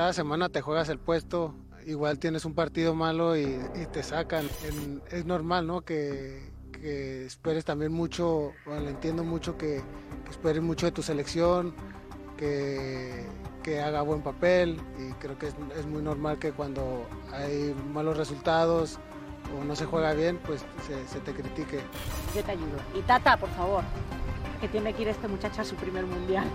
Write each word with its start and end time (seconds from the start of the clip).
cada 0.00 0.14
semana 0.14 0.48
te 0.48 0.62
juegas 0.62 0.88
el 0.88 0.98
puesto, 0.98 1.54
igual 1.84 2.18
tienes 2.18 2.46
un 2.46 2.54
partido 2.54 2.94
malo 2.94 3.36
y, 3.36 3.60
te 3.92 4.02
sacan. 4.02 4.48
es 5.10 5.26
normal, 5.26 5.66
¿no? 5.66 5.82
Que, 5.82 6.50
esperes 7.26 7.66
también 7.66 7.92
mucho, 7.92 8.54
bueno, 8.64 8.88
entiendo 8.88 9.24
mucho 9.24 9.58
que, 9.58 9.82
esperes 10.30 10.62
mucho 10.62 10.86
de 10.86 10.92
tu 10.92 11.02
selección, 11.02 11.74
que, 12.38 13.26
haga 13.84 14.00
buen 14.00 14.22
papel 14.22 14.80
y 14.98 15.12
creo 15.20 15.36
que 15.36 15.48
es, 15.48 15.86
muy 15.86 16.00
normal 16.00 16.38
que 16.38 16.52
cuando 16.52 17.06
hay 17.30 17.76
malos 17.92 18.16
resultados 18.16 18.98
o 19.54 19.64
no 19.64 19.76
se 19.76 19.84
juega 19.84 20.14
bien, 20.14 20.40
pues 20.46 20.64
se, 20.86 21.06
se 21.08 21.20
te 21.20 21.34
critique. 21.34 21.80
Yo 22.34 22.42
te 22.42 22.52
ayudo. 22.52 22.78
Y 22.98 23.02
Tata, 23.02 23.36
por 23.36 23.50
favor, 23.50 23.84
que 24.62 24.68
tiene 24.68 24.94
que 24.94 25.02
ir 25.02 25.08
este 25.08 25.28
muchacho 25.28 25.60
a 25.60 25.64
su 25.64 25.74
primer 25.74 26.06
mundial. 26.06 26.46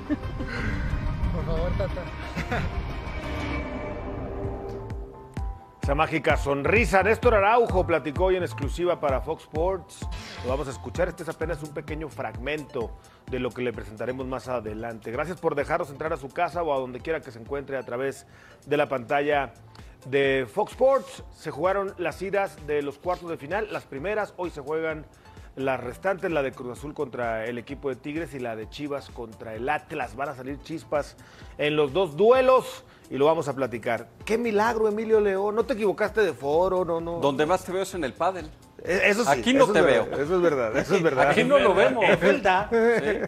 por 1.32 1.46
favor, 1.46 1.72
Tata. 1.78 2.02
Esa 5.86 5.94
mágica 5.94 6.36
sonrisa. 6.36 7.04
Néstor 7.04 7.36
Araujo 7.36 7.86
platicó 7.86 8.26
hoy 8.26 8.38
en 8.38 8.42
exclusiva 8.42 9.00
para 9.00 9.22
Fox 9.22 9.44
Sports. 9.44 10.00
Lo 10.44 10.50
vamos 10.50 10.68
a 10.68 10.72
escuchar. 10.72 11.10
Este 11.10 11.22
es 11.22 11.30
apenas 11.30 11.62
un 11.62 11.76
pequeño 11.76 12.10
fragmento 12.10 12.98
de 13.30 13.38
lo 13.38 13.52
que 13.52 13.62
le 13.62 13.72
presentaremos 13.72 14.26
más 14.26 14.48
adelante. 14.48 15.12
Gracias 15.12 15.40
por 15.40 15.54
dejarnos 15.54 15.92
entrar 15.92 16.12
a 16.12 16.18
su 16.18 16.30
casa 16.30 16.64
o 16.64 16.74
a 16.74 16.80
donde 16.80 17.02
quiera 17.02 17.22
que 17.22 17.30
se 17.30 17.38
encuentre 17.38 17.78
a 17.78 17.84
través 17.84 18.26
de 18.66 18.78
la 18.78 18.90
pantalla 18.90 19.54
de 20.08 20.48
Fox 20.52 20.72
Sports. 20.72 21.24
Se 21.36 21.52
jugaron 21.52 21.94
las 22.00 22.20
idas 22.20 22.58
de 22.66 22.82
los 22.82 22.98
cuartos 22.98 23.30
de 23.30 23.38
final, 23.38 23.72
las 23.72 23.84
primeras. 23.84 24.34
Hoy 24.38 24.50
se 24.50 24.62
juegan 24.62 25.06
las 25.56 25.80
restantes, 25.80 26.32
la 26.32 26.42
de 26.42 26.52
Cruz 26.52 26.80
Azul 26.80 26.96
contra 26.96 27.46
el 27.46 27.60
equipo 27.60 27.90
de 27.90 27.96
Tigres 27.96 28.34
y 28.34 28.40
la 28.40 28.56
de 28.56 28.68
Chivas 28.70 29.12
contra 29.12 29.54
el 29.54 29.70
Atlas. 29.70 30.16
Van 30.16 30.30
a 30.30 30.36
salir 30.36 30.60
chispas 30.64 31.16
en 31.60 31.76
los 31.76 31.94
dos 31.94 32.18
duelos 32.18 32.86
y 33.10 33.18
lo 33.18 33.26
vamos 33.26 33.48
a 33.48 33.54
platicar. 33.54 34.08
Qué 34.24 34.38
milagro, 34.38 34.88
Emilio 34.88 35.20
León. 35.20 35.56
No 35.56 35.66
te 35.66 35.74
equivocaste 35.74 36.22
de 36.22 36.34
foro, 36.34 36.84
no, 36.84 37.00
no. 37.00 37.20
Donde 37.20 37.46
más 37.46 37.64
te 37.64 37.72
veo 37.72 37.84
es 37.84 37.94
en 37.94 38.04
el 38.04 38.14
pádel. 38.14 38.50
E, 38.84 39.10
eso 39.10 39.24
sí, 39.24 39.30
Aquí 39.30 39.54
no 39.54 39.68
te 39.68 39.82
veo. 39.82 40.08
Eso 40.12 40.36
es 40.36 40.42
verdad, 40.42 40.78
eso 40.78 40.96
es 40.96 41.04
verdad. 41.04 41.30
Aquí 41.30 41.44
no 41.44 41.60
lo 41.60 41.74
vemos. 41.74 42.04
Es 42.08 42.20
verdad. 42.20 42.74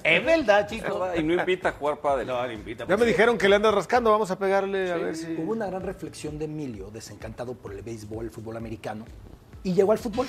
Es 0.03 0.25
verdad, 0.25 0.67
chicos. 0.67 1.17
Y 1.17 1.23
no 1.23 1.33
invita 1.33 1.69
a 1.69 1.71
jugar 1.73 1.99
pádel. 1.99 2.27
No, 2.27 2.51
invita. 2.51 2.85
Ya 2.87 2.97
me 2.97 3.05
dijeron 3.05 3.37
que 3.37 3.49
le 3.49 3.55
andas 3.55 3.73
rascando, 3.73 4.11
vamos 4.11 4.31
a 4.31 4.37
pegarle 4.37 4.91
a 4.91 4.97
ver 4.97 5.15
si... 5.15 5.35
Hubo 5.35 5.51
una 5.51 5.67
gran 5.67 5.83
reflexión 5.83 6.37
de 6.37 6.45
Emilio, 6.45 6.89
desencantado 6.91 7.53
por 7.53 7.73
el 7.73 7.81
béisbol, 7.81 8.25
el 8.25 8.31
fútbol 8.31 8.57
americano, 8.57 9.05
y 9.63 9.73
llegó 9.73 9.91
al 9.91 9.97
fútbol. 9.97 10.27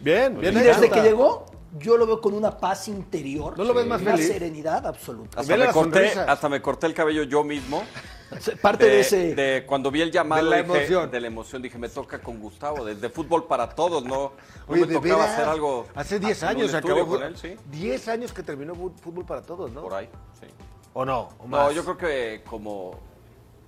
Bien, 0.00 0.38
bien. 0.38 0.56
Y 0.56 0.60
desde 0.60 0.90
que 0.90 1.02
llegó, 1.02 1.46
yo 1.78 1.96
lo 1.96 2.06
veo 2.06 2.20
con 2.20 2.34
una 2.34 2.56
paz 2.56 2.88
interior. 2.88 3.56
¿No 3.56 3.64
lo 3.64 3.74
ves 3.74 3.86
más 3.86 4.00
una 4.00 4.12
feliz? 4.12 4.28
serenidad 4.28 4.86
absoluta. 4.86 5.40
Hasta 5.40 5.56
me, 5.56 5.66
corté, 5.66 6.12
hasta 6.12 6.48
me 6.48 6.62
corté 6.62 6.86
el 6.86 6.94
cabello 6.94 7.22
yo 7.24 7.44
mismo. 7.44 7.82
Parte 8.60 8.86
de, 8.86 9.00
ese. 9.00 9.34
De 9.34 9.64
cuando 9.66 9.90
vi 9.90 10.02
el 10.02 10.10
llamado 10.10 10.44
de 10.44 10.50
la 10.50 10.62
dije, 10.62 10.76
emoción. 10.76 11.10
de 11.10 11.20
la 11.20 11.26
emoción, 11.26 11.62
dije, 11.62 11.78
me 11.78 11.88
toca 11.88 12.20
con 12.20 12.40
Gustavo, 12.40 12.84
desde 12.84 13.08
fútbol 13.08 13.46
para 13.46 13.68
todos, 13.70 14.04
no, 14.04 14.32
no 14.68 14.76
me 14.76 14.86
tocaba 14.86 15.24
hacer 15.24 15.48
algo. 15.48 15.86
Hace 15.94 16.18
10 16.18 16.42
en 16.42 16.48
un 16.48 16.54
años 16.56 16.74
acabó. 16.74 17.06
con 17.06 17.22
él, 17.22 17.36
sí. 17.36 17.56
10 17.70 18.08
años 18.08 18.32
que 18.32 18.42
terminó 18.42 18.74
fútbol 18.74 19.24
para 19.24 19.42
todos, 19.42 19.72
¿no? 19.72 19.82
Por 19.82 19.94
ahí, 19.94 20.08
sí. 20.40 20.46
¿O 20.92 21.04
no? 21.04 21.28
¿O 21.38 21.48
No, 21.48 21.70
yo 21.72 21.84
creo 21.84 21.96
que 21.96 22.42
como 22.48 22.98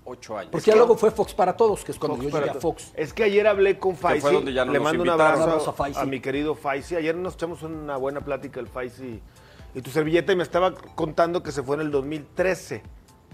ocho 0.05 0.37
años. 0.37 0.51
Porque 0.53 0.71
ya 0.71 0.77
luego 0.77 0.97
fue 0.97 1.11
Fox 1.11 1.35
para 1.35 1.57
todos, 1.57 1.85
que 1.85 1.93
es 1.93 1.99
cuando 1.99 2.17
Fox 2.17 2.31
yo 2.31 2.39
llegué 2.39 2.51
a 2.51 2.55
Fox. 2.55 2.93
Es 2.95 3.13
que 3.13 3.25
ayer 3.25 3.47
hablé 3.47 3.79
con 3.79 3.97
Faisy. 3.97 4.21
fue 4.21 4.33
donde 4.33 4.53
ya 4.53 4.65
no 4.65 4.73
Le 4.73 4.79
nos 4.79 4.85
mando 4.85 5.03
un 5.03 5.11
abrazo, 5.11 5.71
a 5.71 5.73
Faisy. 5.73 6.01
a 6.01 6.05
mi 6.05 6.21
querido 6.21 6.55
Faisy. 6.55 6.97
Ayer 6.97 7.15
nos 7.15 7.35
echamos 7.35 7.63
una 7.63 7.97
buena 7.97 8.21
plática 8.21 8.61
el 8.61 8.67
Faisy 8.67 9.23
y 9.75 9.83
tu 9.83 9.91
servilleta 9.91 10.33
y 10.33 10.37
me 10.37 10.43
estaba 10.43 10.75
contando 10.75 11.43
que 11.43 11.53
se 11.53 11.63
fue 11.63 11.77
en 11.77 11.83
el 11.83 11.91
2013. 11.91 12.83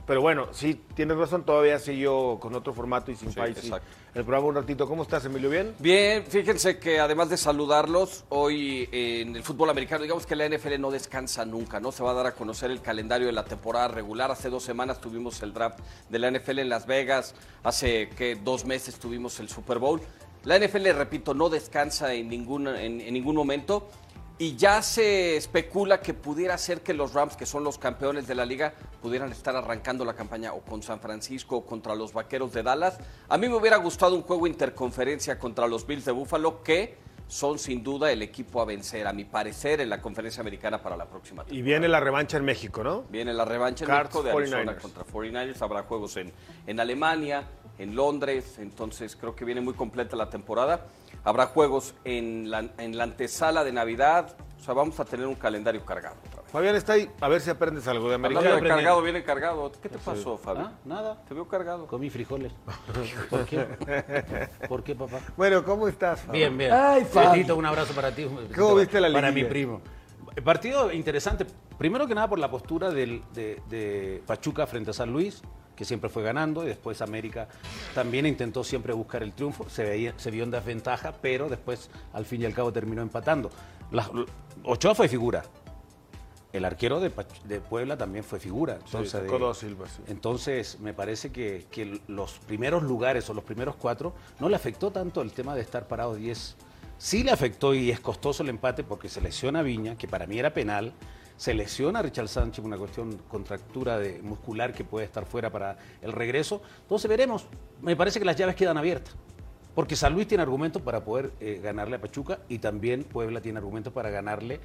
Pero 0.07 0.21
bueno, 0.21 0.49
sí, 0.53 0.81
tienes 0.95 1.17
razón, 1.17 1.45
todavía 1.45 1.81
siguió 1.81 2.39
con 2.39 2.55
otro 2.55 2.73
formato 2.73 3.11
y 3.11 3.17
sin 3.17 3.33
Sí, 3.33 3.41
exacto. 3.41 3.89
El 4.15 4.25
programa 4.25 4.47
un 4.47 4.55
ratito. 4.55 4.87
¿Cómo 4.87 5.03
estás, 5.03 5.25
Emilio? 5.25 5.51
¿Bien? 5.51 5.75
Bien, 5.81 6.25
fíjense 6.25 6.79
que 6.79 7.01
además 7.01 7.29
de 7.29 7.37
saludarlos, 7.37 8.25
hoy 8.29 8.89
en 8.93 9.35
el 9.35 9.43
fútbol 9.43 9.69
americano, 9.69 10.03
digamos 10.03 10.25
que 10.25 10.37
la 10.37 10.49
NFL 10.49 10.81
no 10.81 10.91
descansa 10.91 11.45
nunca, 11.45 11.81
¿no? 11.81 11.91
Se 11.93 12.05
va 12.05 12.13
a 12.13 12.15
dar 12.15 12.27
a 12.27 12.33
conocer 12.33 12.71
el 12.71 12.81
calendario 12.81 13.27
de 13.27 13.33
la 13.33 13.45
temporada 13.45 13.89
regular. 13.89 14.31
Hace 14.31 14.49
dos 14.49 14.63
semanas 14.63 15.01
tuvimos 15.01 15.43
el 15.43 15.53
draft 15.53 15.81
de 16.09 16.19
la 16.19 16.31
NFL 16.31 16.61
en 16.61 16.69
Las 16.69 16.87
Vegas, 16.87 17.35
hace 17.65 18.09
que 18.11 18.37
dos 18.37 18.65
meses 18.65 18.99
tuvimos 18.99 19.39
el 19.41 19.49
Super 19.49 19.79
Bowl. 19.79 20.01
La 20.45 20.57
NFL, 20.57 20.89
repito, 20.93 21.35
no 21.35 21.49
descansa 21.49 22.15
en 22.15 22.29
ningún, 22.29 22.69
en, 22.69 23.01
en 23.01 23.13
ningún 23.13 23.35
momento. 23.35 23.91
Y 24.39 24.55
ya 24.57 24.83
se 24.83 25.37
especula 25.37 26.01
que 26.03 26.13
pudiera 26.13 26.59
ser 26.59 26.83
que 26.83 26.93
los 26.93 27.15
Rams, 27.15 27.37
que 27.37 27.47
son 27.47 27.65
los 27.65 27.79
campeones 27.79 28.27
de 28.27 28.35
la 28.35 28.45
liga, 28.45 28.75
pudieran 29.01 29.33
estar 29.33 29.57
arrancando 29.57 30.05
la 30.05 30.13
campaña 30.13 30.53
o 30.53 30.61
con 30.61 30.83
San 30.83 31.01
Francisco 31.01 31.57
o 31.57 31.65
contra 31.65 31.95
los 31.95 32.13
Vaqueros 32.13 32.53
de 32.53 32.63
Dallas. 32.63 32.99
A 33.31 33.39
mí 33.39 33.49
me 33.49 33.55
hubiera 33.55 33.79
gustado 33.79 34.15
un 34.15 34.21
juego 34.21 34.47
interconferencia 34.47 35.39
contra 35.39 35.67
los 35.67 35.87
Bills 35.87 36.05
de 36.05 36.13
Buffalo, 36.13 36.63
que 36.63 36.99
son 37.29 37.59
sin 37.59 37.83
duda 37.83 38.13
el 38.13 38.21
equipo 38.21 38.61
a 38.61 38.67
vencer, 38.67 39.07
a 39.07 39.15
mi 39.15 39.25
parecer, 39.25 39.81
en 39.81 39.89
la 39.89 40.03
conferencia 40.03 40.43
americana 40.43 40.83
para 40.83 40.99
la 40.99 41.07
próxima 41.07 41.43
temporada. 41.43 41.59
Y 41.59 41.63
viene 41.63 41.89
la 41.89 42.01
revancha 42.01 42.37
en 42.37 42.45
México, 42.45 42.85
¿no? 42.85 43.05
Viene 43.09 43.33
la 43.33 43.47
revancha 43.47 43.85
en 43.85 43.91
Cards, 43.91 44.15
México 44.15 44.23
de 44.23 44.31
Arizona 44.33 44.73
49ers. 44.73 44.81
contra 44.83 45.05
49ers. 45.05 45.63
Habrá 45.63 45.83
juegos 45.85 46.15
en, 46.19 46.31
en 46.67 46.79
Alemania, 46.79 47.45
en 47.79 47.97
Londres. 47.97 48.59
Entonces 48.59 49.17
creo 49.17 49.35
que 49.35 49.47
viene 49.47 49.63
muy 49.63 49.73
completa 49.73 50.15
la 50.15 50.29
temporada. 50.29 50.87
Habrá 51.27 51.47
juegos 51.47 51.95
en 52.05 52.51
la, 52.51 52.61
en 52.79 52.97
la 52.97 53.03
antesala 53.05 53.65
de 53.65 53.73
Navidad. 53.73 54.37
O 54.59 54.63
sea, 54.63 54.75
vamos 54.75 54.99
a 55.01 55.05
tener 55.05 55.27
un 55.27 55.35
calendario 55.35 55.85
cargado. 55.85 56.17
Fabián 56.53 56.77
está 56.77 56.93
ahí. 56.95 57.11
A 57.21 57.29
ver 57.29 57.41
si 57.41 57.51
aprendes 57.51 57.87
algo 57.89 58.09
de 58.09 58.15
Hablando 58.15 58.39
americano. 58.39 58.63
de 58.63 58.69
cargado, 58.71 59.03
viene 59.03 59.23
cargado. 59.25 59.73
¿Qué 59.83 59.89
te 59.89 59.99
pasó, 59.99 60.39
Fabi? 60.39 60.61
¿Ah? 60.63 60.73
Nada. 60.85 61.21
Te 61.29 61.35
veo 61.35 61.47
cargado. 61.49 61.87
Comí 61.89 62.11
frijoles. 62.11 62.53
¿Por 63.31 63.45
qué? 63.45 63.59
¿Por 64.69 64.85
qué, 64.85 64.95
papá? 64.95 65.19
Bueno, 65.37 65.65
¿cómo 65.65 65.89
estás? 65.89 66.21
Fabián? 66.21 66.57
Bien, 66.57 66.71
bien. 66.71 66.73
Ay, 66.73 67.05
Fabi. 67.05 67.43
Un 67.51 67.67
abrazo 67.67 67.93
para 67.93 68.13
ti. 68.15 68.27
¿Cómo 68.57 68.77
viste 68.77 69.01
la 69.01 69.13
Para 69.13 69.33
mi 69.33 69.43
primo. 69.45 69.81
El 70.35 70.43
partido 70.45 70.93
interesante. 70.93 71.45
Primero 71.77 72.07
que 72.07 72.15
nada 72.15 72.29
por 72.29 72.39
la 72.39 72.51
postura 72.51 72.91
del- 72.91 73.23
de, 73.35 73.61
de 73.69 74.23
Pachuca 74.27 74.67
frente 74.67 74.91
a 74.91 74.95
San 74.95 75.13
Luis, 75.13 75.43
que 75.77 75.85
siempre 75.85 76.09
fue 76.11 76.23
ganando, 76.23 76.65
y 76.65 76.67
después 76.69 77.03
América 77.03 77.49
también 77.95 78.27
intentó 78.27 78.65
siempre 78.65 78.93
buscar 78.93 79.23
el 79.23 79.33
triunfo. 79.33 79.69
Se, 79.69 79.85
veía, 79.85 80.15
se 80.17 80.31
vio 80.31 80.43
en 80.45 80.51
desventaja, 80.51 81.13
pero 81.21 81.49
después, 81.49 81.91
al 82.13 82.25
fin 82.25 82.43
y 82.43 82.47
al 82.47 82.55
cabo, 82.55 82.73
terminó 82.73 83.03
empatando. 83.03 83.51
La- 83.91 84.11
Ochoa 84.65 84.95
fue 84.95 85.07
figura. 85.09 85.45
El 86.53 86.65
arquero 86.65 87.01
de, 87.01 87.13
de 87.45 87.61
Puebla 87.61 87.99
también 87.99 88.25
fue 88.25 88.41
figura. 88.41 88.79
Entonces, 88.83 89.23
de- 89.23 89.29
Silva, 89.55 89.87
sí. 89.89 90.03
entonces, 90.07 90.81
me 90.81 90.95
parece 90.95 91.31
que, 91.31 91.67
que 91.71 92.01
los 92.09 92.33
primeros 92.47 92.83
lugares 92.83 93.29
o 93.29 93.35
los 93.35 93.45
primeros 93.45 93.77
cuatro 93.77 94.15
no 94.41 94.49
le 94.49 94.57
afectó 94.57 94.91
tanto 94.91 95.21
el 95.21 95.33
tema 95.33 95.55
de 95.55 95.61
estar 95.61 95.87
parado 95.87 96.15
10. 96.15 96.57
Sí 96.99 97.23
le 97.23 97.31
afectó 97.31 97.75
y 97.75 97.91
es 97.91 98.01
costoso 98.01 98.43
el 98.43 98.49
empate 98.49 98.83
porque 98.85 99.11
se 99.11 99.21
lesiona 99.21 99.61
Viña, 99.61 99.97
que 99.99 100.09
para 100.09 100.27
mí 100.27 100.39
era 100.39 100.55
penal. 100.55 100.95
Se 101.37 101.53
lesiona 101.55 101.99
a 101.99 102.03
Richard 102.03 102.29
Sánchez, 102.29 102.65
una 102.65 102.79
cuestión 102.79 103.19
contractura 103.29 103.99
de 103.99 104.21
muscular 104.23 104.73
que 104.73 104.85
puede 104.85 105.05
estar 105.05 105.27
fuera 105.27 105.51
para 105.51 105.77
el 106.01 106.13
regreso. 106.13 106.63
Entonces 106.83 107.09
veremos. 107.09 107.47
Me 107.83 107.95
parece 107.95 108.19
que 108.19 108.25
las 108.25 108.37
llaves 108.37 108.57
quedan 108.57 108.79
abiertas. 108.79 109.15
Porque 109.75 109.95
San 109.95 110.15
Luis 110.15 110.27
tiene 110.27 110.43
argumentos 110.43 110.81
para 110.81 111.05
poder 111.05 111.33
eh, 111.39 111.61
ganarle 111.63 111.97
a 111.97 112.01
Pachuca 112.01 112.39
y 112.49 112.59
también 112.59 113.05
Puebla 113.05 113.43
tiene 113.43 113.59
argumentos 113.59 113.93
para 113.93 114.09
ganarle 114.09 114.59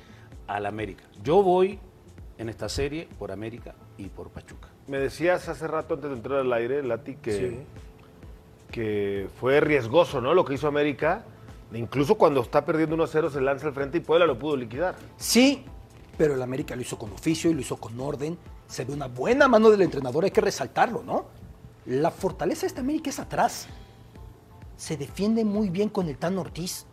al 0.48 0.66
América. 0.66 1.04
Yo 1.22 1.44
voy 1.44 1.80
en 2.38 2.48
esta 2.48 2.70
serie 2.70 3.10
por 3.20 3.32
América 3.34 3.76
y 3.98 4.08
por 4.08 4.30
Pachuca. 4.30 4.70
Me 4.88 5.00
decías 5.00 5.50
hace 5.50 5.68
rato 5.68 5.96
antes 5.96 6.10
de 6.10 6.16
entrar 6.16 6.40
al 6.40 6.54
aire, 6.54 6.82
Lati, 6.82 7.16
que, 7.16 7.66
que 8.72 9.28
fue 9.40 9.60
riesgoso, 9.60 10.22
¿no? 10.22 10.34
Lo 10.34 10.46
que 10.46 10.54
hizo 10.54 10.68
América. 10.68 11.26
Incluso 11.74 12.16
cuando 12.16 12.42
está 12.42 12.66
perdiendo 12.66 12.98
1-0 12.98 13.32
se 13.32 13.42
lanza 13.42 13.68
al 13.68 13.74
frente 13.74 13.98
y 13.98 14.02
Puebla 14.02 14.26
lo 14.26 14.40
pudo 14.40 14.56
liquidar. 14.56 14.96
Sí, 15.18 15.66
pero 16.18 16.36
el 16.36 16.42
América 16.42 16.76
lo 16.76 16.82
hizo 16.82 16.98
con 16.98 17.12
oficio 17.12 17.50
y 17.50 17.54
lo 17.54 17.62
hizo 17.62 17.78
con 17.78 18.00
orden. 18.00 18.38
Se 18.68 18.86
ve 18.86 18.94
una 18.94 19.08
buena 19.08 19.48
mano 19.48 19.70
del 19.70 19.82
entrenador, 19.82 20.24
hay 20.24 20.32
que 20.32 20.42
resaltarlo, 20.42 21.04
¿no? 21.04 21.26
La 21.86 22.12
fortaleza 22.12 22.62
de 22.62 22.68
esta 22.68 22.82
América 22.82 23.10
es 23.10 23.20
atrás. 23.20 23.68
Se 24.78 24.98
defiende 24.98 25.44
muy 25.44 25.70
bien 25.70 25.90
con 25.90 26.08
el 26.08 26.18
Tan 26.18 26.38
Ortiz. 26.38 26.86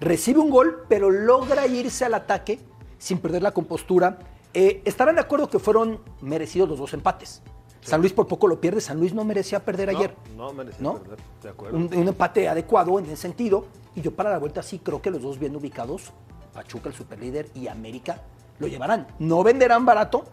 Recibe 0.00 0.40
un 0.40 0.50
gol, 0.50 0.84
pero 0.88 1.10
logra 1.10 1.66
irse 1.66 2.04
al 2.04 2.14
ataque 2.14 2.58
sin 2.98 3.18
perder 3.18 3.42
la 3.42 3.52
compostura. 3.52 4.18
Eh, 4.54 4.82
estarán 4.84 5.14
de 5.14 5.20
acuerdo 5.20 5.48
que 5.48 5.58
fueron 5.58 6.00
merecidos 6.20 6.68
los 6.68 6.78
dos 6.78 6.92
empates. 6.92 7.42
San 7.80 8.00
Luis 8.00 8.12
por 8.12 8.26
poco 8.28 8.46
lo 8.46 8.60
pierde. 8.60 8.80
San 8.80 8.98
Luis 8.98 9.12
no 9.12 9.24
merecía 9.24 9.64
perder 9.64 9.90
ayer. 9.90 10.14
No, 10.36 10.46
no 10.46 10.52
merecía 10.52 10.82
¿no? 10.82 10.98
perder, 10.98 11.18
de 11.42 11.48
acuerdo. 11.48 11.76
Un, 11.76 11.84
un 11.94 12.08
empate 12.08 12.48
adecuado 12.48 12.98
en 12.98 13.06
ese 13.06 13.16
sentido. 13.16 13.66
Y 13.94 14.00
yo 14.00 14.12
para 14.12 14.30
la 14.30 14.38
vuelta 14.38 14.62
sí 14.62 14.78
creo 14.78 15.02
que 15.02 15.10
los 15.10 15.22
dos 15.22 15.38
bien 15.38 15.54
ubicados, 15.56 16.12
Pachuca, 16.52 16.88
el 16.88 16.94
superlíder, 16.94 17.48
y 17.54 17.68
América, 17.68 18.22
lo 18.62 18.68
llevarán. 18.68 19.06
No 19.18 19.42
venderán 19.42 19.84
barato 19.84 20.24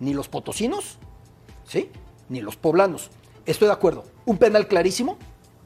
ni 0.00 0.14
los 0.14 0.28
potosinos, 0.28 0.98
¿sí? 1.64 1.90
Ni 2.28 2.40
los 2.40 2.56
poblanos. 2.56 3.10
Estoy 3.44 3.68
de 3.68 3.74
acuerdo. 3.74 4.04
Un 4.24 4.38
penal 4.38 4.66
clarísimo 4.66 5.18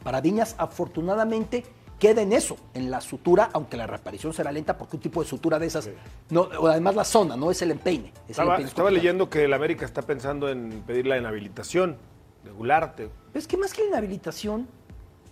para 0.02 0.20
Viñas. 0.20 0.54
Afortunadamente 0.58 1.64
queda 1.98 2.22
en 2.22 2.32
eso, 2.32 2.56
en 2.74 2.90
la 2.90 3.00
sutura, 3.00 3.50
aunque 3.52 3.76
la 3.76 3.86
reparación 3.86 4.32
será 4.32 4.50
lenta 4.50 4.76
porque 4.76 4.96
un 4.96 5.02
tipo 5.02 5.22
de 5.22 5.28
sutura 5.28 5.58
de 5.58 5.66
esas, 5.66 5.88
no, 6.30 6.42
o 6.42 6.66
además 6.66 6.96
la 6.96 7.04
zona, 7.04 7.36
no 7.36 7.50
es 7.50 7.60
el 7.62 7.70
empeine. 7.70 8.08
es 8.08 8.14
el 8.14 8.30
Estaba, 8.30 8.48
empeine, 8.52 8.64
es 8.64 8.70
estaba 8.70 8.90
leyendo 8.90 9.30
que 9.30 9.44
el 9.44 9.52
América 9.52 9.84
está 9.84 10.02
pensando 10.02 10.48
en 10.48 10.82
pedir 10.86 11.06
la 11.06 11.18
inhabilitación 11.18 11.96
regularte. 12.44 13.10
Es 13.34 13.46
que 13.46 13.56
más 13.56 13.72
que 13.72 13.82
la 13.82 13.88
inhabilitación, 13.88 14.66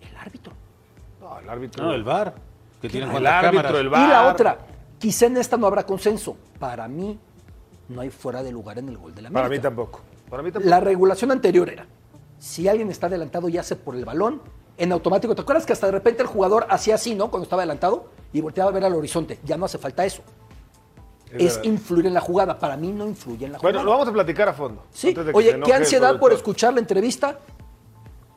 el 0.00 0.16
árbitro. 0.16 0.52
No, 1.20 1.38
el 1.38 1.48
árbitro. 1.48 1.84
No, 1.84 1.94
el 1.94 2.04
VAR. 2.04 2.34
Que 2.82 2.88
tiene 2.88 3.06
el 3.16 3.26
árbitro, 3.26 3.62
cámaras. 3.62 3.80
el 3.80 3.86
Y 3.86 3.90
la 3.90 4.22
VAR. 4.22 4.32
otra, 4.32 4.58
quizá 4.98 5.26
en 5.26 5.36
esta 5.36 5.56
no 5.56 5.66
habrá 5.66 5.84
consenso. 5.84 6.36
Para 6.58 6.88
mí, 6.88 7.18
no 7.88 8.00
hay 8.00 8.10
fuera 8.10 8.42
de 8.42 8.52
lugar 8.52 8.78
en 8.78 8.88
el 8.88 8.98
gol 8.98 9.14
de 9.14 9.22
la 9.22 9.28
América. 9.28 9.42
Para 9.42 9.56
mí 9.56 9.62
tampoco. 9.62 10.00
Para 10.28 10.42
mí 10.42 10.52
tampoco. 10.52 10.68
La 10.70 10.80
regulación 10.80 11.30
anterior 11.30 11.68
era, 11.68 11.86
si 12.38 12.68
alguien 12.68 12.90
está 12.90 13.06
adelantado 13.06 13.48
y 13.48 13.58
hace 13.58 13.76
por 13.76 13.96
el 13.96 14.04
balón, 14.04 14.42
en 14.76 14.92
automático, 14.92 15.34
¿te 15.34 15.42
acuerdas 15.42 15.66
que 15.66 15.72
hasta 15.72 15.86
de 15.86 15.92
repente 15.92 16.22
el 16.22 16.28
jugador 16.28 16.66
hacía 16.70 16.94
así, 16.94 17.14
¿no? 17.14 17.30
Cuando 17.30 17.44
estaba 17.44 17.62
adelantado 17.62 18.10
y 18.32 18.40
volteaba 18.40 18.70
a 18.70 18.72
ver 18.74 18.84
al 18.84 18.94
horizonte. 18.94 19.40
Ya 19.44 19.56
no 19.56 19.64
hace 19.64 19.78
falta 19.78 20.04
eso. 20.04 20.22
Es 21.32 21.60
influir 21.64 22.06
en 22.06 22.14
la 22.14 22.20
jugada. 22.20 22.58
Para 22.58 22.76
mí 22.76 22.92
no 22.92 23.06
influye 23.06 23.44
en 23.46 23.52
la 23.52 23.58
Bueno, 23.58 23.80
jugada. 23.80 23.84
lo 23.84 23.90
vamos 23.90 24.08
a 24.08 24.12
platicar 24.12 24.48
a 24.48 24.54
fondo. 24.54 24.84
Sí, 24.92 25.14
oye, 25.34 25.60
qué 25.64 25.74
ansiedad 25.74 26.18
por 26.18 26.32
escuchar 26.32 26.72
la 26.74 26.80
entrevista 26.80 27.40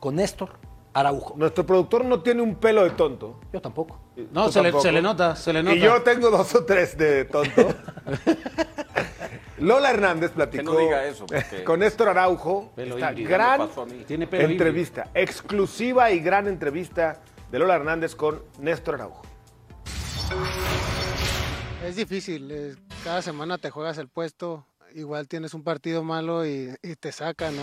con 0.00 0.16
Néstor 0.16 0.50
Araujo. 0.94 1.34
Nuestro 1.36 1.64
productor 1.64 2.04
no 2.04 2.20
tiene 2.22 2.42
un 2.42 2.54
pelo 2.56 2.84
de 2.84 2.90
tonto. 2.90 3.40
Yo 3.52 3.60
tampoco. 3.60 3.98
No, 4.32 4.50
se 4.52 4.58
le, 4.60 4.64
tampoco. 4.68 4.82
se 4.82 4.92
le 4.92 5.02
nota, 5.02 5.36
se 5.36 5.52
le 5.52 5.62
nota. 5.62 5.76
Y 5.76 5.80
yo 5.80 6.02
tengo 6.02 6.30
dos 6.30 6.54
o 6.54 6.64
tres 6.64 6.96
de 6.98 7.24
tonto. 7.24 7.66
Lola 9.58 9.90
Hernández 9.90 10.32
platicó 10.32 10.64
Que 10.72 10.72
no 10.72 10.78
diga 10.78 11.04
eso, 11.06 11.24
porque- 11.26 11.62
con 11.64 11.80
Néstor 11.80 12.08
Araujo. 12.08 12.72
Pelo 12.74 12.96
Esta 12.96 13.12
híbrido, 13.12 13.30
gran. 13.30 13.68
Tiene 14.06 14.26
pelo 14.26 14.42
híbrido. 14.44 14.50
entrevista, 14.64 15.08
exclusiva 15.14 16.10
y 16.10 16.18
gran 16.20 16.48
entrevista 16.48 17.20
de 17.50 17.58
Lola 17.58 17.76
Hernández 17.76 18.14
con 18.16 18.42
Néstor 18.58 18.96
Araujo. 18.96 19.22
Es 21.86 21.96
difícil, 21.96 22.50
es- 22.50 22.76
cada 23.04 23.22
semana 23.22 23.58
te 23.58 23.70
juegas 23.70 23.98
el 23.98 24.08
puesto, 24.08 24.66
igual 24.94 25.26
tienes 25.28 25.54
un 25.54 25.62
partido 25.62 26.02
malo 26.02 26.46
y, 26.46 26.74
y 26.82 26.96
te 26.96 27.12
saca, 27.12 27.50
no, 27.50 27.62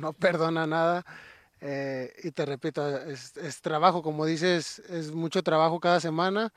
no 0.00 0.12
perdona 0.12 0.66
nada. 0.66 1.04
Eh, 1.66 2.12
y 2.22 2.30
te 2.32 2.44
repito, 2.44 2.86
es, 3.06 3.36
es 3.38 3.62
trabajo, 3.62 4.02
como 4.02 4.26
dices, 4.26 4.80
es 4.90 5.12
mucho 5.12 5.42
trabajo 5.42 5.80
cada 5.80 5.98
semana 5.98 6.52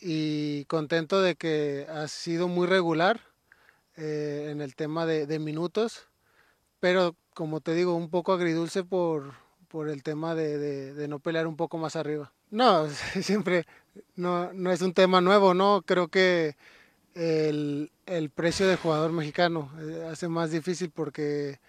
y 0.00 0.64
contento 0.66 1.22
de 1.22 1.36
que 1.36 1.86
has 1.90 2.12
sido 2.12 2.48
muy 2.48 2.66
regular 2.68 3.20
eh, 3.96 4.48
en 4.50 4.60
el 4.60 4.76
tema 4.76 5.06
de, 5.06 5.26
de 5.26 5.38
minutos, 5.38 6.08
pero 6.80 7.16
como 7.34 7.60
te 7.60 7.74
digo, 7.74 7.94
un 7.96 8.10
poco 8.10 8.32
agridulce 8.32 8.84
por, 8.84 9.32
por 9.68 9.88
el 9.88 10.02
tema 10.02 10.34
de, 10.34 10.58
de- 10.58 10.94
de 10.94 11.08
no 11.08 11.18
pelear 11.20 11.46
un 11.46 11.56
poco 11.56 11.78
más 11.78 11.96
arriba. 11.96 12.32
No, 12.50 12.88
siempre 13.22 13.66
no, 14.16 14.52
no 14.52 14.70
es 14.72 14.82
un 14.82 14.94
tema 14.94 15.20
nuevo, 15.20 15.54
¿no? 15.54 15.82
Creo 15.86 16.08
que 16.08 16.56
el, 17.14 17.90
el 18.06 18.30
precio 18.30 18.66
de 18.68 18.76
jugador 18.76 19.12
mexicano 19.12 19.70
eh, 19.80 20.08
hace 20.10 20.28
más 20.28 20.50
difícil 20.50 20.90
porque 20.90 21.60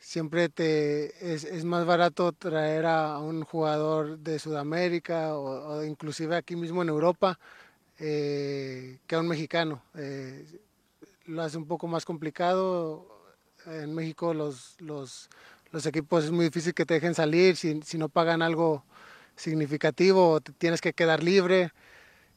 siempre 0.00 0.48
te 0.48 1.32
es, 1.34 1.64
más 1.64 1.86
barato 1.86 2.32
traer 2.32 2.86
a 2.86 3.18
un 3.18 3.44
jugador 3.44 4.18
de 4.18 4.38
Sudamérica 4.38 5.36
o, 5.36 5.76
o 5.76 5.84
inclusive 5.84 6.36
aquí 6.36 6.56
mismo 6.56 6.82
en 6.82 6.88
Europa 6.88 7.38
eh, 8.02 8.98
que 9.06 9.14
a 9.14 9.20
un 9.20 9.28
mexicano. 9.28 9.82
Eh, 9.94 10.44
lo 11.26 11.42
hace 11.42 11.58
un 11.58 11.66
poco 11.66 11.86
más 11.86 12.04
complicado. 12.04 13.06
En 13.66 13.94
México 13.94 14.32
los, 14.32 14.78
equipos 15.84 16.24
es 16.24 16.30
muy 16.30 16.46
difícil 16.46 16.72
que 16.72 16.86
te 16.86 16.94
dejen 16.94 17.14
salir 17.14 17.56
si, 17.56 17.98
no 17.98 18.08
pagan 18.08 18.40
algo 18.40 18.84
significativo 19.36 20.30
o 20.30 20.40
te 20.40 20.52
tienes 20.52 20.80
que 20.80 20.94
quedar 20.94 21.22
libre. 21.22 21.72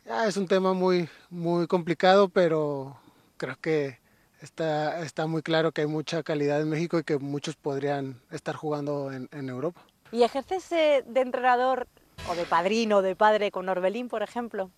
Ya, 0.06 0.28
es 0.28 0.36
un 0.36 0.48
tema 0.48 0.74
muy, 0.74 1.10
muy 1.30 1.66
complicado, 1.68 2.28
pero 2.28 2.98
creo 3.38 3.58
que 3.62 4.00
está, 4.44 5.02
está 5.04 5.26
muy 5.28 5.42
claro 5.42 5.72
que 5.72 5.82
hay 5.82 5.88
mucha 5.88 6.22
calidad 6.24 6.62
en 6.62 6.70
México 6.70 7.00
y 7.00 7.04
que 7.04 7.18
muchos 7.18 7.56
podrían 7.56 8.22
estar 8.32 8.56
jugando 8.56 9.12
en, 9.12 9.30
en 9.32 9.50
Europa. 9.50 9.82
¿Y 10.12 10.24
ejerces 10.24 10.72
eh, 10.72 11.04
de 11.08 11.22
entrenador 11.22 11.88
o 12.26 12.36
de 12.36 12.46
padrino, 12.46 13.02
de 13.02 13.16
padre 13.16 13.52
con 13.52 13.68
Orbelín, 13.70 14.08
por 14.10 14.22
ejemplo? 14.22 14.70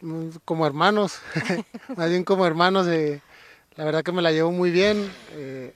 Mm, 0.00 0.30
Como 0.44 0.66
hermanos, 0.66 1.18
más 1.96 2.10
bien 2.10 2.24
como 2.24 2.46
hermanos, 2.46 2.86
eh, 2.88 3.22
la 3.76 3.84
verdad 3.84 4.02
que 4.02 4.12
me 4.12 4.22
la 4.22 4.32
llevo 4.32 4.52
muy 4.52 4.70
bien. 4.70 5.16
eh, 5.28 5.74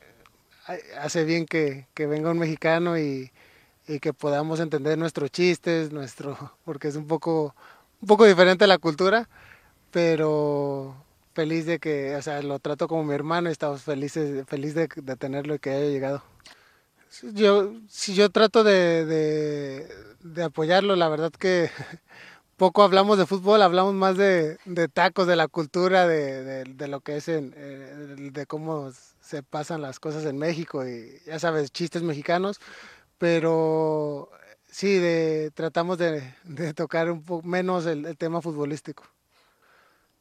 ha- 0.67 1.03
hace 1.03 1.25
bien 1.25 1.47
que, 1.47 1.87
que 1.95 2.07
venga 2.07 2.31
un 2.31 2.39
mexicano 2.39 2.99
y, 2.99 3.33
y 3.89 4.01
que 4.01 4.13
podamos 4.15 4.61
entender 4.61 4.99
nuestros 4.99 5.31
chistes, 5.33 5.93
nuestro, 5.93 6.37
porque 6.65 6.89
es 6.89 6.97
un 6.97 7.07
poco, 7.07 7.55
un 8.01 8.09
poco 8.09 8.25
diferente 8.27 8.67
la 8.67 8.79
cultura, 8.79 9.29
pero 9.91 10.95
feliz 11.39 11.67
de 11.67 11.79
que, 11.79 12.17
o 12.17 12.23
sea, 12.23 12.43
lo 12.43 12.59
trato 12.59 12.89
como 12.89 13.05
mi 13.05 13.15
hermano 13.15 13.49
y 13.49 13.53
estamos 13.53 13.83
felices, 13.83 14.45
feliz 14.49 14.75
de, 14.75 14.89
de 14.97 15.15
tenerlo 15.15 15.55
y 15.55 15.61
que 15.61 15.71
haya 15.71 15.87
llegado. 15.89 16.21
Yo, 17.33 17.75
si 17.89 18.17
yo 18.17 18.29
trato 18.31 18.65
de, 18.65 19.07
de, 19.07 19.89
de 20.21 20.43
apoyarlo, 20.43 20.97
la 20.97 21.09
verdad 21.09 21.31
que 21.31 21.71
poco 22.57 22.83
hablamos 22.83 23.19
de 23.19 23.27
fútbol, 23.27 23.63
hablamos 23.63 23.95
más 23.95 24.17
de, 24.17 24.59
de 24.65 24.89
tacos, 24.89 25.29
de 25.29 25.37
la 25.37 25.47
cultura, 25.47 26.09
de, 26.09 26.65
lo 26.89 27.03
que 27.03 27.19
es, 27.19 27.29
en, 27.29 27.55
eh, 27.57 28.17
de 28.33 28.47
cómo 28.47 28.91
se 29.21 29.45
pasan 29.45 29.81
las 29.81 30.01
cosas 30.01 30.25
en 30.25 30.39
México 30.39 30.89
y 30.89 31.21
ya 31.25 31.39
sabes, 31.39 31.71
chistes 31.71 32.03
mexicanos, 32.03 32.59
pero 33.17 34.29
sí, 34.67 34.99
de, 34.99 35.53
tratamos 35.55 35.99
de, 35.99 36.35
de 36.43 36.75
tocar 36.75 37.13
un 37.13 37.23
poco 37.23 37.47
menos 37.47 37.87
el, 37.87 38.07
el 38.07 38.17
tema 38.17 38.43
futbolístico. 38.43 39.05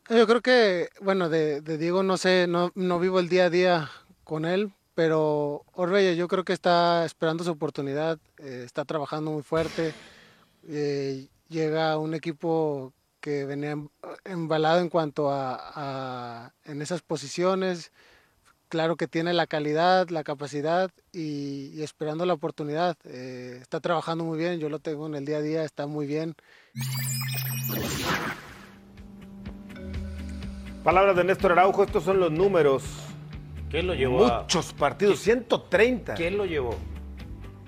Yo 0.09 0.25
creo 0.25 0.41
que, 0.41 0.89
bueno, 1.01 1.27
de, 1.27 1.61
Diego 1.61 2.01
no 2.01 2.15
sé, 2.17 2.47
no, 2.47 2.71
no 2.75 2.99
vivo 2.99 3.19
el 3.19 3.27
día 3.27 3.45
a 3.45 3.49
día 3.49 3.91
con 4.23 4.45
él, 4.45 4.71
pero 4.95 5.65
Orbella 5.73 6.13
yo 6.13 6.29
creo 6.29 6.45
que 6.45 6.53
está 6.53 7.03
esperando 7.05 7.43
su 7.43 7.51
oportunidad, 7.51 8.17
eh, 8.37 8.63
está 8.65 8.85
trabajando 8.85 9.31
muy 9.31 9.43
fuerte, 9.43 9.95
eh, 10.67 11.27
llega 11.49 11.97
un 11.97 12.13
equipo 12.13 12.93
que 13.19 13.43
venía 13.45 13.71
em- 13.71 13.89
embalado 14.23 14.79
en 14.79 14.89
cuanto 14.89 15.29
a, 15.29 16.53
en 16.63 16.81
esas 16.81 17.01
posiciones, 17.01 17.91
claro 18.69 18.95
que 18.95 19.07
tiene 19.07 19.33
la 19.33 19.45
calidad, 19.47 20.07
la 20.09 20.23
capacidad 20.23 20.89
y, 21.11 21.71
y 21.73 21.83
esperando 21.83 22.25
la 22.25 22.33
oportunidad, 22.33 22.95
eh, 23.03 23.59
está 23.61 23.81
trabajando 23.81 24.23
muy 24.23 24.37
bien, 24.39 24.59
yo 24.59 24.69
lo 24.69 24.79
tengo 24.79 25.07
en 25.07 25.15
el 25.15 25.25
día 25.25 25.37
a 25.37 25.41
día, 25.41 25.63
está 25.65 25.85
muy 25.85 26.07
bien. 26.07 26.33
Palabras 30.87 31.17
de 31.17 31.25
Néstor 31.25 31.51
Araujo, 31.51 31.83
estos 31.83 32.01
son 32.05 32.17
los 32.17 32.31
números. 32.31 32.81
¿Quién 33.69 33.87
lo 33.87 33.93
llevó 33.93 34.25
a- 34.25 34.43
Muchos 34.43 34.71
partidos, 34.71 35.19
130. 35.19 36.13
¿Quién 36.13 36.37
lo 36.37 36.45
llevó? 36.45 36.75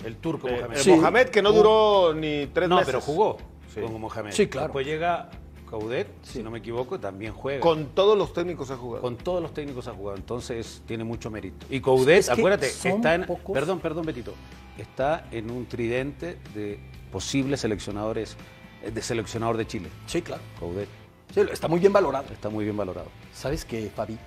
El 0.05 0.15
turco 0.15 0.47
Eh, 0.47 0.53
Mohamed. 0.55 0.77
eh, 0.77 0.79
Sí. 0.79 0.91
Mohamed, 0.91 1.27
que 1.27 1.41
no 1.41 1.51
duró 1.51 2.13
ni 2.13 2.45
tres 2.53 2.69
no, 2.69 2.75
meses. 2.77 2.85
pero 2.85 3.01
jugó 3.01 3.35
Sí. 3.73 3.81
con 3.81 3.99
Mohamed. 3.99 4.31
Sí, 4.31 4.47
claro. 4.47 4.67
Después 4.67 4.88
llega 4.88 5.29
Caudet, 5.69 6.07
si 6.21 6.41
no 6.41 6.49
me 6.49 6.59
equivoco, 6.59 6.97
también 6.97 7.33
juega. 7.33 7.59
Con 7.59 7.88
todos 7.88 8.17
los 8.17 8.31
técnicos 8.31 8.71
ha 8.71 8.77
jugado. 8.77 9.01
Con 9.01 9.17
todos 9.17 9.41
los 9.41 9.53
técnicos 9.53 9.89
ha 9.89 9.93
jugado, 9.93 10.15
entonces 10.15 10.81
tiene 10.88 11.03
mucho 11.03 11.29
mérito. 11.29 11.65
Y 11.69 11.75
Es 12.09 12.27
que 12.27 12.31
acuérdate, 12.31 12.67
está 12.67 13.15
en. 13.15 13.25
pocos. 13.25 13.53
Perdón, 13.53 13.81
perdón, 13.81 14.05
Betito. 14.05 14.33
Está 14.77 15.25
en 15.31 15.51
un 15.51 15.65
tridente 15.65 16.38
de 16.55 16.79
posibles 17.11 17.59
seleccionadores, 17.59 18.38
eh, 18.81 18.91
de 18.91 19.01
seleccionador 19.01 19.57
de 19.57 19.67
Chile. 19.67 19.89
Sí, 20.05 20.21
claro. 20.21 20.41
Coudet 20.57 20.88
Sí, 21.33 21.41
está 21.51 21.67
muy 21.67 21.79
bien 21.79 21.93
valorado. 21.93 22.33
está 22.33 22.50
muy 22.50 22.63
bien 22.63 22.75
valorado. 22.77 23.07
¿Sabes 23.33 23.65
qué, 23.65 23.89
Fabi? 23.95 24.17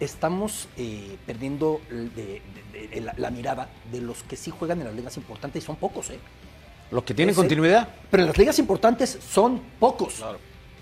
Estamos 0.00 0.68
eh, 0.76 1.16
perdiendo 1.24 1.80
el- 1.90 2.14
de- 2.14 2.42
de- 2.72 2.88
de 2.88 3.00
la, 3.00 3.14
la 3.16 3.30
mirada 3.30 3.68
de 3.90 4.00
los 4.00 4.22
que 4.24 4.36
sí 4.36 4.50
juegan 4.50 4.80
en 4.80 4.86
las 4.86 4.94
ligas 4.94 5.16
importantes 5.16 5.62
y 5.62 5.66
son 5.66 5.76
pocos, 5.76 6.10
¿eh? 6.10 6.18
Los 6.90 7.02
que 7.04 7.14
tienen 7.14 7.32
Ese- 7.32 7.40
continuidad. 7.40 7.88
Pero 8.10 8.24
en 8.24 8.28
las 8.28 8.36
ligas 8.38 8.58
importantes 8.58 9.18
son 9.30 9.60
pocos. 9.80 10.22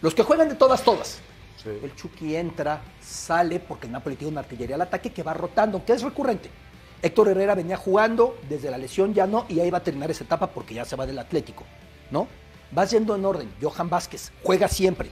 Los 0.03 0.15
que 0.15 0.23
juegan 0.23 0.49
de 0.49 0.55
todas, 0.57 0.83
todas. 0.83 1.21
El 1.65 1.95
Chucky 1.97 2.37
entra, 2.37 2.83
sale, 3.01 3.59
porque 3.59 3.87
el 3.87 3.93
Napoli 3.93 4.17
tiene 4.17 4.33
una 4.33 4.41
artillería 4.41 4.75
al 4.75 4.83
ataque 4.83 5.13
que 5.13 5.23
va 5.23 5.33
rotando, 5.33 5.83
que 5.85 5.93
es 5.95 6.03
recurrente. 6.03 6.51
Héctor 7.01 7.29
Herrera 7.29 7.55
venía 7.55 7.77
jugando 7.79 8.37
desde 8.49 8.71
la 8.71 8.77
lesión, 8.77 9.15
ya 9.15 9.27
no, 9.27 9.47
y 9.49 9.61
ahí 9.61 9.71
va 9.71 9.79
a 9.79 9.83
terminar 9.83 10.11
esa 10.11 10.25
etapa 10.25 10.49
porque 10.49 10.75
ya 10.75 10.85
se 10.85 10.95
va 10.97 11.07
del 11.07 11.19
Atlético, 11.19 11.65
¿no? 12.11 12.29
Vas 12.71 12.91
yendo 12.91 13.15
en 13.17 13.25
orden. 13.25 13.51
Johan 13.63 13.89
Vázquez 13.89 14.31
juega 14.43 14.69
siempre. 14.69 15.11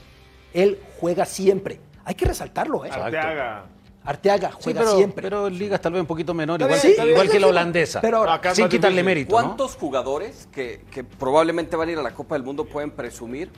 Él 0.53 0.79
juega 0.99 1.25
siempre. 1.25 1.79
Hay 2.05 2.15
que 2.15 2.25
resaltarlo, 2.25 2.85
¿eh? 2.85 2.89
Arteaga. 2.91 3.65
Arteaga 4.05 4.49
Sí, 4.51 4.57
juega 4.63 4.81
pero, 4.81 4.95
siempre. 4.97 5.21
pero 5.23 5.47
en 5.47 5.57
ligas 5.57 5.79
tal 5.79 5.93
vez 5.93 6.01
un 6.01 6.07
poquito 6.07 6.33
menor, 6.33 6.59
igual, 6.61 6.79
que, 6.81 7.27
bien. 7.29 7.41
la 7.41 7.47
holandesa. 7.47 8.01
pero 8.01 8.17
ahora- 8.17 8.33
Acá 8.33 8.53
sin 8.53 8.67
quitarle 8.67 8.97
difícil. 9.01 9.05
mérito. 9.05 9.39
¿no? 9.39 9.45
¿Cuántos 9.47 9.75
jugadores 9.77 10.49
que, 10.51 10.83
que 10.91 11.05
probablemente 11.05 11.75
van 11.77 11.87
a 11.87 11.91
ir 11.93 11.97
a 11.99 12.01
la 12.03 12.13
Copa 12.13 12.35
del 12.35 12.43
Mundo 12.43 12.65
pueden 12.65 12.91
presumir 12.91 13.49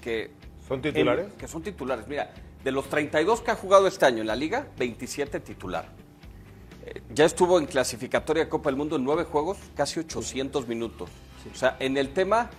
que 0.00 0.32
¿Son 0.66 0.82
titulares? 0.82 1.26
en- 1.26 1.32
que 1.38 1.46
son 1.46 1.62
titulares. 1.62 2.08
Mira, 2.08 2.32
de 2.64 2.72
los 2.72 2.88
32 2.88 3.40
que 3.42 3.52
ha 3.52 3.54
jugado 3.54 3.86
este 3.86 4.04
año 4.04 4.22
en 4.22 4.26
la 4.26 4.34
liga, 4.34 4.66
27 4.78 5.38
titular. 5.38 5.86
Eh, 6.86 7.00
ya 7.14 7.24
estuvo 7.24 7.58
en 7.60 7.66
clasificatoria 7.66 8.44
de 8.44 8.48
Copa 8.48 8.70
del 8.70 8.76
Mundo 8.76 8.96
en 8.96 9.04
nueve 9.04 9.24
juegos, 9.24 9.58
casi 9.76 10.00
800 10.00 10.66
minutos. 10.66 11.08
O 11.52 11.56
sea, 11.56 11.76
en 11.78 11.96
el 11.96 12.12
tema 12.12 12.50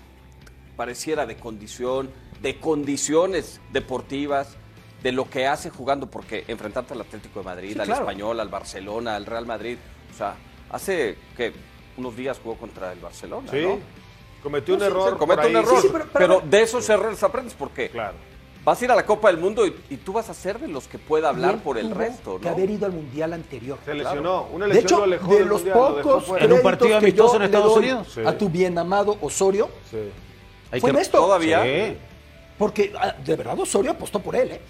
pareciera 0.78 1.26
de 1.26 1.36
condición, 1.36 2.10
de 2.42 2.60
condiciones 2.60 3.60
deportivas, 3.72 4.56
de 5.04 5.12
lo 5.12 5.30
que 5.30 5.46
hace 5.48 5.70
jugando, 5.70 6.08
porque 6.08 6.44
enfrentarte 6.48 6.94
al 6.94 7.02
Atlético 7.02 7.40
de 7.40 7.46
Madrid, 7.46 7.74
Sí, 7.74 7.80
al 7.80 7.86
claro. 7.86 8.02
Español, 8.02 8.40
al 8.40 8.50
Barcelona, 8.50 9.16
al 9.16 9.26
Real 9.26 9.46
Madrid, 9.46 9.78
o 10.14 10.18
sea, 10.18 10.36
hace 10.72 11.16
que 11.38 11.54
unos 11.98 12.16
días 12.16 12.40
jugó 12.42 12.56
contra 12.56 12.92
el 12.92 13.00
Barcelona, 13.00 13.50
Sí. 13.52 13.62
¿no? 13.62 13.80
Cometió 14.42 14.74
un 14.76 14.80
Sí, 14.82 14.86
error. 14.88 15.12
se 15.14 15.18
comete 15.18 15.38
por 15.42 15.46
ahí. 15.46 15.52
un 15.56 15.62
error. 15.62 15.76
Sí, 15.82 15.88
sí, 15.88 15.90
pero- 15.92 16.06
pero, 16.12 16.40
pero- 16.40 16.50
de 16.50 16.62
esos 16.62 16.88
errores 16.90 17.22
aprendes. 17.24 17.54
¿Por 17.54 17.70
qué? 17.72 17.90
Claro. 17.90 18.16
Vas 18.64 18.82
a 18.82 18.86
ir 18.86 18.92
a 18.92 18.96
la 18.96 19.06
Copa 19.06 19.28
del 19.28 19.38
Mundo 19.38 19.66
y, 19.68 19.76
y 19.92 19.98
tú 19.98 20.14
vas 20.14 20.28
a 20.30 20.34
ser 20.34 20.60
de 20.60 20.68
los 20.68 20.88
que 20.88 20.98
pueda 20.98 21.30
hablar 21.30 21.60
por 21.62 21.78
el 21.78 21.92
resto, 21.92 22.40
que 22.40 22.46
¿no? 22.46 22.52
haber 22.52 22.70
ido 22.72 22.88
al 22.88 22.94
mundial 22.94 23.34
anterior. 23.34 23.78
Se 23.86 23.94
lesionó. 23.94 24.48
Una 24.52 24.66
De 24.66 24.74
lesión 24.74 24.86
hecho, 24.88 24.98
lo 24.98 25.04
alejó 25.04 25.36
de 25.36 25.46
los 25.46 25.64
Mundial, 25.64 25.78
pocos. 26.02 26.42
En 26.42 26.52
un 26.52 26.62
partido 26.64 26.90
que 26.90 26.96
amistoso 26.96 27.36
en 27.36 27.42
Estados 27.44 27.78
Unidos. 27.78 28.08
Sí. 28.14 28.22
a 28.26 28.36
tu 28.36 28.50
bien 28.50 28.76
amado 28.80 29.18
Osorio, 29.22 29.70
Sí. 29.92 29.98
Hay 30.72 30.80
fue 30.82 30.90
que- 30.92 30.98
Néstor. 30.98 31.22
¿Todavía? 31.22 31.62
Sí. 31.64 31.98
Porque 32.58 32.94
ah, 32.98 33.14
de 33.24 33.36
verdad 33.36 33.60
Osorio 33.60 33.92
apostó 33.92 34.20
por 34.20 34.36
él, 34.36 34.52
¿eh? 34.52 34.62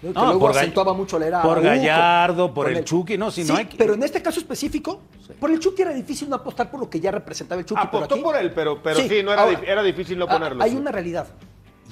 Que 0.00 0.08
No, 0.12 0.24
luego 0.26 0.40
por 0.40 0.50
acentuaba 0.56 0.92
mucho 0.94 1.18
la 1.18 1.26
era 1.26 1.42
por 1.42 1.58
Araujo, 1.58 1.68
Gallardo, 1.76 2.54
por 2.54 2.66
con 2.66 2.76
el 2.76 2.84
Chucky, 2.84 3.18
no, 3.18 3.30
si 3.30 3.42
no 3.44 3.54
Sí, 3.54 3.60
hay 3.60 3.66
que- 3.66 3.76
pero 3.76 3.94
en 3.94 4.02
este 4.02 4.22
caso 4.22 4.38
específico, 4.40 5.00
por 5.40 5.50
el 5.50 5.58
Chucky 5.60 5.82
era 5.82 5.92
difícil 5.92 6.28
no 6.30 6.36
apostar 6.36 6.70
por 6.70 6.80
lo 6.80 6.88
que 6.90 7.00
ya 7.00 7.10
representaba 7.10 7.60
el 7.60 7.66
Chucky. 7.66 7.80
pero 7.90 7.98
Apostó 7.98 8.14
aquí- 8.14 8.24
por 8.24 8.36
él, 8.36 8.52
pero, 8.52 8.82
pero 8.82 8.96
sí, 9.00 9.22
no 9.22 9.32
era, 9.32 9.42
ahora, 9.42 9.60
dif- 9.60 9.68
era 9.68 9.82
difícil 9.82 10.18
no 10.18 10.24
ah, 10.28 10.32
ponerlo. 10.32 10.62
Hay 10.64 10.70
sí. 10.70 10.76
una 10.76 10.90
realidad, 10.90 11.26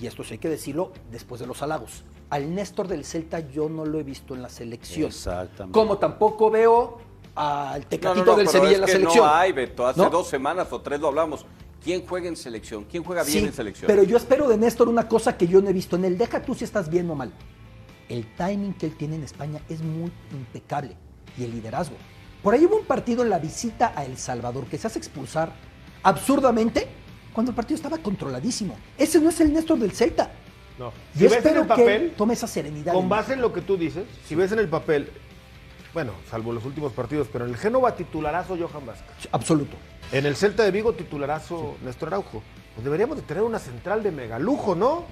y 0.00 0.06
esto 0.06 0.24
sí 0.24 0.34
hay 0.34 0.38
que 0.38 0.48
decirlo 0.48 0.92
después 1.10 1.40
de 1.40 1.46
los 1.46 1.62
halagos. 1.62 2.02
Al 2.30 2.54
Néstor 2.54 2.88
del 2.88 3.04
Celta 3.04 3.40
yo 3.40 3.68
no 3.68 3.84
lo 3.84 4.00
he 4.00 4.02
visto 4.02 4.34
en 4.34 4.40
la 4.42 4.48
selección. 4.48 5.08
Exactamente. 5.08 5.72
Como 5.78 5.98
tampoco 5.98 6.50
veo 6.50 6.98
al 7.34 7.86
Tecatito 7.86 8.24
no, 8.24 8.32
no, 8.32 8.38
del 8.38 8.48
Sevilla 8.48 8.70
es 8.70 8.74
en 8.76 8.80
la 8.82 8.86
selección. 8.86 9.26
No 9.26 9.34
hay, 9.34 9.52
Beto. 9.52 9.86
Hace 9.86 10.00
¿No? 10.00 10.08
dos 10.10 10.28
semanas 10.28 10.68
o 10.70 10.80
tres 10.80 10.98
lo 11.00 11.08
hablamos. 11.08 11.44
¿Quién 11.84 12.06
juega 12.06 12.28
en 12.28 12.36
selección? 12.36 12.84
¿Quién 12.84 13.02
juega 13.02 13.22
bien 13.24 13.40
Sí, 13.40 13.44
en 13.46 13.52
selección? 13.52 13.86
Pero 13.88 14.02
yo 14.04 14.16
espero 14.16 14.48
de 14.48 14.56
Néstor 14.56 14.88
una 14.88 15.08
cosa 15.08 15.36
que 15.36 15.46
yo 15.48 15.60
no 15.60 15.68
he 15.68 15.72
visto 15.72 15.96
en 15.96 16.04
él. 16.04 16.16
Deja 16.18 16.40
tú 16.42 16.54
si 16.54 16.64
estás 16.64 16.88
bien 16.88 17.10
o 17.10 17.14
mal. 17.14 17.32
El 18.08 18.26
timing 18.36 18.74
que 18.74 18.86
él 18.86 18.96
tiene 18.96 19.16
en 19.16 19.24
España 19.24 19.60
es 19.68 19.80
muy 19.82 20.12
impecable. 20.32 20.96
Y 21.36 21.44
el 21.44 21.50
liderazgo. 21.52 21.96
Por 22.42 22.54
ahí 22.54 22.64
hubo 22.66 22.76
un 22.76 22.84
partido 22.84 23.22
en 23.22 23.30
la 23.30 23.38
visita 23.38 23.92
a 23.96 24.04
El 24.04 24.16
Salvador 24.18 24.66
que 24.66 24.78
se 24.78 24.86
hace 24.86 24.98
expulsar 24.98 25.52
absurdamente 26.02 26.88
cuando 27.32 27.50
el 27.50 27.56
partido 27.56 27.76
estaba 27.76 27.98
controladísimo. 27.98 28.76
Ese 28.98 29.20
no 29.20 29.30
es 29.30 29.40
el 29.40 29.52
Néstor 29.52 29.78
del 29.78 29.92
Celta. 29.92 30.30
No. 30.78 30.90
Yo 30.90 30.92
Si 31.14 31.22
ves 31.24 31.32
en 31.32 31.38
espero 31.38 31.60
el 31.62 31.66
que 31.66 31.68
papel, 31.68 32.14
tome 32.16 32.34
esa 32.34 32.46
serenidad. 32.46 32.92
con 32.92 33.04
en- 33.04 33.08
base 33.08 33.32
en 33.34 33.40
lo 33.40 33.52
que 33.52 33.60
tú 33.62 33.76
dices, 33.76 34.04
si 34.26 34.34
ves 34.34 34.52
en 34.52 34.58
el 34.58 34.68
papel, 34.68 35.08
bueno, 35.94 36.12
salvo 36.30 36.52
los 36.52 36.64
últimos 36.64 36.92
partidos, 36.92 37.28
pero 37.32 37.44
en 37.44 37.52
el 37.52 37.56
Génova 37.56 37.94
titularazo 37.96 38.56
Johan 38.56 38.86
Vázquez. 38.86 39.28
Absoluto. 39.32 39.76
En 40.12 40.26
el 40.26 40.36
Celta 40.36 40.62
de 40.62 40.70
Vigo 40.70 40.92
titularazo 40.92 41.76
Néstor 41.84 42.08
Araujo. 42.08 42.42
Pues 42.74 42.84
deberíamos 42.84 43.16
de 43.16 43.22
tener 43.22 43.42
una 43.42 43.58
central 43.58 44.02
de 44.02 44.10
megalujo, 44.10 44.74
¿no? 44.74 45.04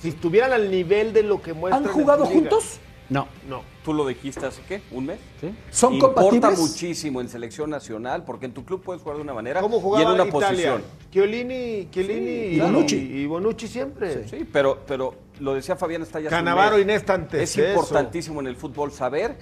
Si 0.00 0.10
estuvieran 0.10 0.52
al 0.52 0.70
nivel 0.70 1.12
de 1.12 1.22
lo 1.24 1.42
que 1.42 1.52
muestran 1.54 1.84
¿Han 1.86 1.92
jugado 1.92 2.24
juntos? 2.24 2.78
No. 3.08 3.26
No. 3.48 3.62
¿Tú 3.84 3.94
lo 3.94 4.06
dijiste 4.06 4.44
hace 4.46 4.60
qué? 4.68 4.82
¿Un 4.92 5.06
mes? 5.06 5.18
¿Sí? 5.40 5.52
¿Son 5.70 5.94
Importa 5.94 6.20
compatibles? 6.22 6.58
muchísimo 6.60 7.20
en 7.20 7.28
selección 7.28 7.70
nacional 7.70 8.22
porque 8.24 8.46
en 8.46 8.52
tu 8.52 8.64
club 8.64 8.82
puedes 8.82 9.02
jugar 9.02 9.16
de 9.16 9.22
una 9.22 9.32
manera 9.34 9.60
¿Cómo 9.60 9.78
y 9.98 10.02
en 10.02 10.08
una 10.08 10.24
Italia? 10.26 10.30
posición. 10.32 10.82
Chiellini, 11.10 11.88
Chiellini 11.90 12.26
Sí, 12.26 12.48
y, 12.52 12.56
y 12.56 12.60
Bonucci. 12.60 12.96
y 12.96 13.26
Bonucci 13.26 13.66
siempre. 13.66 14.28
Sí, 14.28 14.46
pero, 14.52 14.80
pero 14.86 15.14
lo 15.40 15.54
decía 15.54 15.74
Fabián 15.74 16.02
está 16.02 16.20
ya 16.20 16.26
hace 16.28 16.36
un 16.36 16.38
Cannavaro 16.44 16.76
mes. 16.76 16.84
y 16.84 16.86
Nesta 16.86 17.14
antes 17.14 17.42
Es 17.42 17.56
eso. 17.56 17.68
importantísimo 17.70 18.40
en 18.40 18.46
el 18.48 18.56
fútbol 18.56 18.92
saber 18.92 19.38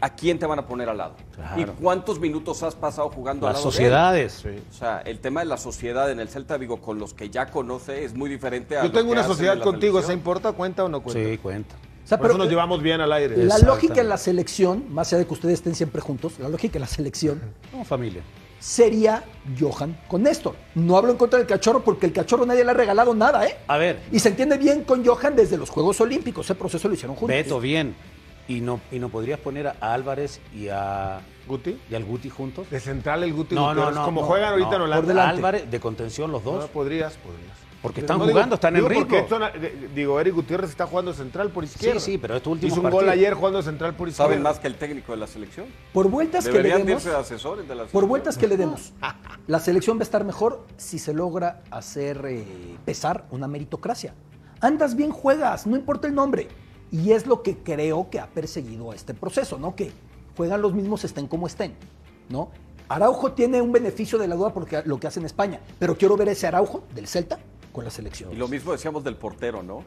a 0.00 0.14
quién 0.14 0.38
te 0.38 0.46
van 0.46 0.58
a 0.58 0.66
poner 0.66 0.88
al 0.88 0.96
lado. 0.98 1.14
Claro. 1.34 1.60
Y 1.60 1.64
cuántos 1.82 2.18
minutos 2.20 2.62
has 2.62 2.74
pasado 2.74 3.10
jugando 3.10 3.46
Las 3.46 3.56
al 3.56 3.60
lado 3.62 3.70
sociedades. 3.70 4.42
de 4.42 4.56
él. 4.56 4.62
O 4.70 4.72
sea, 4.72 5.00
el 5.00 5.18
tema 5.20 5.40
de 5.40 5.46
la 5.46 5.56
sociedad 5.56 6.10
en 6.10 6.20
el 6.20 6.28
Celta 6.28 6.56
Vigo 6.56 6.80
con 6.80 6.98
los 6.98 7.12
que 7.14 7.28
ya 7.30 7.46
conoce 7.50 8.04
es 8.04 8.14
muy 8.14 8.30
diferente 8.30 8.78
a 8.78 8.84
Yo 8.84 8.92
tengo 8.92 9.12
una 9.12 9.24
sociedad 9.24 9.54
contigo, 9.60 9.98
¿esa 9.98 10.08
televisión. 10.08 10.18
importa? 10.18 10.52
¿Cuenta 10.52 10.84
o 10.84 10.88
no 10.88 11.02
cuenta? 11.02 11.30
Sí, 11.30 11.38
cuenta. 11.38 11.74
O 12.04 12.08
sea, 12.10 12.18
Por 12.18 12.24
pero- 12.26 12.34
eso 12.34 12.38
nos 12.38 12.48
llevamos 12.48 12.82
bien 12.82 13.00
al 13.00 13.12
aire. 13.12 13.36
La 13.44 13.58
lógica 13.58 14.00
en 14.00 14.08
la 14.08 14.16
selección, 14.16 14.84
más 14.92 15.08
allá 15.12 15.18
de 15.18 15.26
que 15.26 15.34
ustedes 15.34 15.54
estén 15.54 15.74
siempre 15.74 16.00
juntos, 16.00 16.38
la 16.38 16.48
lógica 16.48 16.78
en 16.78 16.80
la 16.82 16.88
selección 16.88 17.40
No, 17.72 17.84
familia. 17.84 18.22
sería 18.58 19.22
Johan 19.58 19.96
con 20.08 20.22
Néstor. 20.22 20.54
No 20.74 20.96
hablo 20.96 21.12
en 21.12 21.16
contra 21.18 21.38
del 21.38 21.46
cachorro 21.46 21.84
porque 21.84 22.06
el 22.06 22.12
cachorro 22.12 22.44
nadie 22.46 22.64
le 22.64 22.70
ha 22.70 22.74
regalado 22.74 23.14
nada, 23.14 23.46
¿eh? 23.46 23.56
A 23.68 23.76
ver, 23.78 24.00
Y 24.10 24.18
se 24.18 24.30
entiende 24.30 24.58
bien 24.58 24.82
con 24.84 25.04
Johan 25.04 25.36
desde 25.36 25.56
los 25.56 25.70
Juegos 25.70 26.00
Olímpicos. 26.00 26.46
Ese 26.46 26.54
proceso 26.56 26.88
lo 26.88 26.94
hicieron 26.94 27.14
juntos. 27.16 27.36
Beto, 27.36 27.60
bien. 27.60 27.94
¿Y 28.50 28.60
no, 28.60 28.80
¿Y 28.90 28.98
no 28.98 29.08
podrías 29.10 29.38
poner 29.38 29.68
a 29.68 29.76
Álvarez 29.80 30.40
y, 30.52 30.66
a, 30.68 31.20
¿Guti? 31.46 31.78
y 31.88 31.94
al 31.94 32.04
Guti 32.04 32.30
juntos? 32.30 32.68
De 32.68 32.80
central 32.80 33.22
el 33.22 33.32
Guti 33.32 33.54
No, 33.54 33.72
no, 33.72 33.92
no. 33.92 34.04
Como 34.04 34.22
no, 34.22 34.26
juegan 34.26 34.50
ahorita 34.52 34.70
no. 34.70 34.76
en 34.76 34.82
Holanda. 34.82 35.00
Por 35.02 35.06
delante. 35.08 35.36
Álvarez, 35.36 35.70
de 35.70 35.78
contención 35.80 36.32
los 36.32 36.44
No, 36.44 36.50
dos. 36.52 36.64
podrías, 36.70 37.14
podrías. 37.18 37.56
Porque 37.80 38.00
están 38.00 38.18
no 38.18 38.24
digo- 38.24 38.34
jugando, 38.36 38.56
están 38.56 38.74
en 38.76 38.88
digo 38.88 39.00
ritmo. 39.04 39.16
eh, 39.54 39.88
digo, 39.94 40.20
Eric 40.20 40.34
Gutiérrez 40.34 40.68
está 40.68 40.84
jugando 40.86 41.14
central 41.14 41.50
por 41.50 41.62
izquierda. 41.64 42.00
Sí, 42.00 42.12
sí, 42.12 42.18
pero 42.18 42.36
estos 42.36 42.52
últimos 42.52 42.76
Hizo 42.76 42.84
un 42.84 42.90
gol 42.90 43.08
ayer 43.08 43.34
jugando 43.34 43.62
central 43.62 43.94
por 43.94 44.08
izquierda. 44.08 44.28
¿Saben 44.30 44.42
más 44.42 44.58
que 44.58 44.66
el 44.66 44.74
técnico 44.74 45.12
de 45.12 45.18
la 45.18 45.26
selección? 45.28 45.66
Por 45.92 46.08
vueltas 46.10 46.44
que 46.44 46.50
le 46.50 46.56
Deberían 46.58 46.86
demos, 46.86 47.02
irse 47.04 47.14
de 47.14 47.20
asesores 47.22 47.68
de 47.68 47.74
la 47.76 47.84
por 47.86 48.04
vueltas 48.06 48.36
que 48.36 48.48
le 48.48 48.56
demos, 48.56 48.92
la 49.46 49.60
selección 49.60 49.96
va 49.96 50.00
a 50.00 50.02
estar 50.02 50.24
mejor 50.24 50.66
si 50.76 50.98
se 50.98 51.14
logra 51.14 51.62
hacer 51.70 52.22
eh, 52.28 52.44
pesar 52.84 53.26
una 53.30 53.46
meritocracia. 53.48 54.12
Andas 54.60 54.94
bien, 54.96 55.10
juegas, 55.12 55.66
no 55.68 55.76
importa 55.76 56.06
el 56.08 56.14
nombre. 56.14 56.48
Y 56.92 57.12
es 57.12 57.26
lo 57.26 57.42
que 57.42 57.58
creo 57.58 58.10
que 58.10 58.18
ha 58.18 58.26
perseguido 58.26 58.92
este 58.92 59.14
proceso, 59.14 59.58
¿no? 59.58 59.76
Que 59.76 59.92
juegan 60.36 60.62
los 60.62 60.74
mismos, 60.74 61.04
estén 61.04 61.26
como 61.26 61.46
estén, 61.46 61.74
¿no? 62.28 62.50
Araujo 62.88 63.32
tiene 63.32 63.62
un 63.62 63.70
beneficio 63.70 64.18
de 64.18 64.26
la 64.26 64.34
duda 64.34 64.52
porque 64.52 64.82
lo 64.84 64.98
que 64.98 65.06
hace 65.06 65.20
en 65.20 65.26
España, 65.26 65.60
pero 65.78 65.96
quiero 65.96 66.16
ver 66.16 66.28
ese 66.28 66.48
Araujo 66.48 66.82
del 66.94 67.06
Celta 67.06 67.38
con 67.72 67.84
la 67.84 67.90
selección. 67.90 68.32
Y 68.32 68.36
lo 68.36 68.48
mismo 68.48 68.72
decíamos 68.72 69.04
del 69.04 69.16
portero, 69.16 69.62
¿no? 69.62 69.84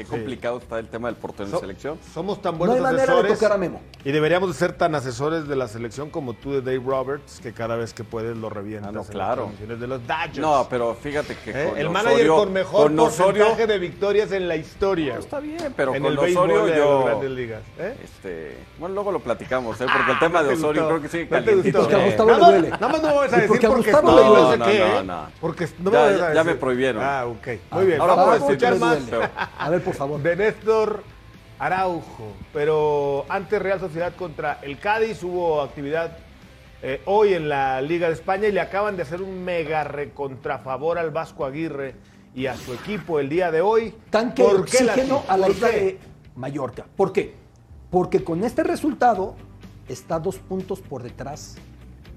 Qué 0.00 0.06
complicado 0.06 0.58
está 0.58 0.78
el 0.78 0.88
tema 0.88 1.08
del 1.08 1.16
portero 1.16 1.44
en 1.44 1.50
So- 1.50 1.60
selección. 1.60 1.98
Somos 2.14 2.40
tan 2.40 2.52
No 2.54 2.58
buenos 2.60 2.76
hay 2.76 2.82
manera 2.82 3.04
de 3.06 3.12
asesores. 3.12 3.38
tocar 3.38 3.52
a 3.52 3.58
Memo. 3.58 3.80
Y 4.04 4.12
deberíamos 4.12 4.48
de 4.48 4.54
ser 4.54 4.72
tan 4.72 4.94
asesores 4.94 5.46
de 5.46 5.56
la 5.56 5.68
selección 5.68 6.08
como 6.10 6.32
tú 6.34 6.52
de 6.52 6.62
Dave 6.62 6.82
Roberts, 6.84 7.38
que 7.42 7.52
cada 7.52 7.76
vez 7.76 7.92
que 7.92 8.02
puedes 8.02 8.36
lo 8.36 8.48
revientas 8.48 8.88
Ah, 8.88 8.92
no, 8.92 9.02
en 9.02 9.06
claro. 9.08 9.50
de 9.68 9.86
los 9.86 10.06
Dodgers. 10.06 10.38
No, 10.38 10.66
pero 10.70 10.94
fíjate 10.94 11.36
que 11.36 11.50
¿Eh? 11.50 11.68
con 11.68 11.78
El 11.78 11.86
Osorio- 11.88 11.90
manager 11.92 12.26
con 12.28 12.52
mejor 12.52 12.82
con 12.88 12.98
Osorio, 13.00 13.44
porcentaje 13.44 13.66
de 13.72 13.78
victorias 13.78 14.32
en 14.32 14.48
la 14.48 14.56
historia. 14.56 15.14
No, 15.14 15.20
está 15.20 15.40
bien, 15.40 15.74
pero 15.76 15.94
en 15.94 16.02
con 16.02 16.12
el 16.12 16.18
Osorio 16.18 16.64
de 16.64 16.76
yo- 16.76 17.04
grandes 17.04 17.30
ligas. 17.30 17.62
¿eh? 17.78 17.96
Este, 18.02 18.56
bueno, 18.78 18.94
luego 18.94 19.12
lo 19.12 19.20
platicamos, 19.20 19.80
¿eh? 19.80 19.86
porque 19.92 20.10
el 20.12 20.16
Ah, 20.16 20.20
tema 20.20 20.42
¿no 20.42 20.48
de 20.48 20.54
Osorio 20.54 20.82
gustó? 20.82 20.88
creo 20.88 21.02
que 21.02 21.08
sigue 21.08 21.24
¿No 21.24 21.28
te 21.38 21.44
calientito. 21.44 21.78
Porque 21.80 21.94
a 21.94 21.98
gustó? 22.04 22.24
Gustavo 22.24 22.30
le 22.30 22.32
Nada 22.36 22.40
más- 22.40 22.50
duele. 22.62 22.70
Nada 22.70 22.88
más 22.88 23.02
no 23.02 23.08
me 23.08 23.14
vas 23.14 23.32
a 23.32 23.36
decir 23.36 23.48
porque 23.48 23.68
porque 23.68 23.92
no, 23.92 24.02
no 24.02 24.56
No, 24.56 24.56
no, 24.56 25.02
no. 25.02 25.26
Porque 25.40 25.68
no 25.78 25.90
me 25.90 25.96
Ya- 25.96 26.00
vas 26.02 26.10
a 26.10 26.16
ya- 26.16 26.18
ya 26.20 26.28
decir. 26.30 26.44
me 26.46 26.54
prohibieron. 26.54 27.02
Ah, 27.04 27.26
ok. 27.26 27.48
Muy 27.72 27.86
bien. 27.86 28.00
ahora 28.00 28.14
Vamos 28.14 28.34
a 28.34 28.36
escuchar 28.38 28.78
más 28.78 28.98
A 29.58 29.70
ver, 29.70 29.82
por 29.90 29.96
favor. 29.96 30.22
de 30.22 30.36
Néstor 30.36 31.02
Araujo. 31.58 32.32
Pero 32.52 33.26
antes 33.28 33.60
Real 33.60 33.80
Sociedad 33.80 34.14
contra 34.14 34.58
el 34.62 34.78
Cádiz 34.78 35.22
hubo 35.22 35.60
actividad 35.60 36.16
eh, 36.82 37.02
hoy 37.06 37.34
en 37.34 37.48
la 37.48 37.82
Liga 37.82 38.08
de 38.08 38.14
España 38.14 38.48
y 38.48 38.52
le 38.52 38.60
acaban 38.60 38.96
de 38.96 39.02
hacer 39.02 39.20
un 39.20 39.44
mega 39.44 39.84
recontrafavor 39.84 40.98
al 40.98 41.10
Vasco 41.10 41.44
Aguirre 41.44 41.94
y 42.34 42.46
a 42.46 42.56
su 42.56 42.72
equipo 42.72 43.18
el 43.18 43.28
día 43.28 43.50
de 43.50 43.60
hoy. 43.60 43.94
tanque 44.10 44.42
¿Por 44.42 44.64
qué, 44.64 44.84
oxígeno 44.84 45.24
a 45.28 45.36
la 45.36 45.46
¿Por 45.46 45.56
isla 45.56 45.68
de 45.68 45.98
Mallorca. 46.36 46.86
¿Por 46.96 47.12
qué? 47.12 47.34
Porque 47.90 48.22
con 48.22 48.44
este 48.44 48.62
resultado 48.62 49.34
está 49.88 50.18
dos 50.20 50.38
puntos 50.38 50.80
por 50.80 51.02
detrás 51.02 51.56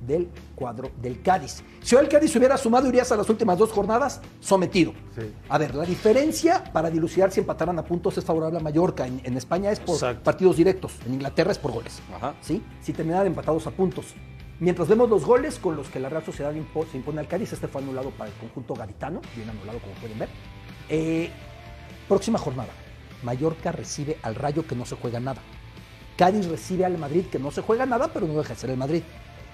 del 0.06 0.30
cuadro 0.56 0.92
del 1.02 1.22
Cádiz. 1.22 1.64
Si 1.82 1.96
hoy 1.96 2.04
el 2.04 2.10
Cádiz 2.10 2.36
hubiera 2.36 2.58
sumado, 2.58 2.88
irías 2.88 3.12
a 3.12 3.16
las 3.16 3.30
últimas 3.30 3.58
dos 3.58 3.72
jornadas 3.72 4.22
sometido. 4.40 4.94
Sí. 5.16 5.34
A 5.50 5.58
ver, 5.58 5.76
la 5.76 5.84
diferencia 5.86 6.64
para 6.74 6.90
dilucidar 6.90 7.32
si 7.32 7.40
empataran 7.40 7.78
a 7.80 7.84
puntos 7.86 8.18
es 8.18 8.24
favorable 8.26 8.58
a 8.60 8.62
Mallorca. 8.62 9.06
En, 9.08 9.22
en 9.24 9.38
España 9.38 9.72
es 9.72 9.80
por 9.80 9.96
Exacto. 9.96 10.24
partidos 10.24 10.58
directos. 10.58 10.94
En 11.06 11.14
Inglaterra 11.14 11.52
es 11.52 11.58
por 11.58 11.72
goles. 11.72 12.02
Ajá. 12.16 12.34
¿sí? 12.42 12.62
Si 12.82 12.94
terminaran 12.94 13.28
empatados 13.28 13.66
a 13.68 13.72
puntos. 13.72 14.08
Mientras 14.60 14.88
vemos 14.88 15.10
los 15.10 15.26
goles 15.26 15.58
con 15.60 15.76
los 15.76 15.90
que 15.90 16.00
la 16.00 16.10
Real 16.10 16.24
Sociedad 16.24 16.54
impo- 16.54 16.86
se 16.90 16.98
impone 16.98 17.20
al 17.20 17.28
Cádiz, 17.28 17.52
este 17.54 17.68
fue 17.68 17.82
anulado 17.82 18.12
para 18.12 18.30
el 18.30 18.36
conjunto 18.38 18.74
gaditano, 18.76 19.20
bien 19.36 19.50
anulado 19.50 19.80
como 19.80 19.94
pueden 19.96 20.20
ver. 20.20 20.30
Eh, 20.90 21.30
próxima 22.08 22.38
jornada, 22.38 22.70
Mallorca 23.24 23.72
recibe 23.72 24.18
al 24.22 24.36
Rayo 24.36 24.66
que 24.66 24.76
no 24.76 24.86
se 24.86 24.96
juega 24.96 25.20
nada. 25.20 25.42
Cádiz 26.18 26.46
recibe 26.48 26.86
al 26.86 26.98
Madrid 26.98 27.26
que 27.32 27.40
no 27.40 27.50
se 27.52 27.62
juega 27.62 27.86
nada, 27.86 28.10
pero 28.14 28.28
no 28.28 28.34
deja 28.36 28.54
de 28.54 28.60
ser 28.60 28.70
el 28.70 28.78
Madrid. 28.78 29.02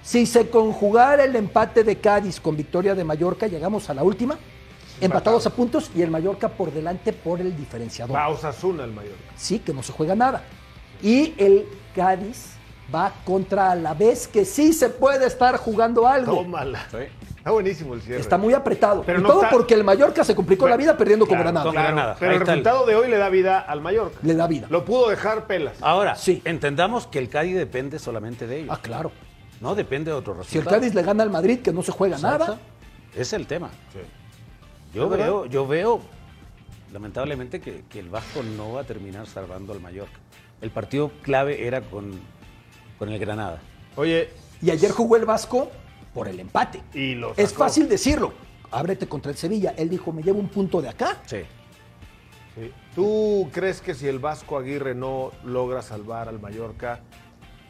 Si 0.02 0.26
se 0.26 0.48
conjugara 0.48 1.24
el 1.24 1.36
empate 1.36 1.84
de 1.84 1.96
Cádiz 1.96 2.40
con 2.40 2.56
victoria 2.56 2.94
de 2.94 3.04
Mallorca, 3.04 3.46
llegamos 3.46 3.88
a 3.90 3.94
la 3.94 4.02
última, 4.02 4.36
empatados 5.00 5.46
a 5.46 5.50
puntos 5.50 5.90
y 5.94 6.02
el 6.02 6.10
Mallorca 6.10 6.48
por 6.48 6.72
delante 6.72 7.12
por 7.12 7.40
el 7.40 7.56
diferenciador. 7.56 8.16
Va 8.16 8.24
a 8.24 8.28
Osasuna 8.28 8.84
el 8.84 8.92
Mallorca. 8.92 9.32
Sí, 9.36 9.58
que 9.58 9.72
no 9.72 9.82
se 9.82 9.92
juega 9.92 10.14
nada. 10.14 10.42
Y 11.02 11.34
el 11.38 11.66
Cádiz 11.94 12.52
va 12.94 13.12
contra 13.24 13.74
la 13.74 13.94
vez 13.94 14.26
que 14.26 14.44
sí 14.44 14.72
se 14.72 14.88
puede 14.88 15.26
estar 15.26 15.56
jugando 15.58 16.06
algo. 16.06 16.34
Tómala. 16.36 16.86
Está 17.36 17.52
buenísimo 17.52 17.94
el 17.94 18.02
cierre. 18.02 18.20
Está 18.20 18.36
muy 18.36 18.52
apretado. 18.52 19.02
Pero 19.06 19.20
y 19.20 19.22
no 19.22 19.28
todo 19.28 19.42
está- 19.44 19.50
porque 19.56 19.72
el 19.74 19.84
Mallorca 19.84 20.24
se 20.24 20.34
complicó 20.34 20.62
Bueno, 20.62 20.74
la 20.74 20.78
vida 20.78 20.96
perdiendo 20.96 21.24
con 21.26 21.36
Claro, 21.36 21.44
Granada. 21.44 21.64
con 21.66 21.74
Granada. 21.74 22.16
Pero 22.18 22.30
Ahí 22.32 22.36
el 22.36 22.42
está 22.42 22.52
el- 22.52 22.58
resultado 22.58 22.86
de 22.86 22.94
hoy 22.96 23.08
le 23.08 23.16
da 23.16 23.28
vida 23.30 23.60
al 23.60 23.80
Mallorca. 23.80 24.18
Le 24.22 24.34
da 24.34 24.46
vida. 24.46 24.66
Lo 24.70 24.84
pudo 24.84 25.08
dejar 25.08 25.46
pelas. 25.46 25.76
Ahora, 25.80 26.16
Sí. 26.16 26.42
entendamos 26.44 27.06
que 27.06 27.18
el 27.18 27.28
Cádiz 27.30 27.56
depende 27.56 27.98
solamente 27.98 28.46
de 28.46 28.60
ellos. 28.60 28.76
Ah, 28.76 28.80
claro. 28.82 29.10
No 29.60 29.74
depende 29.74 30.10
de 30.10 30.16
otro 30.16 30.34
Si 30.34 30.38
el 30.38 30.64
resultado. 30.64 30.76
Cádiz 30.80 30.94
le 30.94 31.02
gana 31.02 31.22
al 31.22 31.30
Madrid, 31.30 31.60
que 31.60 31.72
no 31.72 31.82
se 31.82 31.92
juega 31.92 32.16
Exacto. 32.16 32.46
nada, 32.46 32.60
es 33.14 33.32
el 33.32 33.46
tema. 33.46 33.70
Yo 34.94 35.08
veo, 35.08 35.46
yo 35.46 35.66
veo, 35.66 36.00
lamentablemente, 36.92 37.60
que, 37.60 37.84
que 37.88 38.00
el 38.00 38.08
Vasco 38.08 38.42
no 38.42 38.72
va 38.72 38.80
a 38.80 38.84
terminar 38.84 39.26
salvando 39.26 39.72
al 39.72 39.80
Mallorca. 39.80 40.18
El 40.60 40.70
partido 40.70 41.10
clave 41.22 41.66
era 41.66 41.82
con, 41.82 42.18
con 42.98 43.08
el 43.08 43.18
Granada. 43.18 43.60
Oye, 43.96 44.30
y 44.62 44.70
ayer 44.70 44.90
jugó 44.90 45.16
el 45.16 45.24
Vasco 45.24 45.70
por 46.12 46.26
el 46.28 46.40
empate. 46.40 46.82
Y 46.92 47.14
lo 47.14 47.34
es 47.36 47.52
fácil 47.52 47.88
decirlo. 47.88 48.32
Ábrete 48.70 49.06
contra 49.06 49.30
el 49.30 49.36
Sevilla. 49.38 49.74
Él 49.76 49.88
dijo, 49.88 50.12
me 50.12 50.22
llevo 50.22 50.38
un 50.38 50.48
punto 50.48 50.80
de 50.82 50.88
acá. 50.88 51.18
Sí. 51.26 51.38
Sí. 52.56 52.72
¿Tú 52.94 53.48
crees 53.52 53.80
que 53.80 53.94
si 53.94 54.06
el 54.08 54.18
Vasco 54.18 54.58
Aguirre 54.58 54.94
no 54.94 55.30
logra 55.44 55.82
salvar 55.82 56.28
al 56.28 56.40
Mallorca, 56.40 57.00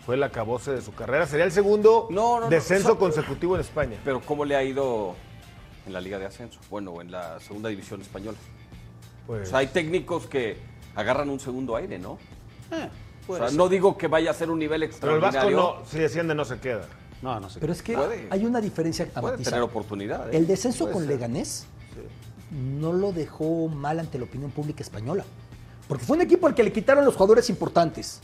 fue 0.04 0.14
el 0.16 0.22
acabose 0.22 0.72
de 0.72 0.82
su 0.82 0.92
carrera? 0.94 1.26
Sería 1.26 1.44
el 1.44 1.52
segundo 1.52 2.08
No, 2.10 2.36
no, 2.36 2.40
no. 2.42 2.48
descenso 2.50 2.88
O 2.88 2.92
sea, 2.92 2.98
consecutivo 2.98 3.54
en 3.54 3.60
España. 3.60 3.96
Pero 4.04 4.20
¿cómo 4.20 4.44
le 4.44 4.56
ha 4.56 4.62
ido 4.62 5.14
en 5.86 5.92
la 5.92 6.00
Liga 6.00 6.18
de 6.18 6.26
Ascenso? 6.26 6.58
Bueno, 6.70 6.92
o 6.92 7.00
en 7.00 7.10
la 7.10 7.38
segunda 7.40 7.68
división 7.68 8.00
española. 8.00 8.38
Pues, 9.26 9.48
O 9.48 9.50
sea, 9.50 9.58
hay 9.60 9.68
técnicos 9.68 10.26
que 10.26 10.56
agarran 10.94 11.28
un 11.30 11.38
segundo 11.40 11.76
aire, 11.76 11.98
¿no? 11.98 12.18
Eh, 12.72 12.88
O 13.28 13.36
sea, 13.36 13.50
no 13.50 13.68
digo 13.68 13.96
que 13.96 14.08
vaya 14.08 14.30
a 14.30 14.34
ser 14.34 14.50
un 14.50 14.58
nivel 14.58 14.80
pero 15.00 15.14
el 15.14 15.20
Vasco 15.20 15.36
extraordinario. 15.38 15.80
no, 15.80 15.86
si 15.86 15.98
desciende 15.98 16.34
no 16.34 16.44
se 16.44 16.58
queda. 16.58 16.86
No, 17.22 17.38
no 17.38 17.50
sé. 17.50 17.60
Pero 17.60 17.72
es 17.72 17.82
que 17.82 17.94
Puede. 17.94 18.26
hay 18.30 18.44
una 18.46 18.60
diferencia 18.60 19.06
a 19.14 19.20
Puede 19.20 19.34
matizar. 19.34 19.52
tener 19.52 19.62
oportunidad. 19.62 20.32
¿eh? 20.32 20.36
El 20.38 20.46
descenso 20.46 20.84
Puede 20.84 20.92
con 20.94 21.02
ser. 21.02 21.10
Leganés 21.12 21.66
no 22.50 22.92
lo 22.92 23.12
dejó 23.12 23.68
mal 23.68 24.00
ante 24.00 24.18
la 24.18 24.24
opinión 24.24 24.50
pública 24.50 24.82
española. 24.82 25.24
Porque 25.86 26.04
fue 26.04 26.16
un 26.16 26.22
equipo 26.22 26.46
al 26.46 26.54
que 26.54 26.62
le 26.64 26.72
quitaron 26.72 27.04
los 27.04 27.14
jugadores 27.14 27.50
importantes, 27.50 28.20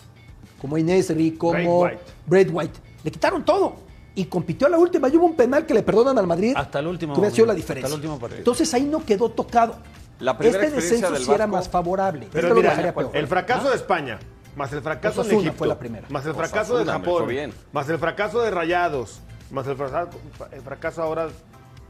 como 0.61 0.79
Inés 0.79 1.13
como. 1.39 1.89
Brad 2.27 2.49
White. 2.51 2.81
Le 3.05 3.11
quitaron 3.11 3.45
todo. 3.45 3.77
Y 4.15 4.25
compitió 4.27 4.67
a 4.67 4.71
la 4.71 4.79
última. 4.79 5.09
Y 5.09 5.17
hubo 5.17 5.27
un 5.27 5.37
penal 5.37 5.67
que 5.67 5.75
le 5.75 5.83
perdonan 5.83 6.19
al 6.19 6.27
Madrid. 6.27 6.55
Hasta 6.57 6.79
el 6.79 6.87
último 6.87 7.13
Que 7.15 7.21
hubiera 7.21 7.35
sido 7.35 7.47
la 7.47 7.55
diferencia. 7.55 7.87
hasta 7.87 7.95
el 7.95 8.01
último 8.01 8.19
partido. 8.19 8.39
Entonces 8.39 8.73
ahí 8.75 8.85
no 8.85 9.05
quedó 9.05 9.31
tocado. 9.31 9.77
La 10.21 10.39
primera 10.39 10.65
este 10.65 10.77
descenso 10.77 11.11
del 11.11 11.23
sí 11.23 11.31
era 11.31 11.47
más 11.47 11.69
favorable. 11.69 12.27
Pero 12.33 12.49
Este 12.49 12.61
mira, 12.61 12.95
peor. 12.95 13.11
el 13.15 13.27
fracaso 13.27 13.69
de 13.69 13.77
España, 13.77 14.19
más 14.57 14.73
el 14.73 14.81
fracaso 14.81 15.21
Osasuna 15.21 15.35
en 15.35 15.41
Egipto, 15.49 15.59
fue 15.59 15.67
la 15.69 15.79
primera. 15.79 16.07
más 16.09 16.25
el 16.25 16.35
fracaso 16.35 16.77
de 16.79 16.83
Osasuna, 16.85 17.05
Japón, 17.05 17.29
bien. 17.29 17.53
más 17.73 17.87
el 17.91 17.99
fracaso 17.99 18.41
de 18.41 18.51
Rayados, 18.51 19.21
más 19.51 19.67
el 19.67 19.77
fracaso, 19.77 20.09
el 20.53 20.63
fracaso 20.63 21.03
ahora, 21.03 21.29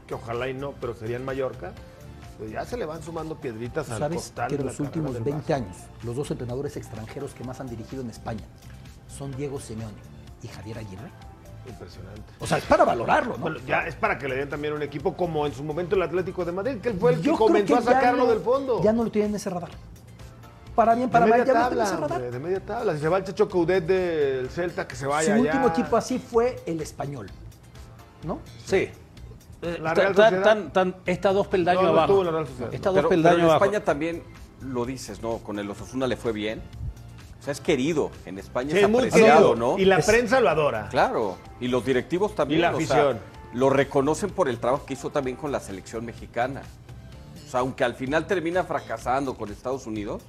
que 0.05 0.13
ojalá 0.13 0.49
y 0.49 0.53
no, 0.53 0.73
pero 0.81 0.93
sería 0.93 1.15
en 1.15 1.23
Mallorca, 1.23 1.71
ya 2.45 2.65
se 2.65 2.77
le 2.77 2.85
van 2.85 3.01
sumando 3.01 3.35
piedritas 3.35 3.89
al 3.89 3.99
¿Sabes 3.99 4.17
costal 4.17 4.49
que 4.49 4.57
de 4.57 4.63
los 4.63 4.79
últimos 4.79 5.13
del 5.13 5.23
20 5.23 5.53
Vasco. 5.53 5.65
años 5.65 5.77
los 6.03 6.15
dos 6.15 6.29
entrenadores 6.31 6.75
extranjeros 6.77 7.33
que 7.33 7.43
más 7.43 7.59
han 7.59 7.67
dirigido 7.67 8.01
en 8.03 8.09
España 8.09 8.43
son 9.07 9.35
Diego 9.35 9.59
Simeone 9.59 9.97
y 10.43 10.47
Javier 10.47 10.77
Aguirre? 10.79 11.11
Impresionante. 11.67 12.21
O 12.39 12.47
sea, 12.47 12.59
es 12.59 12.63
para 12.65 12.85
valorarlo, 12.85 13.33
¿no? 13.33 13.39
Bueno, 13.43 13.57
ya 13.67 13.87
es 13.87 13.95
para 13.95 14.17
que 14.17 14.27
le 14.29 14.35
den 14.35 14.49
también 14.49 14.73
un 14.73 14.81
equipo 14.83 15.17
como 15.17 15.45
en 15.45 15.53
su 15.53 15.63
momento 15.63 15.95
el 15.95 16.01
Atlético 16.01 16.45
de 16.45 16.51
Madrid, 16.53 16.77
que 16.79 16.89
él 16.89 16.97
fue 16.99 17.13
el 17.13 17.21
Yo 17.21 17.33
que 17.33 17.37
comenzó 17.39 17.75
a 17.75 17.79
que 17.79 17.83
sacarlo 17.85 18.23
no- 18.23 18.29
del 18.29 18.39
fondo. 18.39 18.81
Ya 18.83 18.93
no 18.93 19.03
lo 19.03 19.11
tienen 19.11 19.31
en 19.31 19.35
ese 19.35 19.49
radar. 19.49 19.71
Para 20.75 20.93
bien, 20.95 21.09
para 21.09 21.25
mal, 21.25 21.43
ya 21.45 21.53
no 21.53 21.59
lo 21.59 21.67
tienen 21.69 21.79
en 21.79 21.83
ese 21.83 21.91
tabla, 21.91 22.07
radar. 22.07 22.21
hombre, 22.21 22.31
de 22.31 22.39
media 22.39 22.65
tabla. 22.65 22.93
Si 22.93 22.99
se 22.99 23.09
va 23.09 23.17
el 23.17 23.23
Checho 23.25 23.49
Coudet 23.49 23.85
del 23.85 24.49
Celta, 24.49 24.87
que 24.87 24.95
se 24.95 25.03
Su 25.05 25.09
vaya 25.09 25.33
allá. 25.33 25.41
último 25.43 25.67
equipo 25.69 25.97
así 25.97 26.19
fue 26.19 26.61
el 26.65 26.79
español. 26.81 27.27
¿No? 28.23 28.39
Sí. 28.65 28.89
La 29.61 29.93
ta- 29.93 30.01
Real 30.01 30.15
ta- 30.15 30.23
Sociedad- 30.25 30.43
tan- 30.43 30.71
tan- 30.73 30.95
está 31.05 31.33
dos 31.33 31.47
peldaños 31.47 31.81
No, 31.83 31.87
no 31.89 31.93
abajo. 31.93 32.05
estuvo 32.13 32.19
en 32.21 32.25
la 32.27 32.31
Real 32.31 32.47
Sociedad. 32.47 32.73
Está 32.73 32.89
dos 32.91 33.05
Pero, 33.09 33.13
en 33.21 33.25
abajo. 33.41 33.65
España 33.65 33.83
también 33.83 34.23
lo 34.61 34.85
dices, 34.85 35.21
¿no? 35.21 35.37
Con 35.39 35.57
el 35.59 35.69
Osasuna 35.69 36.05
le 36.07 36.15
fue 36.15 36.31
bien. 36.31 36.61
O 37.39 37.43
sea, 37.43 37.53
es 37.53 37.61
querido. 37.61 38.11
En 38.25 38.37
España 38.37 38.71
Sí, 38.71 38.77
es 38.79 38.83
apreciado, 38.83 39.49
querido. 39.51 39.55
¿no? 39.55 39.79
Y 39.79 39.85
la 39.85 39.97
Es- 39.99 40.05
prensa 40.05 40.39
lo 40.39 40.49
adora. 40.49 40.89
Claro. 40.89 41.37
Y 41.59 41.69
los 41.69 41.83
directivos 41.85 42.35
también. 42.35 42.59
Y 42.59 42.61
la 42.61 42.69
o 42.75 42.79
sea, 42.81 42.95
afición. 42.97 43.19
lo 43.53 43.69
reconocen 43.69 44.29
por 44.29 44.47
el 44.49 44.59
trabajo 44.59 44.85
que 44.85 44.93
hizo 44.93 45.09
también 45.09 45.37
con 45.37 45.51
la 45.51 45.59
selección 45.59 46.05
mexicana. 46.05 46.61
O 47.45 47.49
sea, 47.49 47.61
aunque 47.61 47.83
al 47.83 47.95
final 47.95 48.27
termina 48.27 48.63
fracasando 48.63 49.35
con 49.35 49.49
Estados 49.51 49.87
Unidos, 49.87 50.21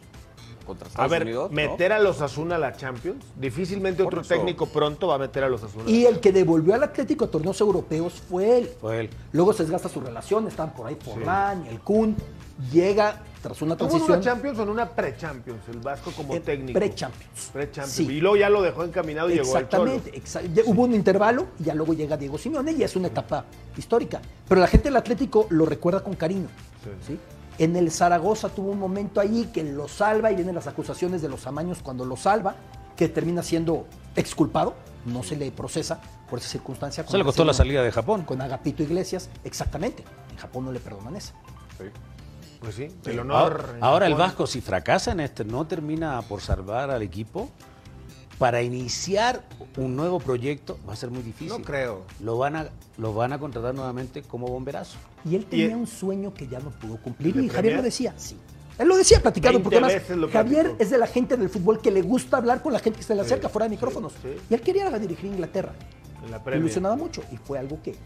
contra 0.68 0.88
A 0.94 1.08
ver, 1.08 1.22
Unidos. 1.22 1.50
¿no? 1.50 1.56
meter 1.56 1.92
a 1.92 1.98
los 1.98 2.20
Asuna 2.20 2.54
a 2.56 2.58
la 2.58 2.76
Champions, 2.76 3.24
difícilmente 3.36 4.04
Por 4.04 4.12
otro 4.14 4.20
eso. 4.20 4.34
técnico 4.34 4.66
pronto 4.66 5.08
va 5.08 5.16
a 5.16 5.18
meter 5.18 5.42
a 5.42 5.48
los 5.48 5.62
Asuna. 5.64 5.90
Y 5.90 6.04
el 6.04 6.20
que 6.20 6.30
devolvió 6.30 6.74
al 6.74 6.82
Atlético 6.84 7.24
a 7.24 7.28
torneos 7.30 7.60
europeos 7.60 8.22
fue 8.28 8.58
él. 8.58 8.70
Fue 8.80 9.00
él. 9.00 9.10
Luego 9.32 9.52
se 9.52 9.64
desgasta 9.64 9.88
su 9.88 10.00
relación, 10.00 10.46
están 10.46 10.72
por 10.74 10.86
ahí 10.86 10.96
Forlán, 11.02 11.66
el 11.66 11.80
Kun. 11.80 12.14
Llega 12.72 13.22
tras 13.40 13.62
una 13.62 13.76
¿Tuvo 13.76 13.88
transición. 13.88 14.18
una 14.18 14.24
Champions 14.24 14.58
o 14.58 14.62
en 14.64 14.68
una 14.68 14.88
pre-Champions? 14.88 15.60
El 15.68 15.78
Vasco 15.78 16.10
como 16.10 16.34
en 16.34 16.42
técnico. 16.42 16.76
Pre-Champions. 16.76 17.50
Pre-Champions. 17.52 17.92
Sí. 17.92 18.06
Y 18.10 18.20
luego 18.20 18.36
ya 18.36 18.50
lo 18.50 18.62
dejó 18.62 18.82
encaminado 18.82 19.30
y 19.30 19.34
llegó 19.34 19.56
el 19.56 19.68
Cholo. 19.68 19.92
Exactamente, 19.92 20.62
hubo 20.66 20.82
un 20.82 20.92
intervalo 20.92 21.46
y 21.60 21.64
ya 21.64 21.74
luego 21.74 21.94
llega 21.94 22.16
Diego 22.16 22.36
Simeone 22.36 22.72
y 22.72 22.82
es 22.82 22.96
una 22.96 23.06
etapa 23.08 23.44
histórica. 23.76 24.20
Pero 24.48 24.60
la 24.60 24.66
gente 24.66 24.88
del 24.88 24.96
Atlético 24.96 25.46
lo 25.50 25.66
recuerda 25.66 26.02
con 26.02 26.14
cariño. 26.14 26.48
Sí. 26.82 26.90
¿sí? 27.12 27.18
En 27.58 27.74
el 27.74 27.90
Zaragoza 27.90 28.48
tuvo 28.48 28.70
un 28.70 28.78
momento 28.78 29.20
ahí 29.20 29.50
que 29.52 29.64
lo 29.64 29.88
salva 29.88 30.30
y 30.30 30.36
vienen 30.36 30.54
las 30.54 30.66
acusaciones 30.66 31.22
de 31.22 31.28
los 31.28 31.46
amaños 31.46 31.78
cuando 31.82 32.04
lo 32.04 32.16
salva, 32.16 32.54
que 32.96 33.08
termina 33.08 33.42
siendo 33.42 33.86
exculpado, 34.14 34.74
no 35.04 35.22
se 35.22 35.36
le 35.36 35.50
procesa 35.50 36.00
por 36.28 36.38
esa 36.38 36.48
circunstancia. 36.48 37.04
Se 37.06 37.18
le 37.18 37.24
costó 37.24 37.44
la 37.44 37.54
salida 37.54 37.82
de 37.82 37.90
Japón. 37.90 38.22
Con 38.22 38.40
Agapito 38.40 38.82
Iglesias, 38.82 39.28
exactamente. 39.44 40.04
En 40.30 40.36
Japón 40.36 40.66
no 40.66 40.72
le 40.72 40.80
perdonan 40.80 41.16
esa. 41.16 41.34
Pues 42.60 42.74
sí, 42.74 42.88
el 43.04 43.20
honor. 43.20 43.36
Ahora, 43.36 43.78
ahora 43.80 44.06
el. 44.06 44.14
Vasco, 44.14 44.46
si 44.46 44.60
fracasa 44.60 45.12
en 45.12 45.20
este, 45.20 45.44
no 45.44 45.66
termina 45.66 46.20
por 46.22 46.40
salvar 46.40 46.90
al 46.90 47.02
equipo, 47.02 47.50
para 48.38 48.62
iniciar 48.62 49.42
un 49.76 49.96
nuevo 49.96 50.20
proyecto 50.20 50.78
va 50.88 50.92
a 50.92 50.96
ser 50.96 51.10
muy 51.10 51.22
difícil. 51.22 51.48
No 51.58 51.62
creo. 51.64 52.02
Lo 52.22 52.38
van 52.38 52.56
a, 52.56 52.68
lo 52.96 53.12
van 53.14 53.32
a 53.32 53.38
contratar 53.38 53.74
nuevamente 53.74 54.22
como 54.22 54.46
bomberazo. 54.48 54.96
Y 55.28 55.34
él 55.36 55.44
tenía 55.44 55.70
Y- 55.70 55.74
un 55.74 55.86
sueño 55.86 56.32
que 56.32 56.46
ya 56.46 56.60
no 56.60 56.70
pudo 56.70 56.96
cumplir. 57.02 57.34
¿El 57.34 57.42
de 57.42 57.46
Y 57.46 57.50
Javier 57.50 57.76
lo 57.76 57.82
decía, 57.82 58.14
sí. 58.16 58.36
Él 58.78 58.86
lo 58.86 58.96
decía 58.96 59.20
platicando, 59.20 59.58
20 59.58 59.64
porque 59.64 59.96
además 59.96 60.32
Javier 60.32 60.76
es 60.78 60.90
de 60.90 60.98
la 60.98 61.08
gente 61.08 61.36
del 61.36 61.48
fútbol 61.48 61.80
que 61.80 61.90
le 61.90 62.00
gusta 62.02 62.36
hablar 62.36 62.62
con 62.62 62.72
la 62.72 62.78
gente 62.78 62.98
que 62.98 63.00
está 63.00 63.12
en 63.12 63.18
la 63.18 63.24
Sí, 63.24 63.30
cerca, 63.30 63.48
fuera 63.48 63.64
de 63.64 63.70
micrófonos. 63.70 64.12
sí. 64.22 64.28
Y 64.48 64.54
él 64.54 64.60
quería 64.60 64.88
dirigir 64.98 65.26
Inglaterra. 65.32 65.72
En 66.24 66.30
la 66.30 66.40
Le 66.46 66.56
ilusionaba 66.58 66.94
mucho 66.96 67.22
y 67.32 67.36
fue 67.36 67.58
algo 67.58 67.80
que 67.82 67.96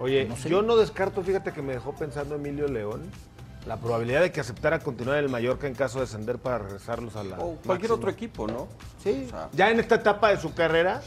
Oye, 0.00 0.26
No 0.28 0.36
yo 0.36 0.62
no 0.62 0.76
descarto, 0.76 1.22
fíjate 1.22 1.52
que 1.52 1.60
me 1.60 1.72
dejó 1.72 1.92
pensando 1.92 2.36
Emilio 2.36 2.68
León, 2.68 3.02
la 3.66 3.76
probabilidad 3.76 4.22
de 4.22 4.32
que 4.32 4.40
aceptara 4.40 4.78
continuar 4.78 5.18
en 5.18 5.24
el 5.24 5.30
Mallorca 5.30 5.66
en 5.66 5.74
caso 5.74 5.98
de 5.98 6.06
descender 6.06 6.38
para 6.38 6.58
regresarlos 6.58 7.16
a 7.16 7.24
la. 7.24 7.36
O 7.38 7.56
cualquier 7.56 7.68
máxima. 7.90 7.94
otro 7.94 8.10
equipo, 8.10 8.46
¿no? 8.46 8.68
Sí, 9.02 9.24
O 9.26 9.30
sea, 9.30 9.48
ya 9.52 9.70
en 9.70 9.80
esta 9.80 9.96
etapa 9.96 10.30
de 10.30 10.38
su 10.40 10.54
carrera, 10.54 11.02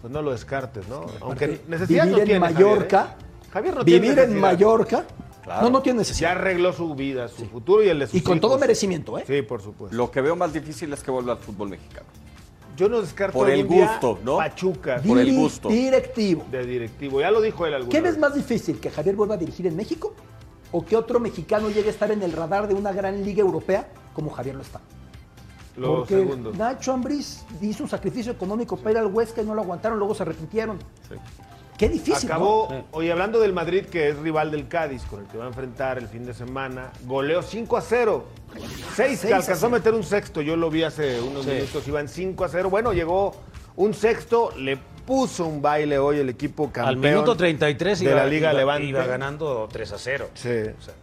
pues 0.00 0.12
no 0.12 0.22
lo 0.22 0.32
descartes, 0.32 0.88
¿no? 0.88 1.06
Aunque 1.20 1.60
necesidad 1.68 2.04
vivir 2.04 2.12
no 2.16 2.18
en 2.20 2.24
tiene 2.24 2.40
Mallorca, 2.40 2.98
Javier, 2.98 3.16
¿eh? 3.44 3.50
Javier 3.52 3.74
no 3.76 3.84
tiene 3.84 4.00
vivir 4.00 4.18
en. 4.18 4.40
Mallorca, 4.40 5.04
Claro. 5.42 5.62
no, 5.62 5.70
no 5.70 5.82
tiene 5.82 5.96
Ya 5.98 6.00
necesidad. 6.02 6.30
arregló 6.32 6.72
su 6.72 6.94
vida, 6.94 7.26
su 7.28 7.46
futuro 7.46 7.82
y 7.82 7.88
el 7.88 7.98
de 7.98 8.06
sus 8.06 8.14
Y 8.14 8.22
con 8.22 8.38
todo 8.40 8.58
merecimiento, 8.58 9.18
¿eh? 9.18 9.24
Sí, 9.26 9.42
por 9.42 9.60
supuesto. 9.60 9.96
Lo 9.96 10.08
que 10.10 10.20
veo 10.20 10.36
más 10.36 10.52
difícil 10.52 10.92
es 10.92 11.02
que 11.02 11.10
vuelva 11.10 11.32
al 11.32 11.38
fútbol 11.38 11.68
mexicano. 11.70 12.06
Yo 12.76 12.88
no 12.88 13.02
descarto 13.02 13.36
Por 13.38 13.50
el 13.50 13.66
gusto, 13.66 14.18
¿no? 14.24 14.36
Pachuca 14.38 15.02
Por 15.06 15.18
el 15.18 15.34
gusto. 15.36 15.68
Directivo. 15.68 16.46
de 16.50 16.64
directivo. 16.64 17.20
Ya 17.20 17.30
lo 17.30 17.40
dijo 17.42 17.66
él 17.66 17.74
alguna 17.74 17.90
¿Qué 17.90 18.00
vez. 18.00 18.12
ves 18.12 18.20
más 18.20 18.34
difícil? 18.34 18.78
¿Que 18.80 18.88
Javier 18.90 19.14
vuelva 19.16 19.34
a 19.34 19.36
dirigir 19.38 19.66
en 19.66 19.76
México? 19.76 20.14
¿O 20.72 20.84
que 20.84 20.96
otro 20.96 21.20
mexicano 21.20 21.68
llegue 21.68 21.88
a 21.88 21.92
estar 21.92 22.10
en 22.10 22.22
el 22.22 22.32
radar 22.32 22.66
de 22.66 22.74
una 22.74 22.92
gran 22.92 23.22
liga 23.24 23.40
europea 23.42 23.88
como 24.14 24.30
Javier 24.30 24.56
lo 24.56 24.62
está? 24.62 24.80
Lo 25.76 25.96
Porque 25.98 26.14
segundo. 26.16 26.52
Nacho 26.52 26.92
Ambriz 26.92 27.44
hizo 27.60 27.82
un 27.84 27.88
sacrificio 27.88 28.32
económico 28.32 28.76
para 28.76 28.90
ir 28.92 28.98
al 28.98 29.06
Huesca 29.06 29.42
y 29.42 29.46
no 29.46 29.54
lo 29.54 29.62
aguantaron, 29.62 29.98
luego 29.98 30.14
se 30.14 30.22
arrepintieron. 30.22 30.78
Qué 31.78 31.88
difícil, 31.88 32.28
¿no? 32.28 32.34
Acabó, 32.34 32.68
Sí. 32.70 32.76
oye, 32.92 33.10
hablando 33.12 33.40
del 33.40 33.52
Madrid, 33.52 33.86
que 33.86 34.08
es 34.10 34.18
rival 34.18 34.50
del 34.50 34.68
Cádiz, 34.68 35.02
con 35.04 35.20
el 35.20 35.26
que 35.26 35.38
va 35.38 35.44
a 35.44 35.48
enfrentar 35.48 35.98
el 35.98 36.06
fin 36.08 36.24
de 36.24 36.34
semana, 36.34 36.90
goleó 37.06 37.42
5 37.42 37.76
a 37.76 37.80
0. 37.80 38.24
6, 38.94 39.18
Seis 39.20 39.32
a 39.32 39.36
alcanzó 39.36 39.66
a 39.66 39.70
meter 39.70 39.94
un 39.94 40.04
sexto, 40.04 40.42
yo 40.42 40.56
lo 40.56 40.70
vi 40.70 40.82
hace 40.84 41.20
unos 41.20 41.44
Sí. 41.44 41.50
minutos, 41.52 41.88
iban 41.88 42.06
5 42.08 42.44
a 42.44 42.48
0. 42.48 42.68
Bueno, 42.70 42.92
llegó 42.92 43.34
un 43.76 43.94
sexto, 43.94 44.52
le 44.56 44.78
puso 45.06 45.46
un 45.46 45.60
baile 45.62 45.98
hoy 45.98 46.18
el 46.18 46.28
equipo 46.28 46.64
campeón. 46.70 46.88
Al 46.88 46.96
minuto 46.96 47.36
33 47.36 47.98
de 48.00 48.04
iba, 48.06 48.14
la 48.14 48.26
Liga 48.26 48.50
iba- 48.50 48.58
Levante. 48.58 48.86
iba 48.86 49.04
ganando 49.06 49.68
3 49.70 49.92
a 49.92 49.98
0. 49.98 50.28
Sí. 50.34 50.48
O 50.48 50.82
sea, 50.82 50.94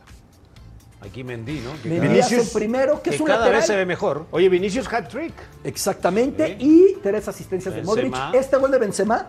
aquí 1.02 1.24
Mendy, 1.24 1.60
¿no? 1.62 1.72
Que, 1.82 2.00
Vinicius- 2.02 2.48
el 2.48 2.50
primero, 2.54 3.02
que, 3.02 3.10
que 3.10 3.16
es 3.16 3.22
un 3.22 3.28
cada 3.28 3.40
lateral. 3.40 3.60
vez 3.62 3.68
se 3.68 3.76
ve 3.76 3.86
mejor. 3.86 4.26
Oye, 4.32 4.50
Vinicius 4.50 4.92
hat-trick. 4.92 5.34
Exactamente, 5.64 6.58
Sí. 6.60 6.66
y 6.96 7.00
tres 7.02 7.28
asistencias 7.28 7.74
de. 7.76 7.84
Modric. 7.84 8.14
Este 8.34 8.58
gol 8.58 8.72
de 8.72 8.78
Benzema 8.80 9.28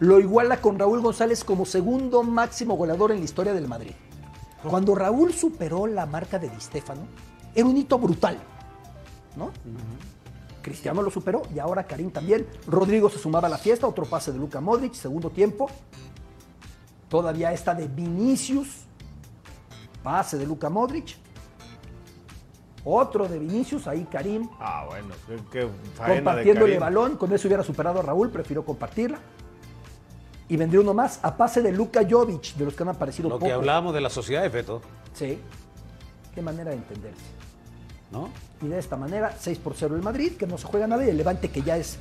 lo 0.00 0.20
iguala 0.20 0.60
con 0.60 0.78
Raúl 0.78 1.00
González 1.00 1.42
como 1.44 1.66
segundo 1.66 2.22
máximo 2.22 2.76
goleador 2.76 3.10
en 3.12 3.18
la 3.18 3.24
historia 3.24 3.52
del 3.52 3.66
Madrid. 3.68 3.92
Cuando 4.62 4.94
Raúl 4.94 5.32
superó 5.32 5.86
la 5.86 6.04
marca 6.06 6.38
de 6.38 6.48
Di 6.48 6.60
Stéfano, 6.60 7.02
era 7.54 7.66
un 7.66 7.76
hito 7.76 7.98
brutal, 7.98 8.38
¿no? 9.36 9.50
Cristiano 10.68 11.02
lo 11.02 11.10
superó 11.10 11.42
y 11.54 11.58
ahora 11.58 11.84
Karim 11.84 12.10
también. 12.10 12.46
Rodrigo 12.66 13.08
se 13.10 13.18
sumaba 13.18 13.48
a 13.48 13.50
la 13.50 13.58
fiesta, 13.58 13.86
otro 13.86 14.04
pase 14.04 14.32
de 14.32 14.38
Luka 14.38 14.60
Modric, 14.60 14.94
segundo 14.94 15.30
tiempo. 15.30 15.68
Todavía 17.08 17.52
esta 17.52 17.74
de 17.74 17.88
Vinicius, 17.88 18.68
pase 20.02 20.36
de 20.38 20.46
Luka 20.46 20.68
Modric. 20.68 21.16
Otro 22.84 23.26
de 23.28 23.38
Vinicius, 23.38 23.86
ahí 23.86 24.06
Karim 24.10 24.48
Ah, 24.60 24.84
bueno, 24.88 25.08
qué, 25.26 25.36
qué 25.50 25.68
faena 25.94 26.14
de 26.14 26.16
compartiendo 26.22 26.66
el 26.66 26.78
balón, 26.78 27.16
con 27.16 27.32
eso 27.32 27.48
hubiera 27.48 27.62
superado 27.62 28.00
a 28.00 28.02
Raúl, 28.02 28.30
prefirió 28.30 28.64
compartirla. 28.64 29.18
Y 30.48 30.56
vendría 30.56 30.80
uno 30.80 30.94
más 30.94 31.20
a 31.22 31.36
pase 31.36 31.60
de 31.60 31.72
Luka 31.72 32.00
Jovic, 32.08 32.54
de 32.54 32.64
los 32.64 32.74
que 32.74 32.82
han 32.82 32.88
aparecido 32.90 33.28
Lo 33.28 33.34
poco. 33.34 33.46
que 33.46 33.52
hablábamos 33.52 33.92
de 33.92 34.00
la 34.00 34.08
sociedad 34.10 34.42
de 34.42 34.50
Feto, 34.50 34.80
Sí. 35.12 35.38
Qué 36.34 36.40
manera 36.40 36.70
de 36.70 36.76
entenderse. 36.76 37.20
¿No? 38.10 38.28
Y 38.62 38.68
de 38.68 38.78
esta 38.78 38.96
manera, 38.96 39.34
6 39.38 39.58
por 39.58 39.74
0 39.76 39.96
el 39.96 40.02
Madrid, 40.02 40.32
que 40.36 40.46
no 40.46 40.58
se 40.58 40.66
juega 40.66 40.86
nada, 40.86 41.04
y 41.04 41.10
el 41.10 41.16
Levante 41.16 41.50
que 41.50 41.62
ya 41.62 41.76
es, 41.76 41.98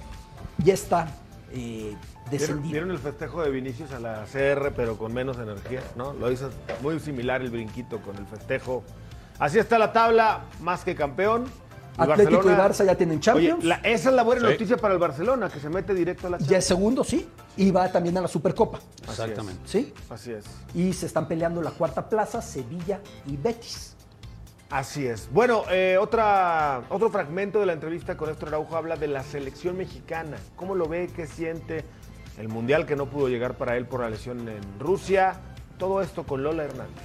ya 0.58 0.74
está 0.74 1.08
eh, 1.52 1.96
¿Vieron, 1.96 2.00
descendido. 2.32 2.72
vieron 2.72 2.91
el 2.91 3.00
festejo 3.00 3.41
de 3.43 3.50
Vinicius 3.52 3.91
a 3.91 4.00
la 4.00 4.26
CR, 4.32 4.74
pero 4.76 4.98
con 4.98 5.13
menos 5.13 5.38
energía? 5.38 5.82
¿no? 5.96 6.13
Lo 6.13 6.32
hizo 6.32 6.50
muy 6.82 7.00
similar 7.00 7.41
el 7.41 7.50
brinquito 7.52 8.00
con 8.02 8.15
el 8.17 8.26
festejo. 8.26 8.84
Así 9.39 9.60
está 9.60 9.78
la 9.78 9.93
tabla, 9.93 10.41
más 10.62 10.84
que 10.84 10.96
campeón. 10.96 11.46
El 11.98 12.12
Atlético 12.12 12.43
y 12.52 12.54
Barça 12.54 12.86
ya 12.86 12.93
tienen 12.96 13.20
Champions. 13.20 13.60
Oye, 13.60 13.67
la- 13.67 13.76
esa 13.78 14.10
es 14.10 14.15
la 14.15 14.22
buena 14.24 14.41
Sí. 14.41 14.48
noticia 14.54 14.78
para 14.78 14.93
el 14.93 15.00
Barcelona, 15.00 15.50
que 15.50 15.60
se 15.60 15.67
mete 15.70 15.93
directo 15.96 16.28
a 16.28 16.32
la 16.32 16.38
Ya 16.38 16.43
es 16.43 16.48
Champions. 16.50 16.65
segundo, 16.65 17.04
sí. 17.04 17.28
Y 17.56 17.72
va 17.72 17.91
también 17.91 18.15
a 18.17 18.22
la 18.22 18.28
Supercopa. 18.28 18.80
Exactamente. 19.04 19.62
¿Sí? 19.65 19.93
Así 20.10 20.32
es. 20.32 20.46
Y 20.76 20.93
se 20.93 21.08
están 21.08 21.28
peleando 21.28 21.60
la 21.62 21.72
cuarta 21.72 22.08
plaza, 22.08 22.39
Sevilla 22.41 23.00
y 23.26 23.36
Betis. 23.36 23.96
Así 24.70 25.08
es. 25.08 25.30
Bueno, 25.32 25.64
eh, 25.72 25.98
otra, 25.98 26.84
otro 26.90 27.10
fragmento 27.10 27.60
de 27.60 27.66
la 27.66 27.74
entrevista 27.74 28.18
con 28.18 28.28
Néstor 28.28 28.50
Araujo 28.50 28.76
habla 28.76 28.98
de 28.98 29.08
la 29.08 29.24
selección 29.24 29.78
mexicana. 29.78 30.38
¿Cómo 30.58 30.76
lo 30.76 30.90
ve? 30.90 31.10
¿Qué 31.16 31.26
siente? 31.26 31.86
El 32.38 32.50
mundial 32.50 32.86
que 32.86 32.96
no 32.96 33.10
pudo 33.10 33.30
llegar 33.30 33.58
para 33.58 33.78
él 33.78 33.86
por 33.86 34.02
la 34.02 34.10
lesión 34.10 34.48
en 34.50 34.80
Rusia. 34.80 35.40
Todo 35.78 36.02
esto 36.02 36.26
con 36.26 36.44
Lola 36.44 36.66
Hernández. 36.66 37.04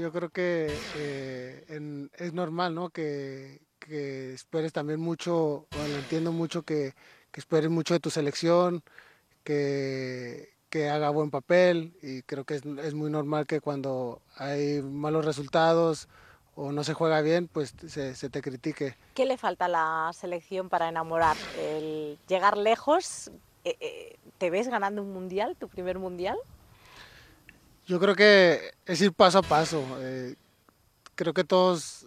Yo 0.00 0.12
creo 0.12 0.30
que 0.30 0.72
eh, 0.96 2.08
es 2.16 2.32
normal, 2.32 2.74
¿no? 2.74 2.90
Que, 2.90 3.60
que 3.78 4.34
esperes 4.34 4.72
también 4.72 5.00
mucho, 5.00 5.66
bueno, 5.76 5.96
entiendo 5.96 6.32
mucho 6.32 6.62
que, 6.62 6.94
que 7.30 7.40
esperes 7.40 7.70
mucho 7.70 7.94
de 7.94 8.00
tu 8.00 8.10
selección, 8.10 8.82
que, 9.44 10.54
que 10.70 10.88
haga 10.88 11.10
buen 11.10 11.30
papel 11.30 11.92
y 12.00 12.22
creo 12.22 12.44
que 12.44 12.54
es, 12.54 12.62
es 12.64 12.94
muy 12.94 13.10
normal 13.10 13.46
que 13.46 13.60
cuando 13.60 14.22
hay 14.36 14.80
malos 14.80 15.24
resultados 15.24 16.08
o 16.54 16.72
no 16.72 16.84
se 16.84 16.94
juega 16.94 17.20
bien, 17.22 17.48
pues 17.48 17.74
se, 17.86 18.14
se 18.14 18.30
te 18.30 18.40
critique. 18.40 18.96
¿Qué 19.14 19.26
le 19.26 19.36
falta 19.36 19.66
a 19.66 19.68
la 19.68 20.10
selección 20.14 20.68
para 20.68 20.88
enamorar? 20.88 21.36
¿El 21.58 22.18
llegar 22.28 22.56
lejos? 22.56 23.30
Eh, 23.64 23.76
eh, 23.80 24.16
¿Te 24.38 24.50
ves 24.50 24.68
ganando 24.68 25.02
un 25.02 25.12
mundial, 25.12 25.56
tu 25.58 25.68
primer 25.68 25.98
mundial? 25.98 26.38
Yo 27.86 27.98
creo 27.98 28.14
que 28.14 28.72
es 28.86 29.00
ir 29.00 29.12
paso 29.12 29.38
a 29.38 29.42
paso. 29.42 29.82
eh, 30.00 30.34
creo 31.14 31.34
que 31.34 31.44
todos 31.44 32.06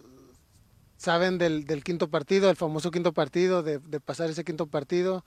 saben 0.96 1.38
del, 1.38 1.66
del 1.66 1.84
quinto 1.84 2.08
partido, 2.08 2.48
el 2.48 2.56
famoso 2.56 2.90
quinto 2.90 3.12
partido, 3.12 3.62
de, 3.62 3.78
de 3.78 4.00
pasar 4.00 4.30
ese 4.30 4.44
quinto 4.44 4.66
partido. 4.66 5.24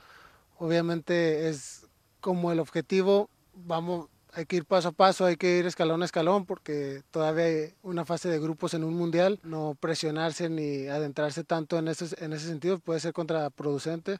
Obviamente 0.57 1.49
es 1.49 1.86
como 2.27 2.51
el 2.51 2.59
objetivo, 2.59 3.29
vamos, 3.53 4.09
hay 4.33 4.45
que 4.45 4.57
ir 4.57 4.65
paso 4.65 4.89
a 4.89 4.91
paso, 4.91 5.23
hay 5.23 5.37
que 5.37 5.59
ir 5.59 5.65
escalón 5.65 6.01
a 6.01 6.05
escalón, 6.05 6.45
porque 6.45 7.01
todavía 7.09 7.45
hay 7.45 7.73
una 7.83 8.03
fase 8.03 8.27
de 8.27 8.37
grupos 8.37 8.73
en 8.73 8.83
un 8.83 8.95
mundial. 8.95 9.39
No 9.43 9.77
presionarse 9.79 10.49
ni 10.49 10.87
adentrarse 10.87 11.45
tanto 11.45 11.77
en 11.79 11.87
ese, 11.87 12.21
en 12.21 12.33
ese 12.33 12.47
sentido 12.49 12.79
puede 12.79 12.99
ser 12.99 13.13
contraproducente. 13.13 14.17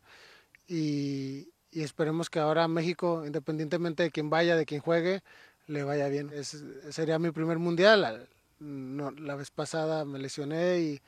Y, 0.69 1.49
esperemos 1.73 2.29
que 2.29 2.39
ahora 2.39 2.69
México, 2.69 3.25
independientemente 3.25 4.03
de 4.03 4.11
quién 4.11 4.29
vaya, 4.29 4.55
de 4.55 4.65
quién 4.65 4.79
juegue, 4.79 5.21
le 5.65 5.83
vaya 5.83 6.07
bien. 6.07 6.31
Es- 6.33 6.63
sería 6.91 7.19
mi 7.19 7.31
primer 7.31 7.59
mundial. 7.59 8.29
La 8.61 9.35
vez 9.35 9.51
pasada 9.51 10.05
me 10.05 10.17
lesioné 10.17 10.79
y 10.79 11.01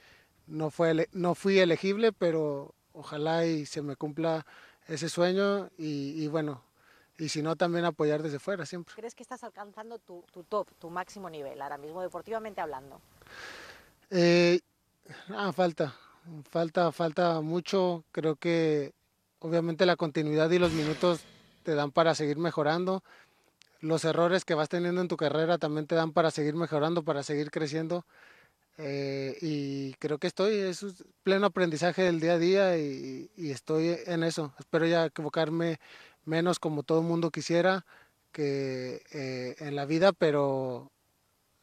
no, 0.48 0.70
fue 0.70 1.08
no 1.14 1.34
fui 1.34 1.60
elegible, 1.60 2.12
pero 2.12 2.76
ojalá 2.92 3.46
y 3.46 3.66
se 3.66 3.82
me 3.82 3.96
cumpla 3.96 4.46
ese 4.86 5.08
sueño 5.08 5.70
y 5.78 6.28
bueno, 6.28 6.62
y 7.20 7.30
si 7.30 7.42
no, 7.42 7.56
también 7.56 7.86
apoyar 7.86 8.24
desde 8.24 8.40
fuera 8.40 8.66
siempre. 8.66 8.96
¿Crees 8.96 9.14
que 9.14 9.24
estás 9.24 9.44
alcanzando 9.44 10.00
tu, 10.00 10.24
tu 10.32 10.44
top, 10.44 10.70
tu 10.80 10.90
máximo 10.90 11.30
nivel, 11.30 11.62
ahora 11.62 11.78
mismo 11.78 12.02
deportivamente 12.02 12.62
hablando? 12.62 13.02
Eh, 14.10 14.62
ah, 15.30 15.52
falta, 15.52 15.94
falta, 16.50 16.92
falta 16.92 17.42
mucho. 17.42 18.06
Creo 18.14 18.38
que 18.38 18.94
obviamente 19.40 19.86
la 19.86 19.98
continuidad 19.98 20.50
y 20.50 20.60
los 20.60 20.72
minutos 20.72 21.20
te 21.64 21.76
dan 21.76 21.92
para 21.92 22.16
seguir 22.16 22.38
mejorando. 22.38 23.04
Los 23.82 24.06
errores 24.06 24.46
que 24.46 24.56
vas 24.56 24.70
teniendo 24.70 25.02
en 25.02 25.08
tu 25.08 25.18
carrera 25.18 25.58
también 25.58 25.88
te 25.88 25.96
dan 25.96 26.14
para 26.14 26.32
seguir 26.32 26.56
mejorando, 26.56 27.04
para 27.04 27.24
seguir 27.24 27.52
creciendo. 27.52 28.06
Eh, 28.78 29.38
y 29.42 29.94
creo 29.96 30.20
que 30.20 30.28
estoy, 30.28 30.56
es 30.56 30.86
pleno 31.24 31.48
aprendizaje 31.48 32.04
del 32.04 32.22
día 32.22 32.34
a 32.34 32.38
día 32.38 32.78
y, 32.78 33.30
y 33.36 33.52
estoy 33.52 33.98
en 34.06 34.24
eso. 34.24 34.54
Espero 34.58 34.86
ya 34.86 35.06
equivocarme 35.06 35.80
menos 36.30 36.60
como 36.60 36.84
todo 36.84 37.02
el 37.02 37.08
mundo 37.08 37.32
quisiera 37.32 37.86
que 38.32 39.02
eh, 39.12 39.56
en 39.60 39.76
la 39.76 39.86
vida, 39.86 40.14
pero 40.14 40.92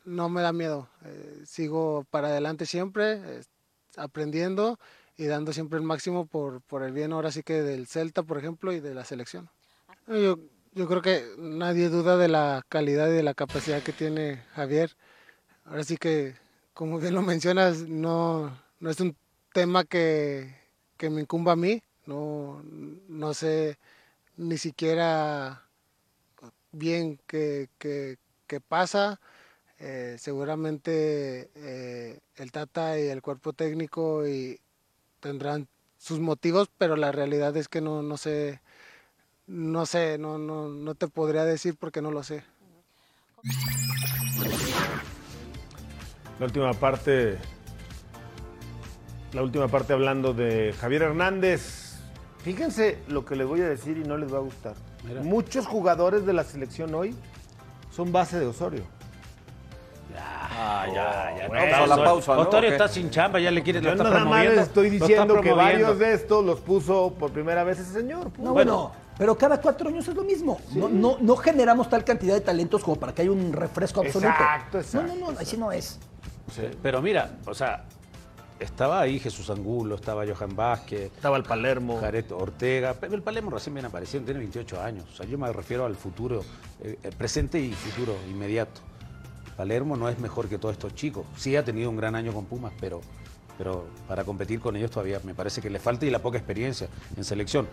no 0.05 0.29
me 0.29 0.43
da 0.43 0.53
miedo. 0.53 0.89
eh, 1.05 1.43
sigo 1.47 2.05
para 2.11 2.29
adelante 2.29 2.67
siempre, 2.67 3.13
eh, 3.15 3.43
aprendiendo 3.97 4.79
y 5.17 5.27
dando 5.27 5.53
siempre 5.53 5.79
el 5.79 5.85
máximo 5.85 6.27
por, 6.27 6.61
por 6.63 6.83
el 6.83 6.93
bien 6.93 7.13
ahora 7.13 7.31
sí 7.33 7.43
que 7.43 7.63
del 7.63 7.87
Celta, 7.87 8.23
por 8.23 8.39
ejemplo, 8.39 8.73
y 8.73 8.81
de 8.81 8.95
la 8.95 9.05
selección. 9.05 9.49
Yo, 10.09 10.39
yo 10.73 10.87
creo 10.87 11.01
que 11.01 11.25
nadie 11.39 11.89
duda 11.89 12.17
de 12.17 12.29
la 12.29 12.63
calidad 12.69 13.09
y 13.09 13.13
de 13.13 13.23
la 13.23 13.35
capacidad 13.35 13.83
que 13.83 13.93
tiene 13.93 14.43
Javier. 14.55 14.97
Ahora 15.65 15.85
sí 15.85 15.97
que, 15.97 16.35
como 16.75 16.99
bien 16.99 17.15
lo 17.15 17.23
mencionas, 17.23 17.89
no, 17.89 18.57
no 18.81 18.91
es 18.91 19.01
un 19.01 19.17
tema 19.53 19.85
que, 19.85 20.55
que 20.97 21.09
me 21.09 21.23
incumba 21.23 21.53
a 21.53 21.57
mí. 21.57 21.83
No, 22.05 22.63
no 23.09 23.35
sé 23.35 23.79
ni 24.37 24.59
siquiera 24.59 25.63
bien 26.73 27.19
qué- 27.27 27.69
qué 27.79 28.61
pasa. 28.61 29.21
Eh, 29.79 30.17
seguramente 30.19 31.51
eh, 31.55 32.19
el 32.37 32.51
Tata 32.53 32.99
y 32.99 33.09
el 33.09 33.21
cuerpo 33.21 33.53
técnico 33.53 34.27
y 34.27 34.59
tendrán 35.21 35.69
sus 35.99 36.19
motivos, 36.19 36.71
pero 36.79 36.97
la 36.97 37.13
realidad 37.13 37.57
es 37.57 37.69
que 37.69 37.81
no, 37.83 38.03
no 38.03 38.17
sé, 38.17 38.61
no 39.47 39.85
sé, 39.85 40.17
no, 40.19 40.39
no, 40.39 40.69
no 40.69 40.95
te 40.95 41.09
podría 41.09 41.45
decir 41.45 41.77
porque 41.79 42.01
no 42.01 42.11
lo 42.11 42.23
sé. 42.23 42.43
La 46.39 46.47
última 46.47 46.73
parte. 46.75 47.39
La 49.33 49.43
última 49.43 49.69
parte 49.69 49.93
hablando 49.93 50.33
de 50.33 50.75
Javier 50.79 51.03
Hernández. 51.03 51.86
Fíjense 52.47 52.99
lo 53.09 53.25
que 53.25 53.35
les 53.35 53.45
voy 53.45 53.61
a 53.61 53.69
decir 53.69 53.99
y 53.99 54.07
no 54.07 54.17
les 54.17 54.33
va 54.33 54.37
a 54.37 54.41
gustar. 54.41 54.75
Mira. 55.03 55.21
Muchos 55.21 55.67
jugadores 55.67 56.25
de 56.25 56.33
la 56.33 56.45
selección 56.45 56.95
hoy 56.95 57.13
son 57.91 58.13
base 58.13 58.39
de 58.39 58.47
Osorio. 58.47 58.85
Ah, 60.17 60.87
ya, 60.87 61.39
ya. 61.39 61.49
bueno. 61.49 61.65
Vamos 61.73 61.91
a 61.91 61.97
la 61.97 62.05
pausa, 62.05 62.35
¿no? 62.37 62.43
Osorio 62.43 62.71
está 62.71 62.87
sin 62.87 63.11
chamba, 63.11 63.41
ya 63.41 63.51
le 63.51 63.65
quiere 63.65 63.83
Yo 63.83 63.97
nada 63.97 64.25
más 64.25 64.45
les 64.45 64.61
estoy 64.61 64.91
diciendo 64.91 65.41
que 65.41 65.53
varios 65.53 65.99
de 65.99 66.15
estos 66.15 66.45
los 66.45 66.61
puso 66.61 67.15
por 67.19 67.33
primera 67.33 67.65
vez 67.65 67.81
ese 67.81 67.93
señor. 67.93 68.31
No, 68.39 68.53
bueno, 68.53 68.93
pero 69.19 69.37
cada 69.37 69.61
cuatro 69.61 69.89
años 69.89 70.07
es 70.07 70.15
lo 70.15 70.23
mismo. 70.23 70.61
No, 70.73 70.89
no, 70.89 71.17
no 71.19 71.35
generamos 71.35 71.91
tal 71.91 72.05
cantidad 72.05 72.35
de 72.35 72.43
talentos 72.43 72.85
como 72.85 72.95
para 72.95 73.13
que 73.13 73.23
haya 73.23 73.33
un 73.33 73.53
refresco 73.53 74.03
absoluto. 74.03 74.29
Exacto, 74.29 74.79
exacto, 74.79 75.15
No, 75.15 75.17
no, 75.17 75.33
no, 75.33 75.39
así 75.41 75.57
no 75.57 75.73
es. 75.73 75.99
Pero 76.81 77.03
mira, 77.03 77.39
o 77.45 77.55
sea, 77.55 77.87
estaba 78.59 79.01
ahí 79.01 79.19
Jesús 79.19 79.51
Angulo, 79.51 79.97
estaba 79.97 80.25
Johan 80.27 80.57
Vázquez, 80.57 81.13
Estaba 81.15 81.37
el 81.37 81.43
Palermo. 81.43 81.99
Jared 82.01 82.31
Ortega, 82.33 82.95
pero 82.99 83.15
el 83.15 83.23
Palermo 83.23 83.51
recién 83.51 83.75
viene 83.75 83.89
apareciendo, 83.89 84.27
tiene 84.27 84.41
28 84.41 84.81
años. 84.81 85.05
O 85.13 85.17
sea, 85.17 85.27
yo 85.27 85.39
me 85.39 85.53
refiero 85.53 85.85
al 85.85 85.97
futuro, 85.97 86.43
eh, 86.83 86.99
eh, 87.03 87.11
presente 87.17 87.61
y 87.61 87.73
futuro 87.73 88.17
inmediato. 88.29 88.81
Palermo 89.57 89.97
no 89.97 90.09
es 90.09 90.19
mejor 90.19 90.49
que 90.49 90.59
todos 90.59 90.73
estos 90.73 90.95
chicos. 90.95 91.27
Sí 91.37 91.57
ha 91.57 91.65
tenido 91.65 91.91
un 91.91 91.97
gran 91.97 92.15
año 92.15 92.33
con 92.33 92.45
Pumas, 92.45 92.73
pero, 92.81 93.01
pero 93.57 93.87
para 94.07 94.25
competir 94.25 94.61
con 94.61 94.77
ellos 94.77 94.91
todavía 94.91 95.21
me 95.25 95.35
parece 95.35 95.61
que 95.61 95.71
le 95.71 95.79
falta 95.79 96.05
y 96.07 96.11
la 96.11 96.21
poca 96.21 96.39
experiencia 96.39 96.89
en 97.17 97.25
selección. 97.25 97.67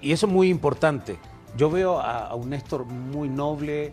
Y 0.00 0.12
eso 0.12 0.26
es 0.26 0.32
muy 0.32 0.48
importante. 0.48 1.18
Yo 1.56 1.70
veo 1.70 1.98
a, 1.98 2.26
a 2.26 2.34
un 2.34 2.50
Néstor 2.50 2.84
muy 2.84 3.28
noble, 3.28 3.92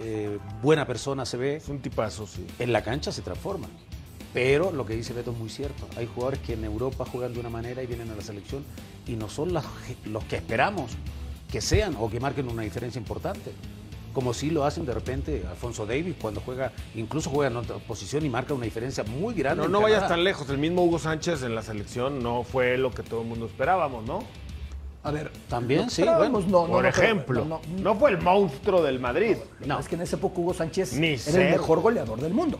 eh, 0.00 0.38
buena 0.62 0.86
persona 0.86 1.24
se 1.26 1.36
ve. 1.36 1.56
Es 1.56 1.68
un 1.68 1.80
tipazo, 1.80 2.26
sí. 2.26 2.46
En 2.58 2.72
la 2.72 2.82
cancha 2.82 3.12
se 3.12 3.22
transforman. 3.22 3.70
Pero 4.34 4.70
lo 4.72 4.84
que 4.84 4.94
dice 4.94 5.12
Beto 5.14 5.30
es 5.32 5.38
muy 5.38 5.48
cierto. 5.48 5.88
Hay 5.96 6.06
jugadores 6.06 6.40
que 6.40 6.52
en 6.54 6.64
Europa 6.64 7.04
juegan 7.10 7.32
de 7.32 7.40
una 7.40 7.48
manera 7.48 7.82
y 7.82 7.86
vienen 7.86 8.10
a 8.10 8.14
la 8.14 8.22
selección 8.22 8.62
y 9.06 9.12
no 9.16 9.28
son 9.28 9.54
las- 9.54 9.64
los 10.04 10.24
que 10.24 10.36
esperamos 10.36 10.92
que 11.50 11.60
sean 11.62 11.96
o 11.98 12.10
que 12.10 12.20
marquen 12.20 12.46
una 12.48 12.62
diferencia 12.62 12.98
importante. 12.98 13.52
Como 14.12 14.34
sí 14.34 14.50
lo 14.50 14.64
hacen 14.64 14.84
de 14.84 14.92
repente 14.92 15.44
Alfonso 15.48 15.86
Davis 15.86 16.16
cuando 16.20 16.40
juega, 16.40 16.72
incluso 16.94 17.30
juega 17.30 17.50
en 17.50 17.56
otra 17.56 17.76
posición 17.76 18.24
y 18.26 18.28
marca 18.28 18.52
una 18.52 18.64
diferencia 18.64 19.04
muy 19.04 19.32
grande. 19.34 19.62
No, 19.62 19.68
no 19.68 19.80
vayas 19.80 20.08
tan 20.08 20.24
lejos. 20.24 20.48
El 20.50 20.58
mismo 20.58 20.82
Hugo 20.84 20.98
Sánchez 20.98 21.42
en 21.44 21.54
la 21.54 21.62
selección 21.62 22.22
no 22.22 22.42
fue 22.42 22.76
lo 22.76 22.90
que 22.90 23.02
todo 23.02 23.22
el 23.22 23.28
mundo 23.28 23.46
esperábamos, 23.46 24.04
¿no? 24.04 24.20
A 25.04 25.10
ver, 25.10 25.30
También, 25.48 25.88
sí, 25.88 26.02
bueno. 26.02 26.40
no, 26.40 26.66
Por 26.66 26.82
no, 26.82 26.88
ejemplo. 26.88 27.44
no, 27.44 27.60
No, 27.76 27.82
no, 27.82 27.94
fue 27.94 28.10
el 28.10 28.20
monstruo 28.20 28.82
del 28.82 28.98
Madrid. 28.98 29.36
No. 29.64 29.78
Es 29.78 29.88
que 29.88 29.94
en 29.94 30.02
esa 30.02 30.16
época 30.16 30.40
Hugo 30.40 30.52
Sánchez 30.52 30.92
Ni 30.94 31.14
era 31.14 31.46
el 31.46 31.50
mejor 31.52 31.80
goleador 31.80 32.20
del 32.20 32.34
mundo. 32.34 32.58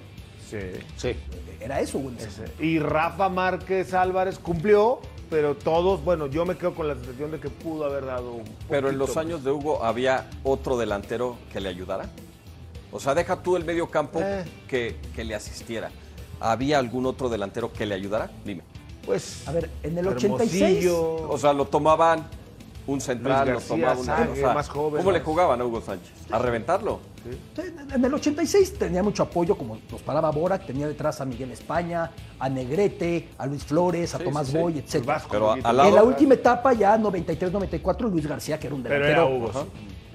Sí. 0.49 0.57
Sí. 0.97 1.15
Era 1.61 1.81
eso, 1.81 1.99
época. 1.99 2.23
Y 2.61 2.79
Rafa 2.79 3.29
Márquez 3.29 3.93
Álvarez 3.95 4.39
cumplió, 4.39 5.01
pero 5.29 5.57
todos, 5.57 6.05
bueno, 6.05 6.27
yo 6.27 6.47
me 6.47 6.57
quedo 6.57 6.75
con 6.75 6.87
la 6.89 6.95
sensación 6.95 7.31
de 7.33 7.41
que 7.41 7.51
pudo 7.51 7.85
haber 7.85 8.07
dado 8.07 8.33
un 8.33 8.45
Pero 8.69 8.89
en 8.89 8.99
los 8.99 9.17
años 9.17 9.43
de 9.45 9.51
Hugo 9.51 9.85
había 9.85 10.29
otro 10.45 10.79
delantero 10.79 11.37
que 11.53 11.61
le 11.61 11.69
ayudara. 11.69 12.09
O 12.93 13.01
sea, 13.01 13.15
deja 13.15 13.43
tú 13.43 13.57
el 13.57 13.65
medio 13.65 13.91
campo 13.91 14.21
Eh. 14.23 14.45
que, 14.69 14.97
que 15.15 15.25
le 15.25 15.35
asistiera. 15.35 15.91
¿Había 16.41 16.79
algún 16.79 17.05
otro 17.07 17.29
delantero 17.29 17.73
que 17.73 17.85
le 17.85 17.95
ayudara? 17.95 18.31
Dime. 18.45 18.63
pues. 19.05 19.47
A 19.49 19.53
ver, 19.53 19.69
en 19.83 19.99
el 19.99 20.07
86. 20.07 20.63
Hermosillo. 20.63 21.29
O 21.31 21.37
sea, 21.39 21.53
lo 21.53 21.65
tomaban 21.67 22.27
un 22.89 23.01
central, 23.03 23.47
Luis 23.51 23.55
García, 23.55 23.77
tomaba 23.77 23.99
un 24.01 24.05
Sague, 24.07 24.29
defensa. 24.31 24.55
más 24.55 24.69
joven, 24.69 24.99
¿Cómo 24.99 25.13
le 25.13 25.21
jugaban 25.21 25.61
a 25.61 25.65
Hugo 25.65 25.81
Sánchez? 25.83 26.11
¿A 26.31 26.39
reventarlo? 26.39 27.01
En 27.95 28.03
el 28.05 28.15
86 28.15 28.79
tenía 28.79 29.03
mucho 29.03 29.23
apoyo, 29.23 29.57
como 29.57 29.79
nos 29.91 30.01
paraba 30.01 30.31
Borac, 30.31 30.65
tenía 30.67 30.89
detrás 30.89 31.21
a 31.21 31.27
Miguel 31.27 31.51
España, 31.53 32.11
a 32.39 32.49
Negrete, 32.49 33.29
a 33.37 33.45
Luis 33.47 33.65
Flores, 33.65 34.15
a 34.15 34.19
Sí, 34.19 34.25
Tomás 34.25 34.47
sí, 34.47 34.53
sí. 34.53 34.59
Boy, 34.59 34.79
etc. 34.79 35.05
Vasco, 35.05 35.29
Pero 35.31 35.57
lado- 35.57 35.89
En 35.89 35.95
la 35.95 36.03
última 36.03 36.35
etapa, 36.35 36.73
ya 36.73 36.97
93-94, 36.97 38.09
Luis 38.09 38.27
García, 38.27 38.59
que 38.59 38.67
era 38.69 38.77
un 38.77 38.83
Pero 38.83 38.95
delantero 38.95 39.29
era 39.29 39.37
Hugo, 39.37 39.67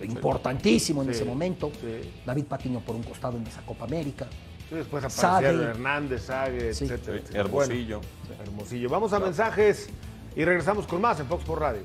importantísimo 0.02 1.02
en 1.04 1.10
Sí, 1.10 1.14
ese 1.14 1.26
momento. 1.26 1.72
sí. 1.80 2.12
David 2.26 2.46
Patiño 2.46 2.80
por 2.80 2.96
un 2.96 3.04
costado 3.04 3.38
en 3.38 3.46
esa 3.46 3.62
Copa 3.62 3.86
América. 3.86 4.26
Sí, 4.70 4.76
después 4.76 5.04
Sague. 5.14 5.48
aparecieron 5.48 5.70
Hernández, 5.76 6.24
Sague, 6.24 6.74
Sí. 6.74 6.86
etcétera. 6.86 7.20
Hermosillo. 7.34 8.02
Bueno, 8.28 8.44
Hermosillo. 8.44 8.90
Vamos 8.90 9.14
a 9.14 9.20
mensajes 9.20 9.90
y 10.36 10.44
regresamos 10.44 10.88
con 10.88 11.00
más 11.02 11.20
en 11.20 11.28
Fox 11.28 11.44
por 11.44 11.60
Radio. 11.60 11.84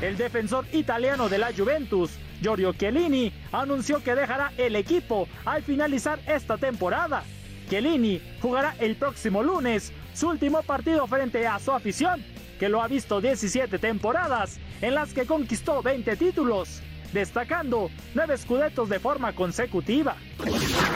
El 0.00 0.16
defensor 0.16 0.66
italiano 0.72 1.28
de 1.28 1.38
la 1.38 1.52
Juventus, 1.56 2.12
Giorgio 2.40 2.72
Chiellini, 2.74 3.32
anunció 3.50 4.02
que 4.02 4.14
dejará 4.14 4.52
el 4.56 4.76
equipo 4.76 5.26
al 5.44 5.62
finalizar 5.62 6.18
esta 6.26 6.58
temporada. 6.58 7.24
Chiellini 7.68 8.20
jugará 8.40 8.76
el 8.78 8.96
próximo 8.96 9.42
lunes 9.42 9.92
su 10.14 10.28
último 10.28 10.62
partido 10.62 11.06
frente 11.06 11.46
a 11.46 11.58
su 11.58 11.72
afición, 11.72 12.22
que 12.58 12.68
lo 12.68 12.82
ha 12.82 12.88
visto 12.88 13.20
17 13.20 13.78
temporadas, 13.78 14.58
en 14.80 14.94
las 14.94 15.12
que 15.12 15.26
conquistó 15.26 15.82
20 15.82 16.16
títulos, 16.16 16.82
destacando 17.12 17.90
9 18.14 18.34
escudetos 18.34 18.88
de 18.88 19.00
forma 19.00 19.32
consecutiva. 19.32 20.16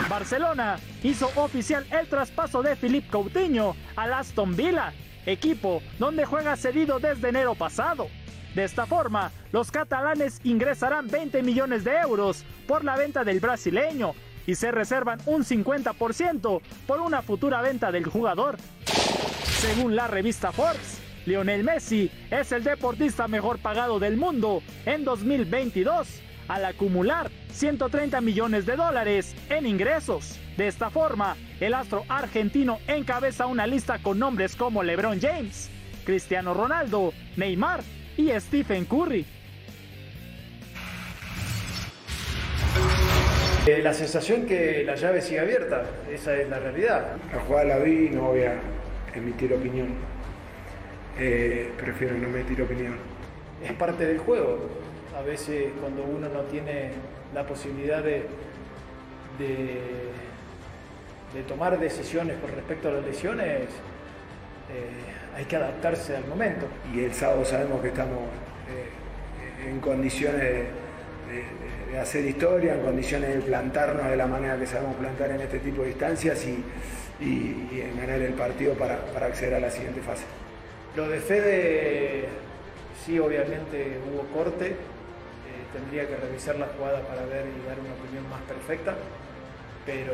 Barcelona 0.08 0.78
hizo 1.02 1.30
oficial 1.36 1.86
el 1.90 2.06
traspaso 2.06 2.62
de 2.62 2.76
Philippe 2.76 3.08
Coutinho 3.08 3.76
al 3.96 4.12
Aston 4.12 4.54
Villa, 4.56 4.92
equipo 5.26 5.82
donde 5.98 6.24
juega 6.24 6.56
cedido 6.56 6.98
desde 6.98 7.28
enero 7.28 7.54
pasado. 7.54 8.08
De 8.54 8.64
esta 8.64 8.86
forma, 8.86 9.30
los 9.52 9.70
catalanes 9.70 10.40
ingresarán 10.44 11.06
20 11.08 11.42
millones 11.42 11.84
de 11.84 11.92
euros 11.98 12.44
por 12.66 12.84
la 12.84 12.96
venta 12.96 13.22
del 13.22 13.40
brasileño 13.40 14.14
y 14.46 14.54
se 14.56 14.72
reservan 14.72 15.20
un 15.26 15.44
50% 15.44 16.60
por 16.86 17.00
una 17.00 17.22
futura 17.22 17.62
venta 17.62 17.92
del 17.92 18.04
jugador. 18.04 18.56
Según 19.60 19.94
la 19.94 20.08
revista 20.08 20.52
Forbes, 20.52 21.00
Lionel 21.26 21.64
Messi 21.64 22.10
es 22.30 22.50
el 22.50 22.64
deportista 22.64 23.28
mejor 23.28 23.58
pagado 23.58 23.98
del 24.00 24.16
mundo 24.16 24.62
en 24.86 25.04
2022, 25.04 26.08
al 26.50 26.64
acumular 26.64 27.30
130 27.52 28.20
millones 28.20 28.66
de 28.66 28.74
dólares 28.74 29.36
en 29.48 29.66
ingresos. 29.66 30.36
De 30.56 30.66
esta 30.66 30.90
forma, 30.90 31.36
el 31.60 31.74
astro 31.74 32.02
argentino 32.08 32.80
encabeza 32.88 33.46
una 33.46 33.68
lista 33.68 34.00
con 34.02 34.18
nombres 34.18 34.56
como 34.56 34.82
LeBron 34.82 35.20
James, 35.20 35.70
Cristiano 36.04 36.52
Ronaldo, 36.52 37.12
Neymar 37.36 37.82
y 38.16 38.30
Stephen 38.40 38.84
Curry. 38.84 39.24
Eh, 43.68 43.80
La 43.80 43.94
sensación 43.94 44.44
que 44.44 44.82
la 44.84 44.96
llave 44.96 45.20
sigue 45.20 45.38
abierta, 45.38 45.84
esa 46.12 46.34
es 46.36 46.48
la 46.48 46.58
realidad. 46.58 47.16
La 47.32 47.40
jugada 47.42 47.64
la 47.64 47.78
vi 47.78 48.06
y 48.06 48.10
no 48.10 48.22
voy 48.22 48.42
a 48.42 48.60
emitir 49.14 49.54
opinión. 49.54 49.94
Eh, 51.16 51.70
prefiero 51.76 52.18
no 52.18 52.26
emitir 52.26 52.60
opinión. 52.60 52.96
Es 53.62 53.72
parte 53.74 54.04
del 54.04 54.18
juego. 54.18 54.89
A 55.20 55.22
veces 55.22 55.72
cuando 55.78 56.02
uno 56.02 56.28
no 56.30 56.40
tiene 56.44 56.92
la 57.34 57.44
posibilidad 57.46 58.02
de, 58.02 58.22
de, 59.38 59.78
de 61.34 61.42
tomar 61.46 61.78
decisiones 61.78 62.38
con 62.38 62.50
respecto 62.50 62.88
a 62.88 62.92
las 62.92 63.04
lesiones, 63.04 63.64
eh, 64.72 65.36
hay 65.36 65.44
que 65.44 65.56
adaptarse 65.56 66.16
al 66.16 66.24
momento. 66.26 66.66
Y 66.94 67.04
el 67.04 67.12
sábado 67.12 67.44
sabemos 67.44 67.82
que 67.82 67.88
estamos 67.88 68.18
eh, 68.70 69.68
en 69.68 69.80
condiciones 69.80 70.40
de, 70.40 70.48
de- 70.48 71.60
de 71.92 71.98
hacer 71.98 72.24
historia, 72.24 72.74
en 72.74 72.80
condiciones 72.82 73.34
de 73.34 73.40
plantarnos 73.40 74.08
de 74.08 74.16
la 74.16 74.26
manera 74.26 74.56
que 74.56 74.66
sabemos 74.66 74.94
plantar 74.96 75.32
en 75.32 75.40
este 75.40 75.58
tipo 75.58 75.82
de 75.82 75.90
instancias 75.90 76.46
y, 76.46 76.64
y- 77.20 77.68
y 77.72 77.80
en 77.82 77.98
ganar 78.00 78.22
el 78.22 78.32
partido 78.34 78.74
para, 78.74 78.96
para 79.12 79.26
acceder 79.26 79.54
a 79.54 79.60
la 79.60 79.70
siguiente 79.70 80.00
fase. 80.00 80.22
Lo 80.96 81.08
de 81.08 81.18
Fede, 81.18 82.24
sí, 83.04 83.18
obviamente 83.18 83.98
hubo 84.08 84.22
corte, 84.42 84.76
tendría 85.72 86.06
que 86.08 86.16
revisar 86.16 86.56
la 86.56 86.66
jugada 86.76 87.00
para 87.02 87.24
ver 87.26 87.46
y 87.46 87.66
dar 87.66 87.78
una 87.78 87.92
opinión 87.94 88.28
más 88.28 88.40
perfecta, 88.42 88.94
pero 89.86 90.12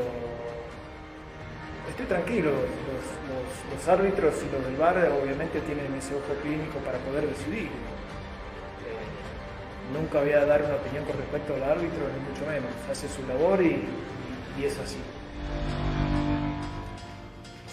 estoy 1.88 2.06
tranquilo, 2.06 2.50
los, 2.50 3.78
los- 3.78 3.88
árbitros 3.88 4.34
y 4.42 4.50
los 4.52 4.64
del 4.66 4.76
VAR 4.76 4.96
obviamente 5.22 5.60
tienen 5.60 5.94
ese 5.94 6.14
ojo 6.14 6.34
clínico 6.42 6.78
para 6.84 6.98
poder 6.98 7.26
decidir. 7.28 7.68
Eh, 7.68 9.96
nunca 9.96 10.20
voy 10.20 10.32
a 10.32 10.44
dar 10.44 10.62
una 10.62 10.74
opinión 10.74 11.04
con 11.04 11.16
respecto 11.16 11.54
al 11.54 11.62
árbitro, 11.62 12.00
ni 12.12 12.28
mucho 12.28 12.44
menos, 12.46 12.70
hace 12.90 13.08
su 13.08 13.24
labor 13.26 13.62
y 13.62 14.64
es 14.64 14.76
así. 14.78 14.98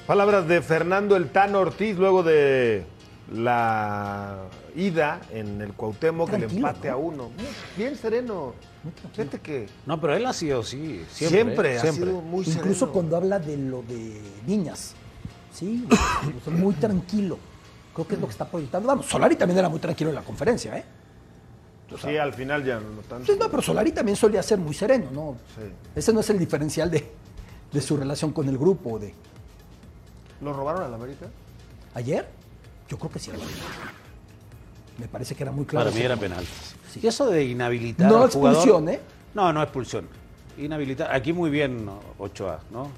Palabras 0.06 0.48
de 0.48 0.62
Fernando 0.62 1.16
El 1.16 1.30
Tano 1.30 1.60
Ortiz 1.62 1.98
luego 1.98 2.24
de 2.24 2.84
la 3.34 4.36
ida 4.76 5.22
en 5.32 5.62
el 5.62 5.74
Cuauhtémoc, 5.74 6.30
el 6.34 6.40
Tranquilo, 6.42 6.68
empate 6.68 6.88
¿no? 6.90 6.94
a 6.94 6.98
uno. 6.98 7.30
Bien 7.78 7.96
sereno. 7.96 8.54
Fíjate 9.14 9.40
que 9.40 9.70
No, 9.86 10.00
pero 10.02 10.16
él 10.16 10.26
ha 10.26 10.34
sido 10.34 10.60
así. 10.62 11.06
Siempre, 11.12 11.38
siempre, 11.40 11.74
¿eh? 11.74 11.78
ha 11.78 11.82
Siempre. 11.82 12.06
sido 12.06 12.22
muy 12.22 12.46
Incluso 12.46 12.74
sereno. 12.80 12.92
cuando 12.92 13.18
habla 13.18 13.40
de 13.40 13.58
lo 13.58 13.82
de 13.84 14.22
niñas. 14.46 14.94
Sí, 15.54 15.88
muy 16.48 16.74
tranquilo. 16.76 17.38
Creo 17.94 18.08
que 18.08 18.16
es 18.16 18.20
lo 18.22 18.26
que 18.28 18.32
está 18.32 18.46
proyectando. 18.50 18.88
Vamos, 18.88 19.06
Solari 19.06 19.36
también 19.36 19.60
era 19.60 19.70
muy 19.70 19.80
tranquilo 19.80 20.10
en 20.10 20.16
la 20.16 20.24
conferencia, 20.24 20.76
¿eh? 20.78 20.84
Sí, 22.02 22.18
al 22.18 22.34
final 22.34 22.64
ya 22.66 22.80
no 22.80 23.02
tanto. 23.08 23.32
Sí, 23.32 23.38
no, 23.40 23.50
pero 23.52 23.62
Solari 23.62 23.92
también 23.92 24.16
solía 24.18 24.42
ser 24.42 24.58
muy 24.58 24.74
sereno, 24.74 25.12
¿no? 25.12 25.38
Sí. 25.56 25.62
Ese 25.96 26.12
no 26.12 26.22
es 26.22 26.30
el 26.32 26.40
diferencial 26.40 26.90
de, 26.90 27.08
de 27.72 27.82
su 27.82 27.96
relación 27.96 28.32
con 28.32 28.50
el 28.50 28.58
grupo. 28.58 28.98
De 28.98 29.14
¿Lo 30.42 30.54
robaron 30.54 30.82
al 30.84 30.94
América? 30.94 31.28
ayer, 31.94 32.28
yo 32.90 32.98
creo 32.98 33.12
que 33.12 33.20
sí. 33.20 33.30
Me 34.98 35.08
parece 35.08 35.36
que 35.36 35.44
era 35.44 35.52
muy 35.52 35.66
claro. 35.66 35.86
Para 35.90 35.96
mí 35.98 36.04
era 36.04 36.16
penal. 36.18 36.46
Sí. 36.92 37.00
Y 37.04 37.08
eso 37.08 37.30
de 37.30 37.44
inhabilitar 37.46 38.10
No 38.12 38.24
al 38.24 38.30
jugador- 38.30 38.58
expulsión, 38.58 38.90
¿eh? 38.90 39.00
No, 39.34 39.52
no 39.52 39.62
expulsión. 39.64 40.08
Inhabilitar. 40.58 41.14
Aquí 41.14 41.34
muy 41.34 41.50
bien. 41.50 41.90
Ochoa, 42.20 42.60
¿no? 42.72 42.92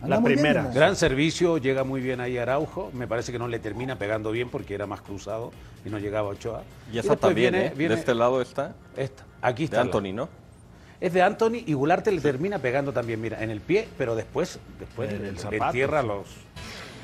Anda 0.00 0.16
La 0.16 0.20
bien, 0.20 0.34
primera. 0.34 0.62
¿no? 0.64 0.72
Gran 0.72 0.94
servicio, 0.96 1.58
llega 1.58 1.82
muy 1.82 2.00
bien 2.00 2.20
ahí 2.20 2.38
Araujo. 2.38 2.90
Me 2.92 3.06
parece 3.08 3.32
que 3.32 3.38
no 3.38 3.48
le 3.48 3.58
termina 3.58 3.98
pegando 3.98 4.30
bien 4.30 4.48
porque 4.50 4.74
era 4.74 4.86
más 4.86 5.00
cruzado 5.00 5.50
y 5.84 5.88
no 5.88 5.98
llegaba 5.98 6.28
Ochoa. 6.28 6.62
Y 6.92 6.98
esa 6.98 7.16
también, 7.16 7.52
viene- 7.54 7.66
¿eh? 7.68 7.72
viene 7.76 7.94
De 7.94 8.00
este 8.00 8.14
lado 8.14 8.40
está. 8.40 8.74
esta. 8.96 9.24
Aquí 9.42 9.62
De 9.62 9.64
está. 9.64 9.76
la- 9.78 9.82
Anthony, 9.82 10.12
¿no? 10.14 10.28
Es 11.00 11.12
de 11.12 11.22
Anthony 11.22 11.62
y 11.66 11.72
Gularte 11.74 12.12
le 12.12 12.20
termina 12.20 12.58
pegando 12.60 12.92
también, 12.92 13.20
mira, 13.20 13.42
en 13.42 13.50
el 13.50 13.60
pie, 13.60 13.88
pero 13.98 14.14
después, 14.14 14.58
después 14.78 15.10
En 15.12 15.22
le, 15.22 15.28
el 15.30 15.34
le 15.34 15.40
zapato, 15.40 15.64
entierra 15.66 16.00
sí. 16.02 16.06
los, 16.08 16.26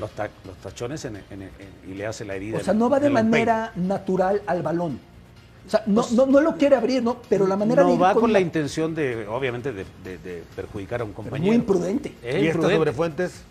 los, 0.00 0.10
ta- 0.12 0.30
los 0.46 0.56
tachones 0.56 1.04
en- 1.04 1.16
en- 1.16 1.42
en- 1.42 1.50
y 1.88 1.94
le 1.94 2.06
hace 2.06 2.24
la 2.24 2.34
herida. 2.34 2.58
O 2.58 2.60
sea, 2.64 2.74
no 2.74 2.88
va 2.90 2.98
de 2.98 3.10
manera 3.10 3.72
natural 3.76 4.42
al 4.46 4.62
balón. 4.62 4.98
O 5.66 5.70
sea, 5.70 5.82
no, 5.86 6.04
no, 6.12 6.26
no 6.26 6.40
lo 6.40 6.56
quiere 6.56 6.74
abrir, 6.74 7.02
¿no? 7.02 7.18
Pero 7.28 7.46
la 7.46 7.54
manera 7.56 7.84
de 7.84 7.92
no 7.92 7.98
va 7.98 8.14
con, 8.14 8.32
la 8.32 8.38
la- 8.38 8.44
intención 8.44 8.94
de, 8.94 9.26
obviamente, 9.28 9.72
de, 9.72 9.84
de- 10.02 10.18
de 10.18 10.42
perjudicar 10.56 11.02
a 11.02 11.04
un 11.04 11.10
pero 11.10 11.22
compañero. 11.24 11.46
muy 11.48 11.56
imprudente. 11.56 12.08
Es 12.22 12.34
¿Y 12.34 12.38
esta 12.38 12.46
imprudente. 12.46 12.76
sobre 12.78 12.92
Fuentes? 12.92 13.42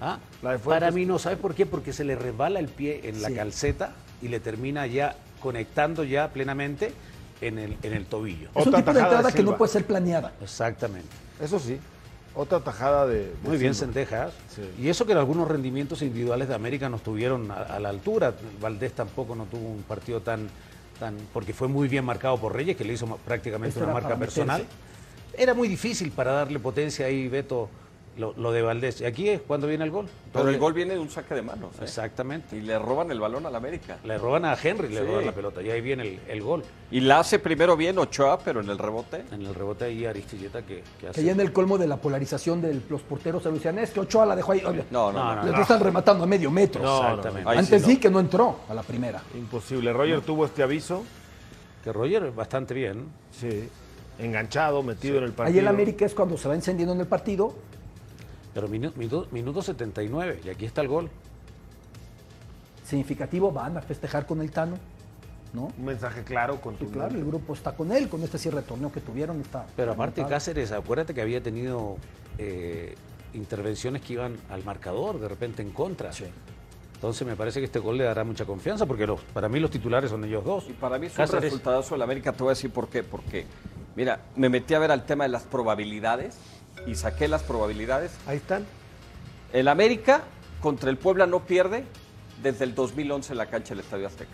Ah, 0.00 0.18
La 0.42 0.52
de 0.52 0.58
Fuentes. 0.58 0.80
Para 0.80 0.90
mí 0.92 1.04
no, 1.04 1.18
¿sabes 1.18 1.38
por 1.38 1.54
qué? 1.54 1.66
Porque 1.66 1.92
se 1.92 2.04
le 2.04 2.14
resbala 2.16 2.60
el 2.60 2.68
pie 2.68 3.00
en 3.04 3.20
la 3.20 3.30
calceta 3.30 3.92
y 4.22 4.28
le 4.28 4.40
termina 4.40 4.86
ya 4.86 5.16
conectando 5.40 6.04
ya 6.04 6.28
plenamente 6.32 6.92
en 7.40 7.58
el, 7.58 7.76
en 7.82 7.92
el 7.92 8.06
tobillo. 8.06 8.48
Es 8.54 8.62
un 8.66 8.68
Otra 8.68 8.80
tipo 8.80 8.92
de 8.94 9.00
entrada 9.00 9.32
que 9.32 9.42
no 9.42 9.56
puede 9.58 9.72
ser 9.72 9.84
planeada. 9.86 10.32
Exactamente. 10.40 11.08
Eso 11.40 11.58
sí. 11.58 11.78
Otra 12.36 12.60
tajada 12.60 13.06
de. 13.06 13.18
de 13.18 13.32
Muy 13.42 13.56
bien, 13.56 13.74
Silva. 13.74 13.86
Sentejas. 13.86 14.32
Sí. 14.54 14.62
Y 14.78 14.88
eso 14.88 15.06
que 15.06 15.12
en 15.12 15.18
algunos 15.18 15.48
rendimientos 15.48 16.02
individuales 16.02 16.48
de 16.48 16.54
América 16.54 16.88
no 16.88 16.96
estuvieron 16.96 17.50
a, 17.50 17.62
a 17.62 17.80
la 17.80 17.88
altura. 17.88 18.34
Valdés 18.60 18.92
tampoco 18.92 19.34
no 19.34 19.44
tuvo 19.44 19.68
un 19.68 19.82
partido 19.82 20.20
tan, 20.20 20.48
tan. 21.00 21.16
porque 21.32 21.54
fue 21.54 21.66
muy 21.66 21.88
bien 21.88 22.04
marcado 22.04 22.36
por 22.38 22.54
Reyes, 22.54 22.76
que 22.76 22.84
le 22.84 22.92
hizo 22.92 23.06
prácticamente 23.24 23.78
Esto 23.78 23.84
una 23.84 23.94
marca 23.94 24.16
personal. 24.16 24.64
Era 25.38 25.54
muy 25.54 25.68
difícil 25.68 26.12
para 26.12 26.32
darle 26.32 26.58
potencia 26.58 27.06
ahí, 27.06 27.28
Beto, 27.28 27.68
lo, 28.16 28.32
lo 28.36 28.50
de 28.52 28.62
Valdés. 28.62 29.00
Y 29.00 29.04
aquí 29.04 29.28
es 29.28 29.40
cuando 29.42 29.66
viene 29.66 29.84
el 29.84 29.90
gol. 29.90 30.06
Pero 30.32 30.48
el 30.48 30.58
gol 30.58 30.72
viene 30.72 30.94
de 30.94 31.00
un 31.00 31.10
saque 31.10 31.34
de 31.34 31.42
manos. 31.42 31.74
¿eh? 31.76 31.84
Exactamente. 31.84 32.56
Y 32.56 32.60
le 32.62 32.78
roban 32.78 33.10
el 33.10 33.20
balón 33.20 33.44
al 33.46 33.54
América. 33.54 33.98
Le 34.04 34.16
roban 34.18 34.44
a 34.44 34.56
Henry, 34.60 34.88
le 34.88 35.00
Sí. 35.00 35.06
roban 35.06 35.26
la 35.26 35.32
pelota. 35.32 35.62
Y 35.62 35.70
ahí 35.70 35.80
viene 35.80 36.02
el, 36.02 36.20
el 36.28 36.42
gol. 36.42 36.62
Y 36.90 37.00
la 37.00 37.20
hace 37.20 37.38
primero 37.38 37.76
bien 37.76 37.98
Ochoa, 37.98 38.38
pero 38.38 38.60
en 38.60 38.70
el 38.70 38.78
rebote. 38.78 39.24
En 39.32 39.42
el 39.42 39.54
rebote 39.54 39.84
ahí 39.86 40.04
Aristilleta 40.06 40.62
que, 40.62 40.76
que 40.76 40.82
Que 41.00 41.08
hace. 41.08 41.24
ya 41.24 41.32
en 41.32 41.40
el 41.40 41.52
colmo 41.52 41.78
de 41.78 41.86
la 41.86 41.96
polarización 41.98 42.60
de 42.62 42.80
los 42.88 43.02
porteros 43.02 43.42
se 43.42 43.50
decían, 43.50 43.78
es 43.78 43.90
que 43.90 44.00
Ochoa 44.00 44.24
la 44.26 44.36
dejó 44.36 44.52
ahí. 44.52 44.62
Oye, 44.64 44.84
No, 44.90 45.12
no, 45.12 45.34
No, 45.34 45.42
no. 45.44 45.52
no, 45.52 45.60
están 45.62 45.80
rematando 45.80 46.24
a 46.24 46.26
medio 46.26 46.50
metro. 46.50 46.82
No, 46.82 47.02
no, 47.02 47.08
Exactamente. 47.08 47.50
Ahí 47.50 47.58
Antes 47.58 47.82
sí, 47.82 47.98
que 47.98 48.10
no 48.10 48.20
entró 48.20 48.60
a 48.68 48.74
la 48.74 48.82
primera. 48.82 49.22
Imposible. 49.34 49.92
Roger 49.92 50.20
tuvo 50.22 50.46
este 50.46 50.62
aviso. 50.62 51.04
Que 51.84 51.92
Roger 51.92 52.32
bastante 52.32 52.74
bien. 52.74 53.06
Sí. 53.30 53.68
Enganchado, 54.18 54.82
metido 54.82 55.18
en 55.18 55.24
el 55.24 55.32
partido. 55.32 55.54
Ahí 55.54 55.58
el 55.60 55.68
América 55.68 56.06
es 56.06 56.14
cuando 56.14 56.38
se 56.38 56.48
va 56.48 56.54
encendiendo 56.54 56.94
en 56.94 57.00
el 57.00 57.06
partido. 57.06 57.54
Pero 58.56 58.70
minu- 58.70 58.90
minuto, 58.96 59.28
minuto 59.32 59.60
79, 59.60 60.40
y 60.42 60.48
aquí 60.48 60.64
está 60.64 60.80
el 60.80 60.88
gol. 60.88 61.10
Significativo, 62.86 63.52
van 63.52 63.76
a 63.76 63.82
festejar 63.82 64.24
con 64.24 64.40
el 64.40 64.50
Tano, 64.50 64.78
¿no? 65.52 65.70
Un 65.76 65.84
mensaje 65.84 66.24
claro, 66.24 66.54
Sí, 66.54 66.60
contundente. 66.62 66.98
claro, 66.98 67.14
el 67.16 67.24
grupo 67.26 67.52
está 67.52 67.76
con 67.76 67.92
él, 67.92 68.08
con 68.08 68.22
este 68.22 68.38
cierre 68.38 68.62
de 68.62 68.62
torneo 68.62 68.90
que 68.90 69.02
tuvieron. 69.02 69.38
Está 69.42 69.66
Pero 69.76 69.92
aparte. 69.92 70.24
Cáceres, 70.24 70.72
acuérdate 70.72 71.12
que 71.12 71.20
había 71.20 71.42
tenido 71.42 71.98
eh, 72.38 72.94
intervenciones 73.34 74.00
que 74.00 74.14
iban 74.14 74.36
al 74.48 74.64
marcador, 74.64 75.20
de 75.20 75.28
repente 75.28 75.60
en 75.60 75.70
contra. 75.72 76.10
Entonces 76.94 77.26
me 77.26 77.36
parece 77.36 77.58
que 77.60 77.66
este 77.66 77.78
gol 77.78 77.98
le 77.98 78.04
dará 78.04 78.24
mucha 78.24 78.46
confianza, 78.46 78.86
porque 78.86 79.06
los, 79.06 79.20
para 79.20 79.50
mí 79.50 79.60
los 79.60 79.70
titulares 79.70 80.08
son 80.10 80.24
ellos 80.24 80.42
dos. 80.46 80.64
Y 80.70 80.72
para 80.72 80.98
mí 80.98 81.08
es 81.08 81.12
un 81.12 81.16
Cáceres. 81.18 81.44
resultado 81.44 81.82
del 81.82 82.00
América, 82.00 82.32
te 82.32 82.38
voy 82.42 82.52
a 82.52 82.54
decir 82.54 82.70
por 82.70 82.88
qué. 82.88 83.02
Porque, 83.02 83.44
mira, 83.96 84.18
me 84.34 84.48
metí 84.48 84.72
a 84.72 84.78
ver 84.78 84.90
al 84.92 85.04
tema 85.04 85.24
de 85.24 85.28
las 85.30 85.42
probabilidades 85.42 86.38
y 86.86 86.94
saqué 86.94 87.28
las 87.28 87.42
probabilidades. 87.42 88.12
Ahí 88.26 88.36
están. 88.38 88.64
El 89.52 89.68
América 89.68 90.22
contra 90.60 90.90
el 90.90 90.96
Puebla 90.96 91.26
no 91.26 91.44
pierde 91.44 91.84
desde 92.42 92.64
el 92.64 92.74
2011 92.74 93.32
en 93.32 93.38
la 93.38 93.46
cancha 93.46 93.70
del 93.70 93.80
Estadio 93.80 94.06
Azteca. 94.06 94.32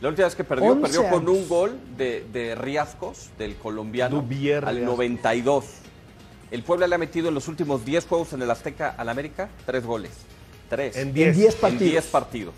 La 0.00 0.08
última 0.08 0.26
vez 0.26 0.36
que 0.36 0.44
perdió, 0.44 0.72
11 0.72 0.82
perdió 0.82 1.10
con 1.10 1.28
un 1.28 1.48
gol 1.48 1.78
de, 1.96 2.24
de 2.32 2.54
Riascos, 2.54 3.30
del 3.36 3.56
colombiano, 3.56 4.20
Dubier 4.20 4.64
al 4.64 4.76
Riascos. 4.76 4.96
92. 4.96 5.64
El 6.50 6.62
Puebla 6.62 6.86
le 6.86 6.94
ha 6.94 6.98
metido 6.98 7.28
en 7.28 7.34
los 7.34 7.48
últimos 7.48 7.84
10 7.84 8.06
juegos 8.06 8.32
en 8.32 8.42
el 8.42 8.50
Azteca 8.50 8.94
al 8.96 9.08
América 9.08 9.48
tres 9.66 9.84
goles. 9.84 10.12
Tres. 10.70 10.96
En 10.96 11.08
En 11.08 11.14
10. 11.14 11.36
10 11.36 11.54
En 11.54 11.60
partidos. 11.60 11.90
10 11.90 12.06
partidos. 12.06 12.54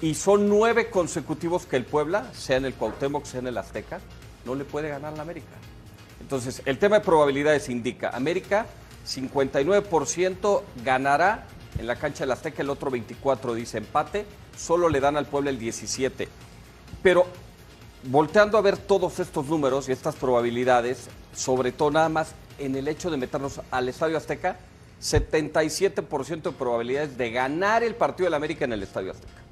Y 0.00 0.14
son 0.14 0.48
nueve 0.48 0.90
consecutivos 0.90 1.66
que 1.66 1.76
el 1.76 1.84
Puebla, 1.84 2.30
sea 2.34 2.56
en 2.56 2.64
el 2.64 2.74
Cuauhtémoc, 2.74 3.24
sea 3.24 3.40
en 3.40 3.46
el 3.46 3.58
Azteca, 3.58 4.00
no 4.44 4.54
le 4.54 4.64
puede 4.64 4.88
ganar 4.88 5.12
a 5.12 5.16
la 5.16 5.22
América. 5.22 5.46
Entonces, 6.20 6.62
el 6.64 6.78
tema 6.78 6.98
de 6.98 7.04
probabilidades 7.04 7.68
indica, 7.68 8.10
América 8.10 8.66
59% 9.06 10.62
ganará 10.84 11.46
en 11.78 11.86
la 11.86 11.96
cancha 11.96 12.24
del 12.24 12.30
Azteca, 12.30 12.62
el 12.62 12.70
otro 12.70 12.90
24 12.90 13.54
dice 13.54 13.78
empate, 13.78 14.24
solo 14.56 14.88
le 14.88 15.00
dan 15.00 15.16
al 15.16 15.26
Puebla 15.26 15.50
el 15.50 15.58
17. 15.58 16.28
Pero 17.02 17.26
volteando 18.04 18.58
a 18.58 18.60
ver 18.60 18.76
todos 18.78 19.18
estos 19.18 19.46
números 19.46 19.88
y 19.88 19.92
estas 19.92 20.14
probabilidades, 20.14 21.08
sobre 21.34 21.72
todo 21.72 21.90
nada 21.90 22.08
más 22.08 22.34
en 22.58 22.76
el 22.76 22.88
hecho 22.88 23.10
de 23.10 23.16
meternos 23.16 23.60
al 23.70 23.88
Estadio 23.88 24.16
Azteca, 24.16 24.56
77% 25.00 26.42
de 26.42 26.52
probabilidades 26.52 27.18
de 27.18 27.30
ganar 27.30 27.82
el 27.82 27.94
partido 27.94 28.26
del 28.26 28.34
América 28.34 28.64
en 28.64 28.72
el 28.72 28.82
Estadio 28.82 29.10
Azteca. 29.10 29.42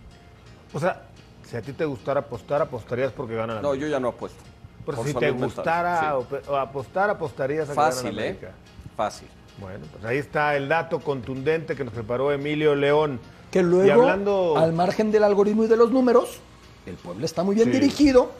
O 0.72 0.80
sea, 0.80 1.02
si 1.48 1.56
a 1.56 1.62
ti 1.62 1.72
te 1.72 1.84
gustara 1.84 2.20
apostar, 2.20 2.62
apostarías 2.62 3.12
porque 3.12 3.34
gana 3.34 3.56
la 3.56 3.62
No, 3.62 3.74
yo 3.74 3.86
ya 3.86 4.00
no 4.00 4.08
apuesto. 4.08 4.42
Pero 4.84 4.96
Por 4.98 5.06
si 5.06 5.14
te 5.14 5.30
gustara 5.30 6.00
Sí. 6.00 6.36
o- 6.48 6.52
o 6.52 6.56
apostar, 6.56 7.08
apostarías 7.10 7.70
a 7.70 7.74
Fácil, 7.74 8.18
¿eh? 8.18 8.28
América. 8.28 8.50
Fácil. 8.96 9.28
Bueno, 9.58 9.84
pues 9.92 10.04
ahí 10.04 10.18
está 10.18 10.56
el 10.56 10.68
dato 10.68 10.98
contundente 11.00 11.76
que 11.76 11.84
nos 11.84 11.92
preparó 11.94 12.32
Emilio 12.32 12.74
León. 12.74 13.20
Que 13.50 13.62
luego, 13.62 13.86
Y 13.86 13.90
hablando... 13.90 14.54
al 14.56 14.72
margen 14.72 15.12
del 15.12 15.24
algoritmo 15.24 15.64
y 15.64 15.66
de 15.68 15.76
los 15.76 15.90
números, 15.90 16.40
el 16.86 16.94
pueblo 16.96 17.24
está 17.24 17.42
muy 17.44 17.54
bien 17.54 17.66
Sí. 17.68 17.72
dirigido 17.78 18.32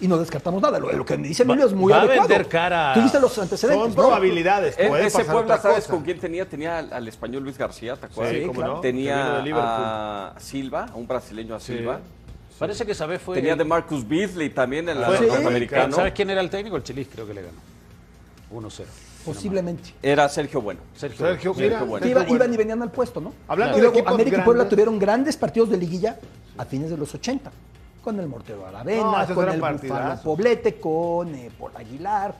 y 0.00 0.08
no 0.08 0.16
descartamos 0.18 0.60
nada. 0.62 0.78
Lo, 0.80 0.90
lo 0.90 1.04
que 1.04 1.16
me 1.18 1.28
dice 1.28 1.42
Emilio 1.44 1.66
Va- 1.66 1.70
es 1.70 1.76
muy 1.76 1.92
va 1.92 1.98
a 1.98 2.02
adecuado. 2.02 2.28
vender 2.28 2.48
cara. 2.48 2.92
Tú 2.94 3.02
viste 3.02 3.20
los 3.20 3.38
antecedentes. 3.38 3.82
Son 3.84 3.90
¿no? 3.90 3.94
probabilidades, 3.94 4.74
E- 4.78 4.88
puede 4.88 5.06
ese 5.06 5.18
pasar 5.18 5.32
Puebla, 5.34 5.58
¿sabes 5.58 5.76
cosa. 5.84 5.90
con 5.92 6.02
quién 6.02 6.18
tenía? 6.18 6.48
Tenía 6.48 6.78
al, 6.78 6.92
al 6.92 7.06
español 7.06 7.42
Luis 7.44 7.56
García, 7.58 7.94
¿te 7.96 8.06
acuerdas? 8.06 8.34
Sí, 8.34 8.40
cómo 8.46 8.54
claro. 8.54 8.74
no, 8.76 8.80
Tenía 8.80 9.42
a 9.56 10.40
Silva, 10.40 10.86
a 10.92 10.96
un 10.96 11.06
brasileño 11.06 11.54
a 11.54 11.60
Silva. 11.60 12.00
Parece 12.58 12.86
que 12.86 12.94
Sabés 12.94 13.20
fue. 13.20 13.36
Tenía 13.36 13.56
de 13.56 13.64
Marcus 13.64 14.06
Beasley 14.06 14.50
también 14.50 14.88
en 14.88 15.00
la 15.00 15.08
Fue- 15.08 15.18
Sí. 15.18 15.26
norteamericano. 15.26 15.94
¿Sabes 15.96 16.12
quién 16.12 16.30
era 16.30 16.40
el 16.40 16.50
técnico? 16.50 16.76
El 16.76 16.82
Chelis 16.82 17.08
creo 17.12 17.26
que 17.26 17.34
le 17.34 17.42
ganó. 17.42 17.58
1-0. 18.50 18.86
Posiblemente. 19.24 19.90
Era 20.02 20.28
Sergio 20.28 20.60
Bueno. 20.60 20.80
Sergio. 20.94 21.18
Sergio, 21.26 21.54
Sergio 21.54 21.68
mira, 21.70 21.82
Bueno. 21.82 22.06
Sergio 22.06 22.34
iban 22.36 22.52
y 22.52 22.56
venían 22.56 22.82
al 22.82 22.90
puesto, 22.90 23.20
¿no? 23.20 23.32
Hablando 23.48 23.72
y 23.74 23.76
de 23.76 23.82
luego 23.82 23.96
equipos 23.98 24.14
América 24.14 24.38
y. 24.38 24.44
Puebla 24.44 24.68
tuvieron 24.68 24.98
grandes 24.98 25.36
partidos 25.36 25.70
de 25.70 25.78
liguilla 25.78 26.18
a 26.58 26.64
fines 26.64 26.90
de 26.90 26.96
los 26.96 27.12
80. 27.14 27.50
Con 28.02 28.20
el 28.20 28.26
Mortero 28.26 28.66
Aravena, 28.66 29.24
No, 29.26 29.34
con 29.34 29.48
el 29.48 29.58
partidazos. 29.58 30.20
Poblete, 30.24 30.74
con 30.78 31.34
eh, 31.34 31.50
Paul 31.58 31.72
Aguilar, 31.74 32.34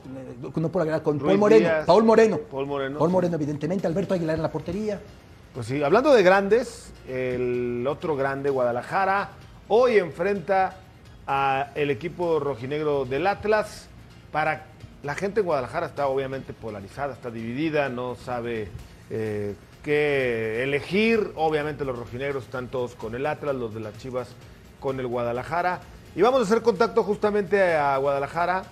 con, 0.52 0.62
no 0.62 0.68
Paul 0.68 0.82
Aguilar, 0.82 1.02
con 1.02 1.18
Ruiz 1.18 1.30
Paul 1.30 1.38
Moreno. 1.40 1.60
Díaz. 1.68 1.86
Paul 1.86 2.04
Moreno. 2.04 2.38
Paul 2.50 2.66
Moreno, 2.66 2.98
Paul 2.98 3.08
sí. 3.08 3.12
Moreno, 3.12 3.34
evidentemente. 3.36 3.86
Alberto 3.86 4.12
Aguilar 4.12 4.36
en 4.36 4.42
la 4.42 4.52
portería. 4.52 5.00
Pues 5.54 5.66
sí, 5.66 5.82
hablando 5.82 6.12
de 6.12 6.22
grandes, 6.22 6.92
el 7.08 7.86
otro 7.88 8.14
grande, 8.14 8.50
Guadalajara, 8.50 9.30
hoy 9.68 9.98
enfrenta 9.98 10.76
a 11.26 11.70
el 11.74 11.90
equipo 11.90 12.40
rojinegro 12.40 13.04
del 13.04 13.26
Atlas. 13.26 13.88
Para 14.32 14.66
la 15.02 15.14
gente 15.14 15.40
en 15.40 15.46
Guadalajara 15.46 15.86
está 15.86 16.06
obviamente 16.08 16.52
polarizada, 16.52 17.14
está 17.14 17.30
dividida, 17.30 17.88
no 17.88 18.16
sabe 18.16 18.68
eh, 19.10 19.54
qué 19.82 20.62
elegir. 20.62 21.32
Obviamente 21.36 21.84
los 21.84 21.98
rojinegros 21.98 22.44
están 22.44 22.68
todos 22.68 22.94
con 22.94 23.14
el 23.14 23.26
Atlas, 23.26 23.54
los 23.54 23.74
de 23.74 23.80
las 23.80 23.96
Chivas 23.98 24.28
con 24.80 25.00
el 25.00 25.06
Guadalajara. 25.06 25.80
Y 26.16 26.22
vamos 26.22 26.40
a 26.40 26.44
hacer 26.44 26.62
contacto 26.62 27.02
justamente 27.02 27.74
a 27.74 27.96
Guadalajara. 27.96 28.64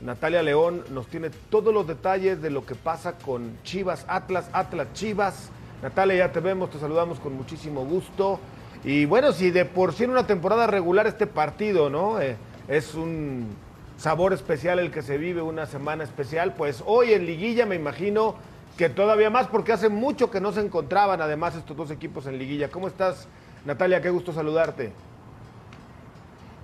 Natalia 0.00 0.42
León 0.42 0.84
nos 0.90 1.06
tiene 1.06 1.30
todos 1.50 1.72
los 1.72 1.86
detalles 1.86 2.42
de 2.42 2.50
lo 2.50 2.66
que 2.66 2.74
pasa 2.74 3.16
con 3.16 3.58
Chivas, 3.62 4.04
Atlas, 4.08 4.48
Atlas, 4.52 4.88
Chivas. 4.92 5.50
Natalia, 5.82 6.16
ya 6.16 6.32
te 6.32 6.40
vemos, 6.40 6.70
te 6.70 6.78
saludamos 6.78 7.18
con 7.18 7.34
muchísimo 7.34 7.84
gusto. 7.84 8.38
Y 8.86 9.04
bueno, 9.04 9.32
si 9.32 9.50
de 9.50 9.64
por 9.64 9.92
sí 9.92 10.04
en 10.04 10.10
una 10.10 10.28
temporada 10.28 10.68
regular 10.68 11.08
este 11.08 11.26
partido, 11.26 11.90
¿no? 11.90 12.20
Eh, 12.20 12.36
es 12.68 12.94
un 12.94 13.48
sabor 13.98 14.32
especial 14.32 14.78
el 14.78 14.92
que 14.92 15.02
se 15.02 15.18
vive, 15.18 15.42
una 15.42 15.66
semana 15.66 16.04
especial, 16.04 16.54
pues 16.54 16.84
hoy 16.86 17.12
en 17.12 17.26
liguilla 17.26 17.66
me 17.66 17.74
imagino 17.74 18.36
que 18.78 18.88
todavía 18.88 19.28
más, 19.28 19.48
porque 19.48 19.72
hace 19.72 19.88
mucho 19.88 20.30
que 20.30 20.40
no 20.40 20.52
se 20.52 20.60
encontraban 20.60 21.20
además 21.20 21.56
estos 21.56 21.76
dos 21.76 21.90
equipos 21.90 22.26
en 22.26 22.38
liguilla. 22.38 22.70
¿Cómo 22.70 22.86
estás, 22.86 23.26
Natalia? 23.64 24.00
Qué 24.00 24.10
gusto 24.10 24.32
saludarte. 24.32 24.92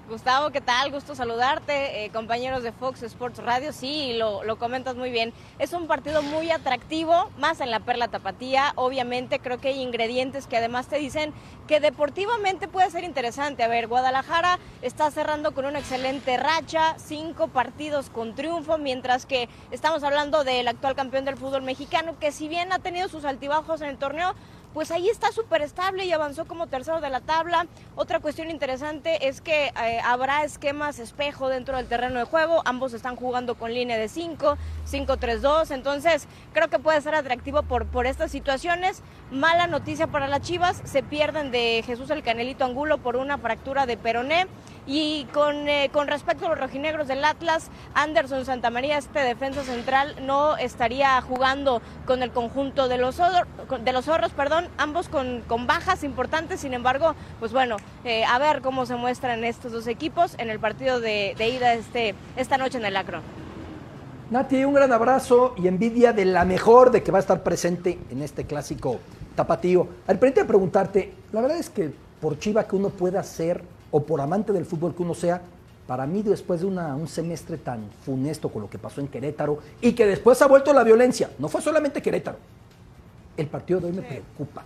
Gustavo, 0.08 0.50
¿qué 0.50 0.60
tal? 0.60 0.90
Gusto 0.90 1.14
saludarte, 1.14 2.04
eh, 2.04 2.10
compañeros 2.10 2.62
de 2.64 2.72
Fox 2.72 3.02
Sports 3.02 3.38
Radio. 3.38 3.72
Sí, 3.72 4.14
lo, 4.14 4.42
lo 4.42 4.56
comentas 4.56 4.96
muy 4.96 5.10
bien. 5.10 5.32
Es 5.60 5.72
un 5.72 5.86
partido 5.86 6.22
muy 6.22 6.50
atractivo, 6.50 7.30
más 7.38 7.60
en 7.60 7.70
la 7.70 7.80
Perla 7.80 8.08
Tapatía. 8.08 8.72
Obviamente, 8.74 9.38
creo 9.38 9.58
que 9.58 9.68
hay 9.68 9.80
ingredientes 9.80 10.48
que 10.48 10.56
además 10.56 10.88
te 10.88 10.96
dicen 10.96 11.32
que 11.68 11.78
deportivamente 11.78 12.66
puede 12.66 12.90
ser 12.90 13.04
interesante. 13.04 13.62
A 13.62 13.68
ver, 13.68 13.86
Guadalajara 13.86 14.58
está 14.82 15.10
cerrando 15.12 15.54
con 15.54 15.66
una 15.66 15.78
excelente 15.78 16.36
racha, 16.36 16.96
cinco 16.98 17.48
partidos 17.48 18.10
con 18.10 18.34
triunfo, 18.34 18.78
mientras 18.78 19.24
que 19.24 19.48
estamos 19.70 20.02
hablando 20.02 20.42
del 20.42 20.66
actual 20.66 20.96
campeón 20.96 21.24
del 21.24 21.36
fútbol 21.36 21.62
mexicano, 21.62 22.18
que 22.18 22.32
si 22.32 22.48
bien 22.48 22.72
ha 22.72 22.80
tenido 22.80 23.08
sus 23.08 23.24
altibajos 23.24 23.80
en 23.80 23.88
el 23.88 23.98
torneo, 23.98 24.34
pues 24.74 24.90
ahí 24.90 25.08
está 25.08 25.32
súper 25.32 25.62
estable 25.62 26.04
y 26.04 26.12
avanzó 26.12 26.46
como 26.46 26.66
tercero 26.66 27.00
de 27.00 27.10
la 27.10 27.20
tabla. 27.20 27.66
Otra 27.94 28.20
cuestión 28.20 28.50
interesante 28.50 29.28
es 29.28 29.40
que 29.40 29.66
eh, 29.66 30.00
habrá 30.04 30.44
esquemas 30.44 30.98
espejo 30.98 31.48
dentro 31.48 31.76
del 31.76 31.86
terreno 31.86 32.18
de 32.18 32.24
juego. 32.24 32.62
Ambos 32.64 32.94
están 32.94 33.16
jugando 33.16 33.54
con 33.54 33.72
línea 33.72 33.98
de 33.98 34.08
5, 34.08 34.56
5-3-2. 34.90 35.70
Entonces, 35.72 36.26
creo 36.52 36.68
que 36.68 36.78
puede 36.78 37.00
ser 37.00 37.14
atractivo 37.14 37.62
por, 37.62 37.86
por 37.86 38.06
estas 38.06 38.30
situaciones. 38.30 39.02
Mala 39.30 39.66
noticia 39.66 40.06
para 40.06 40.26
las 40.28 40.40
Chivas. 40.40 40.80
Se 40.84 41.02
pierden 41.02 41.50
de 41.50 41.82
Jesús 41.84 42.10
el 42.10 42.22
Canelito 42.22 42.64
Angulo 42.64 42.98
por 42.98 43.16
una 43.16 43.38
fractura 43.38 43.86
de 43.86 43.96
peroné. 43.96 44.46
Y 44.86 45.26
con, 45.32 45.68
eh, 45.68 45.90
con 45.92 46.08
respecto 46.08 46.46
a 46.46 46.48
los 46.48 46.58
rojinegros 46.58 47.06
del 47.06 47.24
Atlas, 47.24 47.70
Anderson 47.94 48.44
Santamaría, 48.44 48.98
este 48.98 49.20
defensa 49.20 49.62
central, 49.62 50.16
no 50.22 50.56
estaría 50.56 51.20
jugando 51.20 51.80
con 52.04 52.22
el 52.22 52.32
conjunto 52.32 52.88
de 52.88 52.98
los, 52.98 53.16
de 53.18 53.92
los 53.92 54.04
zorros, 54.04 54.32
perdón, 54.32 54.68
ambos 54.78 55.08
con, 55.08 55.42
con 55.46 55.66
bajas 55.66 56.02
importantes, 56.02 56.60
sin 56.60 56.74
embargo, 56.74 57.14
pues 57.38 57.52
bueno, 57.52 57.76
eh, 58.04 58.24
a 58.24 58.38
ver 58.38 58.60
cómo 58.60 58.84
se 58.86 58.96
muestran 58.96 59.44
estos 59.44 59.70
dos 59.70 59.86
equipos 59.86 60.34
en 60.38 60.50
el 60.50 60.58
partido 60.58 61.00
de, 61.00 61.34
de 61.38 61.48
ida 61.48 61.74
este, 61.74 62.14
esta 62.36 62.58
noche 62.58 62.78
en 62.78 62.84
el 62.84 62.96
Acron. 62.96 63.22
Nati, 64.30 64.64
un 64.64 64.74
gran 64.74 64.90
abrazo 64.92 65.54
y 65.58 65.68
envidia 65.68 66.12
de 66.12 66.24
la 66.24 66.44
mejor 66.44 66.90
de 66.90 67.02
que 67.02 67.12
va 67.12 67.18
a 67.18 67.20
estar 67.20 67.42
presente 67.42 67.98
en 68.10 68.22
este 68.22 68.46
clásico 68.46 68.98
tapatío. 69.36 69.86
Al 70.06 70.18
de 70.18 70.44
preguntarte, 70.44 71.12
la 71.32 71.42
verdad 71.42 71.58
es 71.58 71.68
que 71.68 71.92
por 72.20 72.38
chiva 72.38 72.66
que 72.66 72.74
uno 72.74 72.88
pueda 72.88 73.22
ser 73.22 73.62
o 73.92 74.02
por 74.02 74.20
amante 74.20 74.52
del 74.52 74.66
fútbol 74.66 74.94
que 74.94 75.02
uno 75.02 75.14
sea, 75.14 75.40
para 75.86 76.06
mí 76.06 76.22
después 76.22 76.60
de 76.60 76.66
una- 76.66 76.96
un 76.96 77.06
semestre 77.06 77.58
tan 77.58 77.88
funesto 78.04 78.48
con 78.48 78.62
lo 78.62 78.70
que 78.70 78.78
pasó 78.78 79.00
en 79.00 79.06
Querétaro 79.08 79.58
y 79.80 79.92
que 79.92 80.06
después 80.06 80.40
ha 80.42 80.48
vuelto 80.48 80.72
la 80.72 80.82
violencia, 80.82 81.30
no 81.38 81.48
fue 81.48 81.60
solamente 81.62 82.02
Querétaro, 82.02 82.38
el 83.36 83.46
partido 83.46 83.78
de 83.80 83.86
hoy 83.86 83.92
me 83.92 84.02
preocupa. 84.02 84.64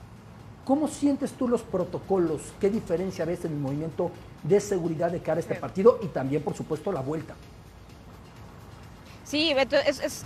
¿Cómo 0.64 0.88
sientes 0.88 1.32
tú 1.32 1.46
los 1.48 1.62
protocolos? 1.62 2.40
¿Qué 2.60 2.70
diferencia 2.70 3.24
ves 3.24 3.44
en 3.44 3.52
el 3.52 3.58
movimiento 3.58 4.10
de 4.42 4.60
seguridad 4.60 5.10
de 5.10 5.20
cara 5.20 5.36
a 5.38 5.40
este 5.40 5.54
partido 5.54 5.98
y 6.02 6.06
también, 6.06 6.42
por 6.42 6.54
supuesto, 6.54 6.90
la 6.90 7.00
vuelta? 7.00 7.34
Sí, 9.24 9.52
Beto, 9.54 9.76
es, 9.76 10.00
es, 10.00 10.24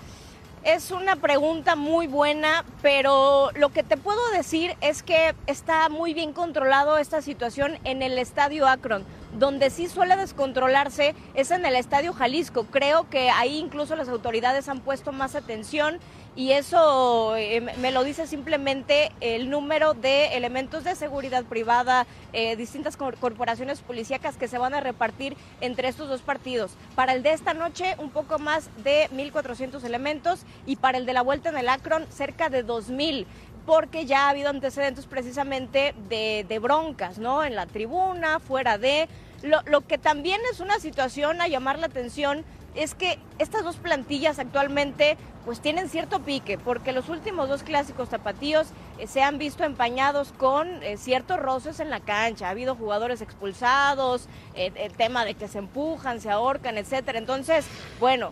es 0.64 0.90
una 0.90 1.16
pregunta 1.16 1.74
muy 1.74 2.06
buena, 2.06 2.64
pero 2.82 3.50
lo 3.54 3.70
que 3.70 3.82
te 3.82 3.96
puedo 3.96 4.20
decir 4.30 4.76
es 4.80 5.02
que 5.02 5.34
está 5.46 5.88
muy 5.88 6.12
bien 6.12 6.32
controlado 6.32 6.98
esta 6.98 7.22
situación 7.22 7.78
en 7.84 8.02
el 8.02 8.18
estadio 8.18 8.68
Akron. 8.68 9.04
donde 9.38 9.70
sí 9.70 9.86
suele 9.86 10.16
descontrolarse 10.16 11.14
es 11.34 11.52
en 11.52 11.64
el 11.64 11.76
Estadio 11.76 12.12
Jalisco. 12.12 12.64
Creo 12.64 13.08
que 13.08 13.30
ahí 13.30 13.58
incluso 13.58 13.94
las 13.94 14.08
autoridades 14.08 14.68
han 14.68 14.80
puesto 14.80 15.12
más 15.12 15.36
atención 15.36 16.00
y 16.36 16.52
eso 16.52 17.36
eh, 17.36 17.60
me 17.78 17.92
lo 17.92 18.04
dice 18.04 18.26
simplemente 18.26 19.10
el 19.20 19.50
número 19.50 19.94
de 19.94 20.36
elementos 20.36 20.84
de 20.84 20.94
seguridad 20.94 21.44
privada, 21.44 22.06
eh, 22.32 22.56
distintas 22.56 22.96
corporaciones 22.96 23.80
policíacas 23.80 24.36
que 24.36 24.48
se 24.48 24.58
van 24.58 24.74
a 24.74 24.80
repartir 24.80 25.36
entre 25.60 25.88
estos 25.88 26.08
dos 26.08 26.22
partidos. 26.22 26.72
Para 26.94 27.14
el 27.14 27.22
de 27.22 27.32
esta 27.32 27.52
noche, 27.52 27.96
un 27.98 28.10
poco 28.10 28.38
más 28.38 28.70
de 28.84 29.08
1.400 29.12 29.82
elementos 29.84 30.44
y 30.66 30.76
para 30.76 30.98
el 30.98 31.06
de 31.06 31.12
la 31.12 31.22
vuelta 31.22 31.48
en 31.48 31.58
el 31.58 31.68
Akron, 31.68 32.06
cerca 32.10 32.48
de 32.48 32.64
2.000 32.64 33.26
porque 33.66 34.06
ya 34.06 34.26
ha 34.26 34.30
habido 34.30 34.48
antecedentes 34.48 35.06
precisamente 35.06 35.94
de, 36.08 36.44
de 36.48 36.58
broncas, 36.58 37.18
¿no? 37.18 37.44
En 37.44 37.54
la 37.54 37.66
tribuna, 37.66 38.40
fuera 38.40 38.78
de... 38.78 39.08
Lo, 39.42 39.62
lo 39.66 39.86
que 39.86 39.96
también 39.96 40.40
es 40.52 40.60
una 40.60 40.78
situación 40.80 41.40
a 41.40 41.48
llamar 41.48 41.78
la 41.78 41.86
atención 41.86 42.44
es 42.74 42.94
que 42.94 43.18
estas 43.38 43.64
dos 43.64 43.76
plantillas 43.76 44.38
actualmente 44.38 45.16
pues 45.44 45.60
tienen 45.60 45.88
cierto 45.88 46.20
pique, 46.20 46.58
porque 46.58 46.92
los 46.92 47.08
últimos 47.08 47.48
dos 47.48 47.62
clásicos 47.62 48.10
tapatíos 48.10 48.68
eh, 48.98 49.06
se 49.06 49.22
han 49.22 49.38
visto 49.38 49.64
empañados 49.64 50.32
con 50.36 50.68
eh, 50.82 50.96
ciertos 50.98 51.40
roces 51.40 51.80
en 51.80 51.90
la 51.90 52.00
cancha. 52.00 52.46
Ha 52.46 52.50
habido 52.50 52.76
jugadores 52.76 53.22
expulsados, 53.22 54.26
eh, 54.54 54.70
el 54.76 54.92
tema 54.92 55.24
de 55.24 55.34
que 55.34 55.48
se 55.48 55.58
empujan, 55.58 56.20
se 56.20 56.30
ahorcan, 56.30 56.76
etcétera. 56.76 57.18
Entonces, 57.18 57.66
bueno, 57.98 58.30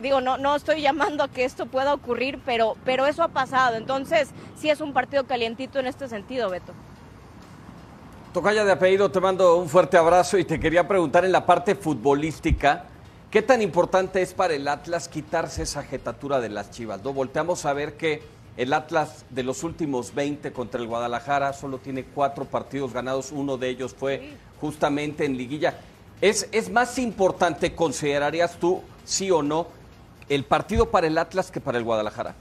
digo, 0.00 0.20
no, 0.20 0.38
no 0.38 0.54
estoy 0.54 0.80
llamando 0.80 1.24
a 1.24 1.28
que 1.28 1.44
esto 1.44 1.66
pueda 1.66 1.92
ocurrir, 1.92 2.40
pero, 2.44 2.76
pero 2.84 3.06
eso 3.06 3.22
ha 3.22 3.28
pasado. 3.28 3.76
Entonces, 3.76 4.30
sí 4.56 4.70
es 4.70 4.80
un 4.80 4.92
partido 4.92 5.24
calientito 5.24 5.80
en 5.80 5.86
este 5.86 6.08
sentido, 6.08 6.50
Beto. 6.50 6.72
Tocaya 8.32 8.64
de 8.64 8.72
apellido, 8.72 9.10
te 9.10 9.20
mando 9.20 9.56
un 9.56 9.68
fuerte 9.68 9.96
abrazo 9.96 10.38
y 10.38 10.44
te 10.44 10.58
quería 10.58 10.86
preguntar 10.86 11.24
en 11.24 11.32
la 11.32 11.44
parte 11.46 11.74
futbolística. 11.74 12.86
¿Qué 13.34 13.42
tan 13.42 13.62
importante 13.62 14.22
es 14.22 14.32
para 14.32 14.54
el 14.54 14.68
Atlas 14.68 15.08
quitarse 15.08 15.64
esa 15.64 15.82
jetatura 15.82 16.38
de 16.38 16.50
las 16.50 16.70
Chivas? 16.70 17.02
¿no? 17.02 17.12
Volteamos 17.12 17.66
a 17.66 17.72
ver 17.72 17.96
que 17.96 18.22
el 18.56 18.72
Atlas 18.72 19.24
de 19.30 19.42
los 19.42 19.64
últimos 19.64 20.14
20 20.14 20.52
contra 20.52 20.80
el 20.80 20.86
Guadalajara 20.86 21.52
solo 21.52 21.78
tiene 21.78 22.04
cuatro 22.04 22.44
partidos 22.44 22.92
ganados, 22.92 23.32
uno 23.32 23.56
de 23.56 23.70
ellos 23.70 23.92
fue 23.92 24.36
justamente 24.60 25.24
en 25.24 25.36
liguilla. 25.36 25.80
¿Es, 26.20 26.48
es 26.52 26.70
más 26.70 26.96
importante, 26.96 27.74
considerarías 27.74 28.54
tú, 28.60 28.84
sí 29.04 29.32
o 29.32 29.42
no, 29.42 29.66
el 30.28 30.44
partido 30.44 30.92
para 30.92 31.08
el 31.08 31.18
Atlas 31.18 31.50
que 31.50 31.60
para 31.60 31.78
el 31.78 31.82
Guadalajara? 31.82 32.36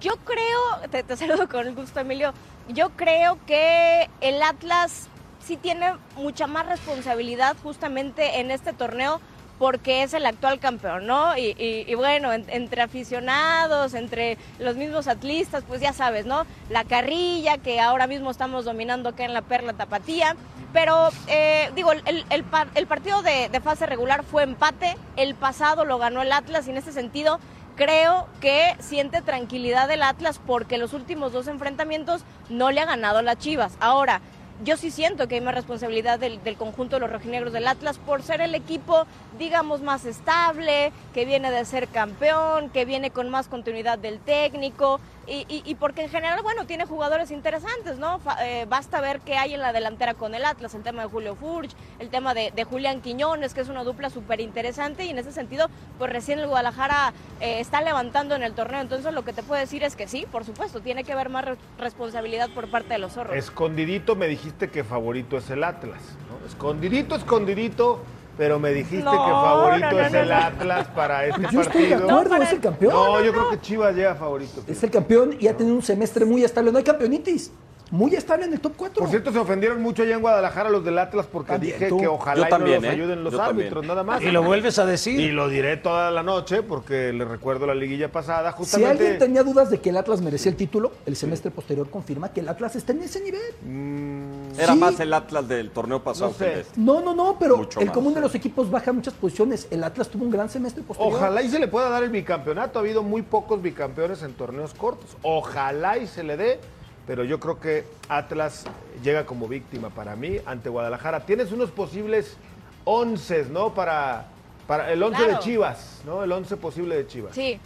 Yo 0.00 0.16
creo, 0.24 0.90
te, 0.90 1.04
te 1.04 1.16
saludo 1.16 1.48
con 1.48 1.64
el 1.64 1.76
gusto 1.76 2.00
Emilio, 2.00 2.34
yo 2.70 2.90
creo 2.96 3.38
que 3.46 4.10
el 4.20 4.42
Atlas 4.42 5.06
sí 5.44 5.56
tiene 5.56 5.92
mucha 6.16 6.46
más 6.46 6.66
responsabilidad 6.66 7.56
justamente 7.62 8.40
en 8.40 8.50
este 8.50 8.72
torneo 8.72 9.20
porque 9.58 10.02
es 10.02 10.14
el 10.14 10.26
actual 10.26 10.58
campeón, 10.58 11.06
¿no? 11.06 11.36
Y, 11.36 11.94
bueno, 11.94 12.32
entre 12.32 12.82
aficionados, 12.82 13.94
entre 13.94 14.36
los 14.58 14.74
mismos 14.74 15.06
atlistas, 15.06 15.62
pues 15.66 15.80
ya 15.80 15.92
sabes, 15.92 16.26
¿no? 16.26 16.44
La 16.70 16.84
carrilla 16.84 17.58
que 17.58 17.80
ahora 17.80 18.08
mismo 18.08 18.32
estamos 18.32 18.64
dominando 18.64 19.10
acá 19.10 19.24
en 19.24 19.32
la 19.32 19.42
Perla 19.42 19.72
Tapatía. 19.74 20.34
Pero 20.72 21.10
eh, 21.28 21.70
digo, 21.76 21.92
el, 21.92 22.24
el, 22.30 22.86
partido 22.86 23.22
de, 23.22 23.48
de, 23.48 23.60
fase 23.60 23.86
regular 23.86 24.24
fue 24.24 24.42
empate, 24.42 24.96
el 25.16 25.36
pasado 25.36 25.84
lo 25.84 25.98
ganó 25.98 26.20
el 26.20 26.32
Atlas 26.32 26.66
y 26.66 26.70
en 26.70 26.78
ese 26.78 26.90
sentido 26.90 27.38
creo 27.76 28.28
que 28.40 28.74
siente 28.80 29.22
tranquilidad 29.22 29.88
el 29.92 30.02
Atlas 30.02 30.40
porque 30.44 30.78
los 30.78 30.92
últimos 30.92 31.32
dos 31.32 31.46
enfrentamientos 31.46 32.24
no 32.48 32.72
le 32.72 32.80
ha 32.80 32.86
ganado 32.86 33.18
a 33.18 33.22
las 33.22 33.38
Chivas. 33.38 33.76
Ahora, 33.78 34.20
yo 34.62 34.76
sí 34.76 34.90
siento 34.90 35.26
que 35.26 35.36
hay 35.36 35.40
más 35.40 35.54
responsabilidad 35.54 36.18
del, 36.18 36.38
conjunto 36.56 36.96
de 36.96 37.00
los 37.00 37.10
rojinegros 37.10 37.52
del 37.52 37.66
Atlas 37.66 37.98
por 37.98 38.22
ser 38.22 38.40
el 38.40 38.54
equipo, 38.54 39.06
digamos, 39.38 39.82
más 39.82 40.04
estable, 40.04 40.92
que 41.12 41.24
viene 41.24 41.50
de 41.50 41.64
ser 41.64 41.88
campeón, 41.88 42.70
que 42.70 42.84
viene 42.84 43.10
con 43.10 43.30
más 43.30 43.48
continuidad 43.48 43.98
del 43.98 44.20
técnico 44.20 45.00
y, 45.26 45.74
porque 45.76 46.02
en 46.02 46.10
general, 46.10 46.40
bueno, 46.42 46.66
tiene 46.66 46.86
jugadores 46.86 47.30
interesantes, 47.30 47.98
¿no? 47.98 48.20
Eh, 48.42 48.66
basta 48.68 49.00
ver 49.00 49.20
qué 49.20 49.36
hay 49.36 49.54
en 49.54 49.60
la 49.60 49.72
delantera 49.72 50.14
con 50.14 50.34
el 50.34 50.44
Atlas, 50.44 50.74
el 50.74 50.82
tema 50.82 51.02
de 51.02 51.08
Julio 51.08 51.34
Furch, 51.34 51.70
el 51.98 52.08
tema 52.08 52.34
de, 52.34 52.52
Julián 52.64 53.00
Quiñones, 53.00 53.54
que 53.54 53.60
es 53.60 53.68
una 53.68 53.84
dupla 53.84 54.10
súper 54.10 54.40
interesante 54.40 55.04
y 55.04 55.10
en 55.10 55.18
ese 55.18 55.32
sentido, 55.32 55.68
pues 55.98 56.12
recién 56.12 56.38
el 56.38 56.46
Guadalajara 56.46 57.12
eh, 57.40 57.60
está 57.60 57.82
levantando 57.82 58.34
en 58.34 58.42
el 58.42 58.54
torneo, 58.54 58.80
entonces 58.80 59.12
lo 59.12 59.24
que 59.24 59.32
te 59.32 59.42
puedo 59.42 59.60
decir 59.60 59.82
es 59.82 59.96
que 59.96 60.08
sí, 60.08 60.26
por 60.30 60.44
supuesto, 60.44 60.80
tiene 60.80 61.04
que 61.04 61.12
haber 61.12 61.28
más 61.28 61.44
responsabilidad 61.78 62.50
por 62.50 62.70
parte 62.70 62.94
de 62.94 62.98
los 62.98 63.12
zorros. 63.12 63.36
Escondidito 63.36 64.16
me 64.16 64.28
dijiste 64.28 64.70
que 64.70 64.84
favorito 64.84 65.36
es 65.36 65.50
el 65.50 65.64
Atlas, 65.64 66.00
¿no? 66.28 66.46
Escondidito, 66.46 67.14
escondidito 67.14 68.02
pero 68.36 68.58
me 68.58 68.72
dijiste 68.72 69.04
que 69.04 69.16
favorito 69.16 70.00
es 70.00 70.14
el 70.14 70.32
Atlas 70.32 70.88
para 70.88 71.26
este 71.26 71.42
yo 71.42 71.46
partido. 71.46 71.62
Estoy 71.62 71.86
de 71.86 71.94
acuerdo, 71.94 72.36
es 72.36 72.52
el 72.52 72.60
campeón. 72.60 72.92
No, 72.92 73.24
yo 73.24 73.32
creo 73.32 73.50
que 73.50 73.60
Chivas 73.60 73.94
llega 73.94 74.14
favorito. 74.14 74.62
Es 74.66 74.82
el 74.82 74.90
campeón 74.90 75.36
y 75.38 75.48
ha 75.48 75.56
tenido 75.56 75.76
un 75.76 75.82
semestre 75.82 76.24
muy 76.24 76.44
estable. 76.44 76.72
No 76.72 76.78
hay 76.78 76.84
campeonitis 76.84 77.52
muy 77.90 78.14
estable 78.14 78.46
en 78.46 78.52
el 78.52 78.60
top 78.60 78.72
4. 78.76 79.00
Por 79.00 79.10
cierto, 79.10 79.32
se 79.32 79.38
ofendieron 79.38 79.80
mucho 79.82 80.02
allá 80.02 80.14
en 80.14 80.20
Guadalajara 80.20 80.70
los 80.70 80.84
del 80.84 80.98
Atlas 80.98 81.26
porque 81.30 81.58
dije 81.58 81.88
que 81.88 82.06
ojalá 82.06 82.48
también, 82.48 82.82
nos 82.82 82.90
¿eh? 82.90 82.94
ayuden 82.94 83.24
los 83.24 83.34
árbitros, 83.34 83.84
nada 83.86 84.02
más. 84.02 84.22
Y 84.22 84.30
lo 84.30 84.42
vuelves 84.42 84.78
a 84.78 84.86
decir. 84.86 85.20
Y 85.20 85.30
lo 85.30 85.48
diré 85.48 85.76
toda 85.76 86.10
la 86.10 86.22
noche 86.22 86.62
porque 86.62 87.12
le 87.12 87.24
recuerdo 87.24 87.66
la 87.66 87.74
liguilla 87.74 88.10
pasada. 88.10 88.52
Justamente... 88.52 88.94
Si 88.94 89.04
alguien 89.04 89.18
tenía 89.18 89.42
dudas 89.42 89.70
de 89.70 89.80
que 89.80 89.90
el 89.90 89.96
Atlas 89.96 90.20
merecía 90.20 90.50
el 90.50 90.56
título, 90.56 90.92
el 91.06 91.16
semestre 91.16 91.50
posterior 91.50 91.90
confirma 91.90 92.32
que 92.32 92.40
el 92.40 92.48
Atlas 92.48 92.76
está 92.76 92.92
en 92.92 93.02
ese 93.02 93.20
nivel. 93.20 93.40
Mm, 93.62 94.58
Era 94.58 94.74
más 94.74 94.98
el 95.00 95.12
Atlas 95.12 95.46
del 95.46 95.70
torneo 95.70 96.02
pasado 96.02 96.30
no 96.30 96.38
que 96.38 96.60
este. 96.60 96.80
No, 96.80 97.00
no, 97.00 97.14
no, 97.14 97.36
pero 97.38 97.68
el 97.78 97.92
común 97.92 98.14
de 98.14 98.20
los 98.20 98.34
equipos 98.34 98.70
baja 98.70 98.92
muchas 98.92 99.14
posiciones. 99.14 99.68
El 99.70 99.84
Atlas 99.84 100.08
tuvo 100.08 100.24
un 100.24 100.30
gran 100.30 100.48
semestre 100.48 100.82
posterior. 100.82 101.14
Ojalá 101.14 101.42
y 101.42 101.48
se 101.48 101.58
le 101.58 101.68
pueda 101.68 101.88
dar 101.88 102.02
el 102.02 102.10
bicampeonato. 102.10 102.78
Ha 102.78 102.82
habido 102.82 103.02
muy 103.02 103.22
pocos 103.22 103.60
bicampeones 103.60 104.22
en 104.22 104.34
torneos 104.34 104.74
cortos. 104.74 105.16
Ojalá 105.22 105.98
y 105.98 106.06
se 106.06 106.22
le 106.22 106.36
dé 106.36 106.60
pero 107.06 107.24
yo 107.24 107.38
creo 107.40 107.60
que 107.60 107.84
Atlas 108.08 108.64
llega 109.02 109.26
como 109.26 109.48
víctima 109.48 109.90
para 109.90 110.16
mí 110.16 110.38
ante 110.46 110.68
Guadalajara. 110.68 111.26
Tienes 111.26 111.52
unos 111.52 111.70
posibles 111.70 112.36
once, 112.84 113.46
¿no? 113.50 113.74
Para, 113.74 114.26
para 114.66 114.92
el 114.92 115.02
once 115.02 115.26
de 115.26 115.38
Chivas, 115.38 116.02
¿no? 116.06 116.22
El 116.22 116.32
once 116.32 116.56
posible 116.56 116.96
de 116.96 117.06
Chivas. 117.06 117.34
Sí. 117.34 117.60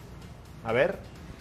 A 0.64 0.72
ver. 0.72 0.98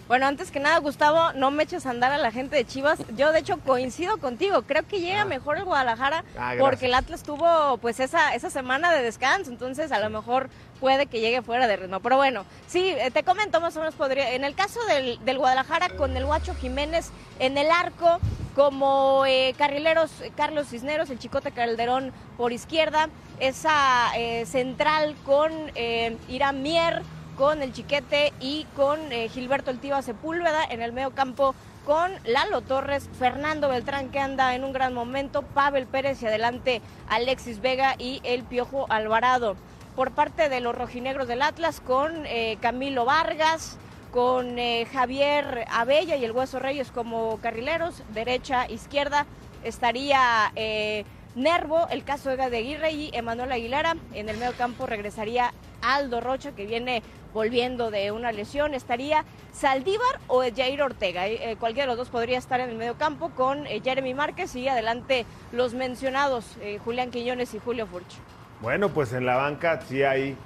Bueno, 0.08 0.26
antes 0.26 0.50
que 0.50 0.58
nada, 0.58 0.78
Gustavo, 0.78 1.34
no 1.34 1.50
me 1.50 1.64
eches 1.64 1.84
a 1.84 1.90
andar 1.90 2.12
a 2.12 2.16
la 2.16 2.32
gente 2.32 2.56
de 2.56 2.64
Chivas. 2.64 2.98
Yo, 3.14 3.30
de 3.30 3.40
hecho, 3.40 3.58
coincido 3.58 4.16
contigo. 4.16 4.62
Creo 4.62 4.86
que 4.88 5.00
llega 5.00 5.20
ah. 5.20 5.26
mejor 5.26 5.58
el 5.58 5.64
Guadalajara 5.64 6.24
ah, 6.38 6.54
porque 6.58 6.86
el 6.86 6.94
Atlas 6.94 7.22
tuvo, 7.22 7.76
pues, 7.76 8.00
esa, 8.00 8.34
esa 8.34 8.48
semana 8.48 8.90
de 8.90 9.02
descanso. 9.02 9.50
Entonces, 9.50 9.92
a 9.92 10.00
lo 10.00 10.08
mejor 10.08 10.48
puede 10.80 11.06
que 11.06 11.20
llegue 11.20 11.42
fuera 11.42 11.66
de 11.66 11.76
ritmo. 11.76 12.00
Pero 12.00 12.16
bueno, 12.16 12.46
sí, 12.66 12.88
eh, 12.88 13.10
te 13.10 13.22
comento 13.22 13.60
más 13.60 13.76
o 13.76 13.80
menos 13.80 13.94
podría. 13.96 14.32
En 14.32 14.44
el 14.44 14.54
caso 14.54 14.80
del, 14.86 15.18
Guadalajara 15.36 15.90
con 15.90 16.16
el 16.16 16.24
Guacho 16.24 16.54
Jiménez 16.54 17.10
en 17.38 17.58
el 17.58 17.70
arco, 17.70 18.18
como 18.54 19.26
eh, 19.26 19.54
carrileros 19.58 20.10
Carlos 20.38 20.68
Cisneros, 20.68 21.10
el 21.10 21.18
Chicote 21.18 21.52
Calderón 21.52 22.12
por 22.38 22.54
izquierda, 22.54 23.10
esa 23.40 24.10
eh, 24.16 24.46
central 24.46 25.16
con 25.26 25.52
Irán 26.28 26.62
Mier 26.62 27.02
con 27.38 27.62
el 27.62 27.72
Chiquete 27.72 28.32
y 28.40 28.66
con 28.74 29.12
eh, 29.12 29.28
Gilberto 29.28 29.70
Eltiva 29.70 30.02
Sepúlveda 30.02 30.64
en 30.68 30.82
el 30.82 30.92
medio 30.92 31.12
campo 31.12 31.54
con 31.86 32.10
Lalo 32.24 32.60
Torres, 32.62 33.08
Fernando 33.16 33.68
Beltrán 33.68 34.10
que 34.10 34.18
anda 34.18 34.56
en 34.56 34.64
un 34.64 34.72
gran 34.72 34.92
momento, 34.92 35.42
Pavel 35.42 35.86
Pérez 35.86 36.20
y 36.20 36.26
adelante 36.26 36.82
Alexis 37.08 37.60
Vega 37.60 37.94
y 37.96 38.20
el 38.24 38.42
Piojo 38.42 38.86
Alvarado. 38.90 39.56
Por 39.94 40.10
parte 40.10 40.48
de 40.48 40.60
los 40.60 40.74
rojinegros 40.74 41.28
del 41.28 41.42
Atlas 41.42 41.80
con 41.80 42.26
eh, 42.26 42.58
Camilo 42.60 43.04
Vargas, 43.04 43.78
con 44.10 44.58
eh, 44.58 44.86
Javier 44.92 45.64
Abella 45.70 46.16
y 46.16 46.24
el 46.24 46.32
Hueso 46.32 46.58
Reyes 46.58 46.90
como 46.90 47.38
carrileros, 47.40 48.02
derecha, 48.12 48.68
izquierda, 48.68 49.26
estaría 49.62 50.52
Nervo, 51.38 51.86
el 51.90 52.02
caso 52.02 52.30
de 52.30 52.42
Aguirre 52.42 52.90
y 52.90 53.10
Emanuel 53.12 53.52
Aguilera. 53.52 53.96
En 54.12 54.28
el 54.28 54.38
medio 54.38 54.54
campo 54.54 54.86
regresaría 54.86 55.52
Aldo 55.82 56.20
Rocha, 56.20 56.52
que 56.52 56.66
viene 56.66 57.02
volviendo 57.32 57.90
de 57.90 58.10
una 58.12 58.32
lesión. 58.32 58.74
Estaría 58.74 59.24
Saldívar 59.52 60.20
o 60.26 60.42
Jair 60.42 60.82
Ortega. 60.82 61.26
Eh, 61.26 61.52
eh, 61.52 61.56
cualquiera 61.56 61.84
de 61.84 61.96
los 61.96 61.98
dos 61.98 62.08
podría 62.08 62.38
estar 62.38 62.60
en 62.60 62.70
el 62.70 62.76
medio 62.76 62.94
campo 62.94 63.30
con 63.30 63.66
eh, 63.66 63.80
Jeremy 63.82 64.14
Márquez 64.14 64.54
y 64.56 64.68
adelante 64.68 65.26
los 65.52 65.74
mencionados 65.74 66.56
Julián 66.84 67.10
Quiñones 67.10 67.54
y 67.54 67.58
Julio 67.58 67.86
Furch. 67.86 68.16
Bueno, 68.60 68.88
pues 68.88 69.12
en 69.12 69.26
la 69.26 69.36
banca 69.36 69.80
sí 69.88 70.02
hay 70.02 70.36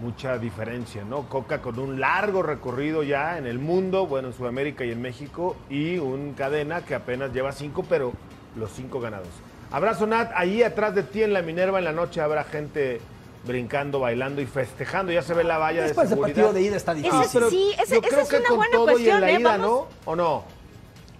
mucha 0.00 0.38
diferencia, 0.38 1.04
¿no? 1.04 1.28
Coca 1.28 1.60
con 1.60 1.78
un 1.78 2.00
largo 2.00 2.42
recorrido 2.42 3.02
ya 3.02 3.38
en 3.38 3.46
el 3.46 3.58
mundo, 3.58 4.06
bueno, 4.06 4.28
en 4.28 4.34
Sudamérica 4.34 4.84
y 4.84 4.90
en 4.90 5.00
México, 5.00 5.56
y 5.68 5.98
un 5.98 6.32
cadena 6.32 6.84
que 6.84 6.94
apenas 6.94 7.32
lleva 7.32 7.52
cinco, 7.52 7.84
pero 7.88 8.12
los 8.56 8.70
cinco 8.72 9.00
ganados. 9.00 9.28
Abrazo, 9.70 10.06
Nat. 10.06 10.32
Ahí 10.34 10.62
atrás 10.62 10.94
de 10.94 11.04
ti 11.04 11.22
en 11.22 11.32
la 11.32 11.42
Minerva 11.42 11.78
en 11.78 11.84
la 11.84 11.92
noche 11.92 12.20
habrá 12.20 12.44
gente 12.44 13.00
brincando, 13.44 14.00
bailando 14.00 14.40
y 14.42 14.46
festejando. 14.46 15.12
Ya 15.12 15.22
se 15.22 15.34
ve 15.34 15.44
la 15.44 15.58
valla 15.58 15.82
Después 15.82 16.08
de 16.10 16.14
seguridad. 16.16 16.34
partido 16.36 16.52
de 16.52 16.62
ida 16.62 16.76
está 16.76 16.94
difícil. 16.94 17.42
sí, 17.50 17.72
ese, 17.80 17.94
yo 17.96 18.02
creo 18.02 18.20
es 18.20 18.28
que 18.28 18.36
una 18.36 18.48
con 18.48 18.56
buena 18.58 18.72
todo 18.72 18.84
cuestión, 18.86 19.06
y 19.06 19.10
en 19.16 19.20
la 19.20 19.30
¿eh? 19.30 19.40
ida, 19.40 19.58
¿no? 19.58 19.86
¿O 20.04 20.16
no? 20.16 20.44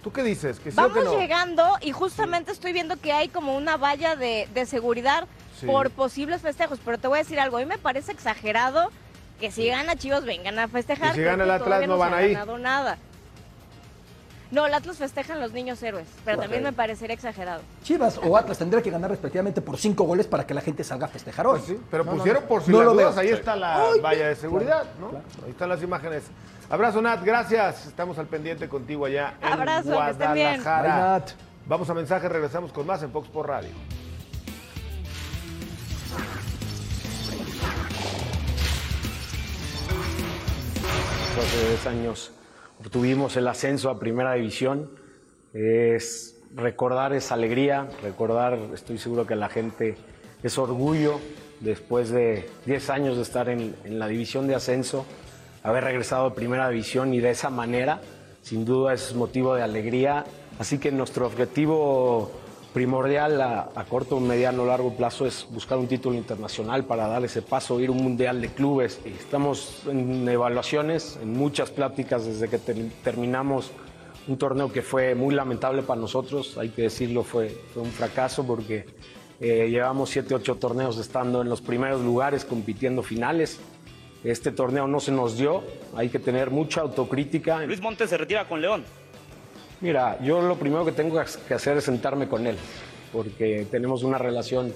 ¿Tú 0.03 0.11
qué 0.11 0.23
dices? 0.23 0.59
¿Que 0.59 0.71
sí 0.71 0.77
o 0.79 0.87
que 0.87 0.89
Vamos 0.99 1.13
no? 1.13 1.19
llegando 1.19 1.63
y 1.81 1.91
justamente 1.91 2.51
estoy 2.51 2.73
viendo 2.73 2.97
que 2.97 3.11
hay 3.13 3.29
como 3.29 3.55
una 3.55 3.77
valla 3.77 4.15
de, 4.15 4.47
de 4.53 4.65
seguridad 4.65 5.27
Sí. 5.59 5.67
por 5.67 5.91
posibles 5.91 6.41
festejos. 6.41 6.79
Pero 6.83 6.97
te 6.97 7.07
voy 7.07 7.19
a 7.19 7.21
decir 7.21 7.39
algo, 7.39 7.57
a 7.57 7.59
mí 7.59 7.67
me 7.67 7.77
parece 7.77 8.11
exagerado 8.11 8.89
que 9.39 9.51
si 9.51 9.67
gana 9.67 9.95
Chivas 9.95 10.25
vengan 10.25 10.57
a 10.57 10.67
festejar. 10.67 11.11
Y 11.11 11.19
si 11.19 11.21
gana 11.23 11.43
el 11.43 11.51
Atlas, 11.51 11.87
no 11.87 11.99
van 11.99 12.15
ahí. 12.15 12.33
ganado 12.33 12.57
nada. 12.57 12.97
No, 14.51 14.67
el 14.67 14.73
Atlas 14.73 14.97
festejan 14.97 15.39
los 15.39 15.53
niños 15.53 15.81
héroes, 15.81 16.07
pero 16.25 16.37
también 16.39 16.61
me 16.61 16.73
parecería 16.73 17.13
exagerado. 17.13 17.61
Chivas 17.83 18.19
o 18.21 18.35
Atlas 18.35 18.57
tendría 18.57 18.81
que 18.83 18.89
ganar 18.91 19.09
respectivamente 19.09 19.61
por 19.61 19.77
cinco 19.77 20.03
goles 20.03 20.27
para 20.27 20.45
que 20.45 20.53
la 20.53 20.59
gente 20.59 20.83
salga 20.83 21.05
a 21.05 21.09
festejar 21.09 21.47
hoy. 21.47 21.59
Pues 21.59 21.69
sí, 21.71 21.83
pero 21.89 22.03
No, 22.03 22.11
pusieron 22.11 22.41
no. 22.43 22.47
por 22.49 22.61
si 22.63 22.71
No 22.71 22.79
las 22.79 22.85
lo 22.87 22.93
dudas, 22.93 23.15
veo. 23.15 23.21
ahí 23.21 23.27
Sí. 23.29 23.33
está 23.35 23.55
la 23.55 23.81
Ay, 23.91 23.99
valla 24.01 24.27
de 24.27 24.35
seguridad, 24.35 24.81
claro, 24.81 24.95
¿no? 24.99 25.09
claro. 25.09 25.25
Ahí 25.45 25.51
están 25.51 25.69
las 25.69 25.81
imágenes. 25.81 26.23
Abrazo, 26.69 27.01
Nat, 27.01 27.23
gracias. 27.23 27.85
Estamos 27.85 28.17
al 28.17 28.27
pendiente 28.27 28.67
contigo 28.67 29.05
allá 29.05 29.35
en 29.41 29.47
Abrazo, 29.53 29.89
que 30.01 30.11
estén 30.11 30.33
bien. 30.33 30.61
Guadalajara. 30.61 30.81
Bye, 30.95 31.01
Nat. 31.19 31.31
Vamos 31.67 31.89
a 31.89 31.93
mensaje, 31.93 32.27
regresamos 32.27 32.73
con 32.73 32.85
más 32.85 33.01
en 33.03 33.11
Fox 33.11 33.29
por 33.29 33.47
Radio. 33.47 33.69
Hace 41.39 41.67
10 41.69 41.87
años 41.87 42.31
obtuvimos 42.81 43.37
el 43.37 43.47
ascenso 43.47 43.91
a 43.91 43.99
Primera 43.99 44.33
División. 44.33 44.89
Es 45.53 46.41
recordar 46.55 47.13
esa 47.13 47.35
alegría, 47.35 47.87
recordar, 48.01 48.57
estoy 48.73 48.97
seguro 48.97 49.27
que 49.27 49.35
la 49.35 49.49
gente 49.49 49.95
es 50.41 50.57
orgullo 50.57 51.19
después 51.59 52.09
de 52.09 52.49
10 52.65 52.89
años 52.89 53.17
de 53.17 53.21
estar 53.21 53.49
en, 53.49 53.75
en 53.83 53.99
la 53.99 54.07
división 54.07 54.47
de 54.47 54.55
ascenso, 54.55 55.05
haber 55.61 55.83
regresado 55.83 56.25
a 56.25 56.33
Primera 56.33 56.69
División 56.69 57.13
y 57.13 57.19
de 57.19 57.29
esa 57.29 57.51
manera, 57.51 58.01
sin 58.41 58.65
duda 58.65 58.93
es 58.93 59.13
motivo 59.13 59.53
de 59.53 59.61
alegría. 59.61 60.25
Así 60.57 60.79
que 60.79 60.91
nuestro 60.91 61.27
objetivo 61.27 62.31
primordial 62.73 63.41
a, 63.41 63.69
a 63.75 63.83
corto, 63.85 64.19
mediano, 64.19 64.65
largo 64.65 64.93
plazo 64.95 65.25
es 65.25 65.45
buscar 65.51 65.77
un 65.77 65.87
título 65.87 66.15
internacional 66.15 66.85
para 66.85 67.07
dar 67.07 67.23
ese 67.25 67.41
paso, 67.41 67.79
ir 67.79 67.89
a 67.89 67.91
un 67.91 68.01
mundial 68.03 68.41
de 68.41 68.47
clubes. 68.49 68.99
Estamos 69.05 69.83
en 69.87 70.27
evaluaciones, 70.27 71.19
en 71.21 71.33
muchas 71.33 71.69
pláticas 71.69 72.25
desde 72.25 72.47
que 72.47 72.57
ter- 72.57 72.89
terminamos 73.03 73.71
un 74.27 74.37
torneo 74.37 74.71
que 74.71 74.81
fue 74.81 75.15
muy 75.15 75.33
lamentable 75.35 75.81
para 75.81 75.99
nosotros, 75.99 76.57
hay 76.57 76.69
que 76.69 76.83
decirlo, 76.83 77.23
fue, 77.23 77.49
fue 77.73 77.81
un 77.83 77.91
fracaso 77.91 78.45
porque 78.45 78.85
eh, 79.39 79.67
llevamos 79.69 80.09
7, 80.11 80.35
8 80.35 80.55
torneos 80.55 80.97
estando 80.97 81.41
en 81.41 81.49
los 81.49 81.59
primeros 81.61 82.01
lugares, 82.01 82.45
compitiendo 82.45 83.01
finales. 83.01 83.59
Este 84.23 84.51
torneo 84.51 84.87
no 84.87 84.99
se 84.99 85.11
nos 85.11 85.35
dio, 85.37 85.63
hay 85.95 86.09
que 86.09 86.19
tener 86.19 86.51
mucha 86.51 86.81
autocrítica. 86.81 87.65
Luis 87.65 87.81
Montes 87.81 88.11
se 88.11 88.17
retira 88.17 88.47
con 88.47 88.61
León. 88.61 88.83
Mira, 89.81 90.19
yo 90.21 90.41
lo 90.41 90.55
primero 90.57 90.85
que 90.85 90.91
tengo 90.91 91.19
que 91.47 91.53
hacer 91.53 91.77
es 91.77 91.83
sentarme 91.85 92.27
con 92.27 92.45
él, 92.45 92.55
porque 93.11 93.65
tenemos 93.71 94.03
una 94.03 94.17
relación 94.17 94.73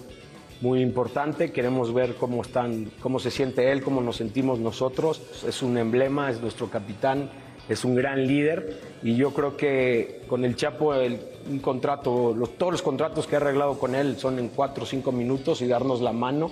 muy 0.62 0.82
importante, 0.82 1.52
queremos 1.52 1.94
ver 1.94 2.16
cómo, 2.16 2.42
están, 2.42 2.90
cómo 3.02 3.20
se 3.20 3.30
siente 3.30 3.72
él, 3.72 3.84
cómo 3.84 4.02
nos 4.02 4.16
sentimos 4.18 4.58
nosotros. 4.60 5.22
Es 5.48 5.62
un 5.62 5.78
emblema, 5.78 6.32
es 6.32 6.42
nuestro 6.42 6.70
capitán, 6.70 7.30
es 7.70 7.86
un 7.86 7.94
gran 7.94 8.26
líder 8.26 8.80
y 9.04 9.16
yo 9.16 9.32
creo 9.32 9.58
que 9.58 10.22
con 10.28 10.44
el 10.44 10.56
Chapo 10.56 10.94
el- 10.96 11.20
un 11.50 11.60
contrato, 11.60 12.36
todos 12.58 12.72
los 12.72 12.82
contratos 12.82 13.28
que 13.28 13.36
he 13.36 13.38
arreglado 13.38 13.78
con 13.78 13.94
él 13.94 14.18
son 14.18 14.40
en 14.40 14.48
cuatro 14.50 14.84
o 14.86 14.88
cinco 14.88 15.12
minutos 15.12 15.62
y 15.62 15.68
darnos 15.68 16.02
la 16.02 16.14
mano. 16.14 16.50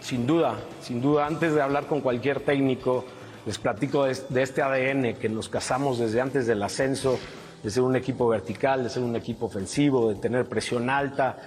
Sin 0.00 0.26
duda, 0.26 0.56
sin 0.82 1.00
duda, 1.00 1.26
antes 1.26 1.54
de 1.54 1.62
hablar 1.62 1.86
con 1.86 2.02
cualquier 2.02 2.40
técnico, 2.40 3.06
les 3.46 3.56
platico 3.58 4.04
de 4.04 4.42
este 4.42 4.60
ADN 4.60 5.14
que 5.14 5.30
nos 5.30 5.48
casamos 5.48 5.98
desde 5.98 6.20
antes 6.20 6.46
del 6.46 6.62
ascenso, 6.62 7.18
de 7.64 7.70
ser 7.70 7.82
un 7.82 7.96
equipo 7.96 8.28
vertical, 8.28 8.84
de 8.84 8.90
ser 8.90 9.02
un 9.02 9.16
equipo 9.16 9.46
ofensivo, 9.46 10.10
de 10.10 10.16
tener 10.16 10.46
presión 10.46 10.90
alta, 10.90 11.38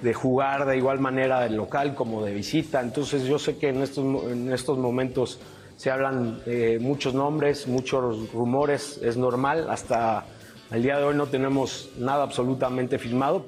de 0.00 0.14
jugar 0.14 0.64
de 0.64 0.78
igual 0.78 0.98
manera 0.98 1.40
del 1.40 1.56
local 1.56 1.94
como 1.94 2.24
de 2.24 2.32
visita. 2.32 2.80
Entonces 2.80 3.24
yo 3.24 3.38
sé 3.38 3.58
que 3.58 3.68
en 3.68 3.82
estos, 3.82 4.04
en 4.24 4.50
estos 4.50 4.78
momentos 4.78 5.38
se 5.76 5.90
hablan 5.90 6.40
eh, 6.46 6.78
muchos 6.80 7.12
nombres, 7.12 7.68
muchos 7.68 8.32
rumores, 8.32 8.98
es 9.02 9.18
normal, 9.18 9.68
hasta 9.70 10.24
el 10.70 10.82
día 10.82 10.96
de 10.96 11.04
hoy 11.04 11.14
no 11.14 11.26
tenemos 11.26 11.90
nada 11.98 12.24
absolutamente 12.24 12.98
firmado. 12.98 13.44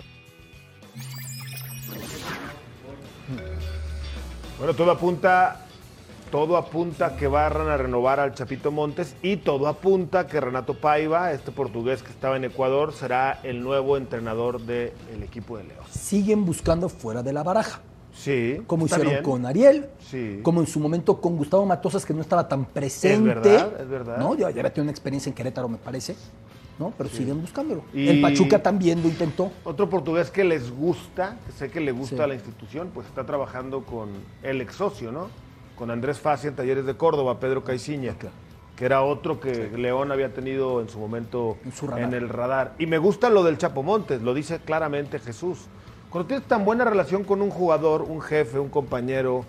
Bueno, 4.59 4.75
todo 4.75 4.91
apunta, 4.91 5.66
todo 6.31 6.57
apunta 6.57 7.16
que 7.16 7.26
van 7.26 7.68
a 7.68 7.76
renovar 7.76 8.20
al 8.20 8.35
Chapito 8.35 8.70
Montes 8.70 9.14
y 9.22 9.39
todo 9.39 9.66
apunta 9.66 10.26
que 10.26 10.41
Renato 10.41 10.74
Paiva, 10.74 11.33
este 11.33 11.51
portugués 11.51 12.03
que 12.03 12.11
estaba 12.11 12.37
en 12.37 12.45
Ecuador, 12.45 12.93
será 12.93 13.41
el 13.43 13.62
nuevo 13.62 13.97
entrenador 13.97 14.61
del 14.61 14.93
equipo 15.22 15.57
de 15.59 15.64
León. 15.64 15.85
Siguen 15.91 16.45
buscando 16.45 16.89
fuera 16.89 17.22
de 17.22 17.33
la 17.33 17.43
baraja. 17.43 17.81
Sí. 18.12 18.61
Como 18.66 18.87
hicieron 18.87 19.09
bien. 19.12 19.22
con 19.22 19.47
Ariel, 19.47 19.89
Sí. 20.01 20.41
como 20.43 20.61
en 20.61 20.66
su 20.66 20.78
momento 20.81 21.20
con 21.20 21.37
Gustavo 21.37 21.64
Matosas, 21.66 22.05
que 22.05 22.12
no 22.12 22.20
estaba 22.20 22.49
tan 22.49 22.64
presente. 22.64 23.26
verdad, 23.35 23.81
es 23.81 23.89
verdad. 23.89 24.18
¿no? 24.18 24.35
Ya, 24.35 24.51
ya 24.51 24.61
había 24.61 24.64
tenido 24.72 24.83
una 24.85 24.91
experiencia 24.93 25.31
en 25.31 25.35
Querétaro, 25.35 25.68
me 25.68 25.78
parece. 25.78 26.14
¿no? 26.78 26.95
Pero 26.97 27.11
siguen 27.11 27.43
buscándolo. 27.43 27.83
Y- 27.93 28.09
El 28.09 28.22
Pachuca 28.22 28.62
también 28.62 29.03
lo 29.03 29.09
intentó. 29.09 29.51
Otro 29.64 29.91
portugués 29.91 30.31
que 30.31 30.45
les 30.45 30.70
gusta, 30.70 31.37
que 31.45 31.53
sé 31.53 31.70
que 31.70 31.78
le 31.78 31.93
gusta 31.93 32.16
Sí. 32.16 32.22
a 32.22 32.26
la 32.26 32.35
institución, 32.35 32.91
pues 32.95 33.07
está 33.07 33.26
trabajando 33.26 33.85
con 33.85 34.09
el 34.43 34.62
ex 34.62 34.76
socio, 34.76 35.12
¿no? 35.12 35.28
Con 35.81 35.91
Andrés 35.91 36.20
Fassi 36.20 36.47
en 36.47 36.55
Talleres 36.55 36.85
de 36.85 36.95
Córdoba, 36.95 37.41
Pedro 37.41 37.64
Caiciña, 37.64 38.14
que 38.76 38.85
era 38.85 39.01
otro 39.01 39.41
que 39.41 39.70
León 39.78 40.12
había 40.12 40.35
tenido 40.35 40.83
en 40.83 40.91
su 40.91 40.99
momento 40.99 41.57
En 41.64 41.72
su 41.72 41.87
el 41.87 42.28
radar. 42.28 42.74
Y 42.78 42.85
me 42.85 42.99
gusta 42.99 43.31
lo 43.31 43.43
del 43.43 43.57
Chapo 43.57 43.83
Montes, 43.83 44.20
lo 44.20 44.35
dice 44.35 44.59
claramente 44.59 45.18
Jesús. 45.18 45.68
Cuando 46.11 46.28
tienes 46.28 46.47
tan 46.47 46.66
buena 46.66 46.85
relación 46.85 47.24
con 47.24 47.41
un 47.41 47.49
jugador, 47.49 48.03
un 48.03 48.20
jefe, 48.20 48.59
un 48.59 48.68
compañero, 48.68 49.47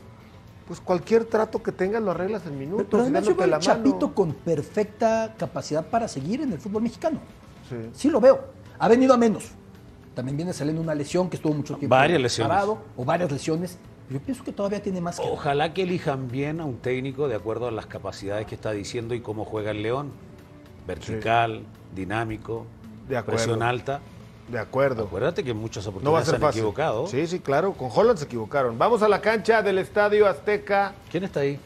pues 0.69 0.79
cualquier 0.79 1.25
trato 1.25 1.61
que 1.61 1.73
tengas 1.73 2.01
lo 2.01 2.11
arreglas 2.11 2.45
en 2.45 2.57
minutos. 2.57 2.87
Pero 2.89 3.03
y 3.03 3.07
además 3.07 3.25
yo 3.25 3.35
veo 3.35 3.47
mano. 3.47 3.59
Chapito 3.59 4.15
con 4.15 4.31
perfecta 4.31 5.35
capacidad 5.37 5.85
para 5.85 6.07
seguir 6.07 6.39
en 6.39 6.53
el 6.53 6.59
fútbol 6.59 6.83
mexicano. 6.83 7.19
Sí. 7.67 7.75
Sí 7.91 8.09
lo 8.09 8.21
veo. 8.21 8.39
Ha 8.79 8.87
venido 8.87 9.13
a 9.13 9.17
menos. 9.17 9.51
También 10.15 10.37
viene 10.37 10.53
saliendo 10.53 10.81
una 10.81 10.95
lesión 10.95 11.29
que 11.29 11.35
estuvo 11.35 11.53
mucho 11.53 11.75
tiempo 11.75 11.93
Varias 11.93 12.21
lesiones. 12.21 12.49
parado, 12.49 12.77
o 12.95 13.03
varias 13.03 13.29
lesiones. 13.29 13.77
Yo 14.11 14.19
pienso 14.19 14.43
que 14.43 14.51
todavía 14.51 14.81
tiene 14.81 14.99
más 14.99 15.19
que. 15.19 15.25
Ojalá 15.27 15.73
que 15.73 15.83
elijan 15.83 16.27
bien 16.29 16.59
a 16.59 16.65
un 16.65 16.77
técnico 16.77 17.27
de 17.27 17.35
acuerdo 17.35 17.67
a 17.67 17.71
las 17.71 17.85
capacidades 17.85 18.45
que 18.45 18.55
está 18.55 18.71
diciendo 18.71 19.13
y 19.15 19.21
cómo 19.21 19.45
juega 19.45 19.71
el 19.71 19.81
León. 19.81 20.11
Vertical, 20.85 21.61
dinámico, 21.95 22.65
De 23.07 23.17
acuerdo. 23.17 23.37
presión 23.37 23.63
alta. 23.63 24.01
De 24.49 24.59
acuerdo. 24.59 25.05
Acuérdate 25.05 25.43
que 25.43 25.53
muchas 25.53 25.85
No 25.85 25.91
oportunidades 25.91 26.25
ser 26.27 26.31
se 26.33 26.35
han 26.35 26.41
fácil. 26.41 26.59
equivocado. 26.59 27.07
Sí, 27.07 27.25
sí, 27.27 27.39
claro. 27.39 27.73
Con 27.73 27.89
Holland 27.93 28.17
se 28.19 28.25
equivocaron. 28.25 28.77
Vamos 28.77 29.01
a 29.01 29.07
la 29.07 29.21
cancha 29.21 29.61
del 29.61 29.77
Estadio 29.77 30.27
Azteca. 30.27 30.93
¿Quién 31.09 31.23
está 31.23 31.41
ahí? 31.41 31.57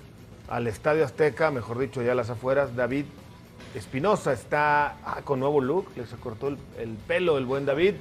Al 0.48 0.68
Estadio 0.68 1.04
Azteca, 1.04 1.50
mejor 1.50 1.80
dicho, 1.80 2.04
ya 2.04 2.12
a 2.12 2.16
las 2.16 2.30
afueras. 2.30 2.76
David 2.76 3.06
Espinosa 3.74 4.34
está 4.34 4.98
ah, 5.04 5.22
con 5.24 5.40
nuevo 5.40 5.62
look. 5.62 5.88
Le 5.96 6.06
se 6.06 6.16
cortó 6.18 6.50
el, 6.50 6.58
el 6.78 6.90
pelo 6.90 7.40
el 7.40 7.46
buen 7.46 7.66
David. 7.66 7.96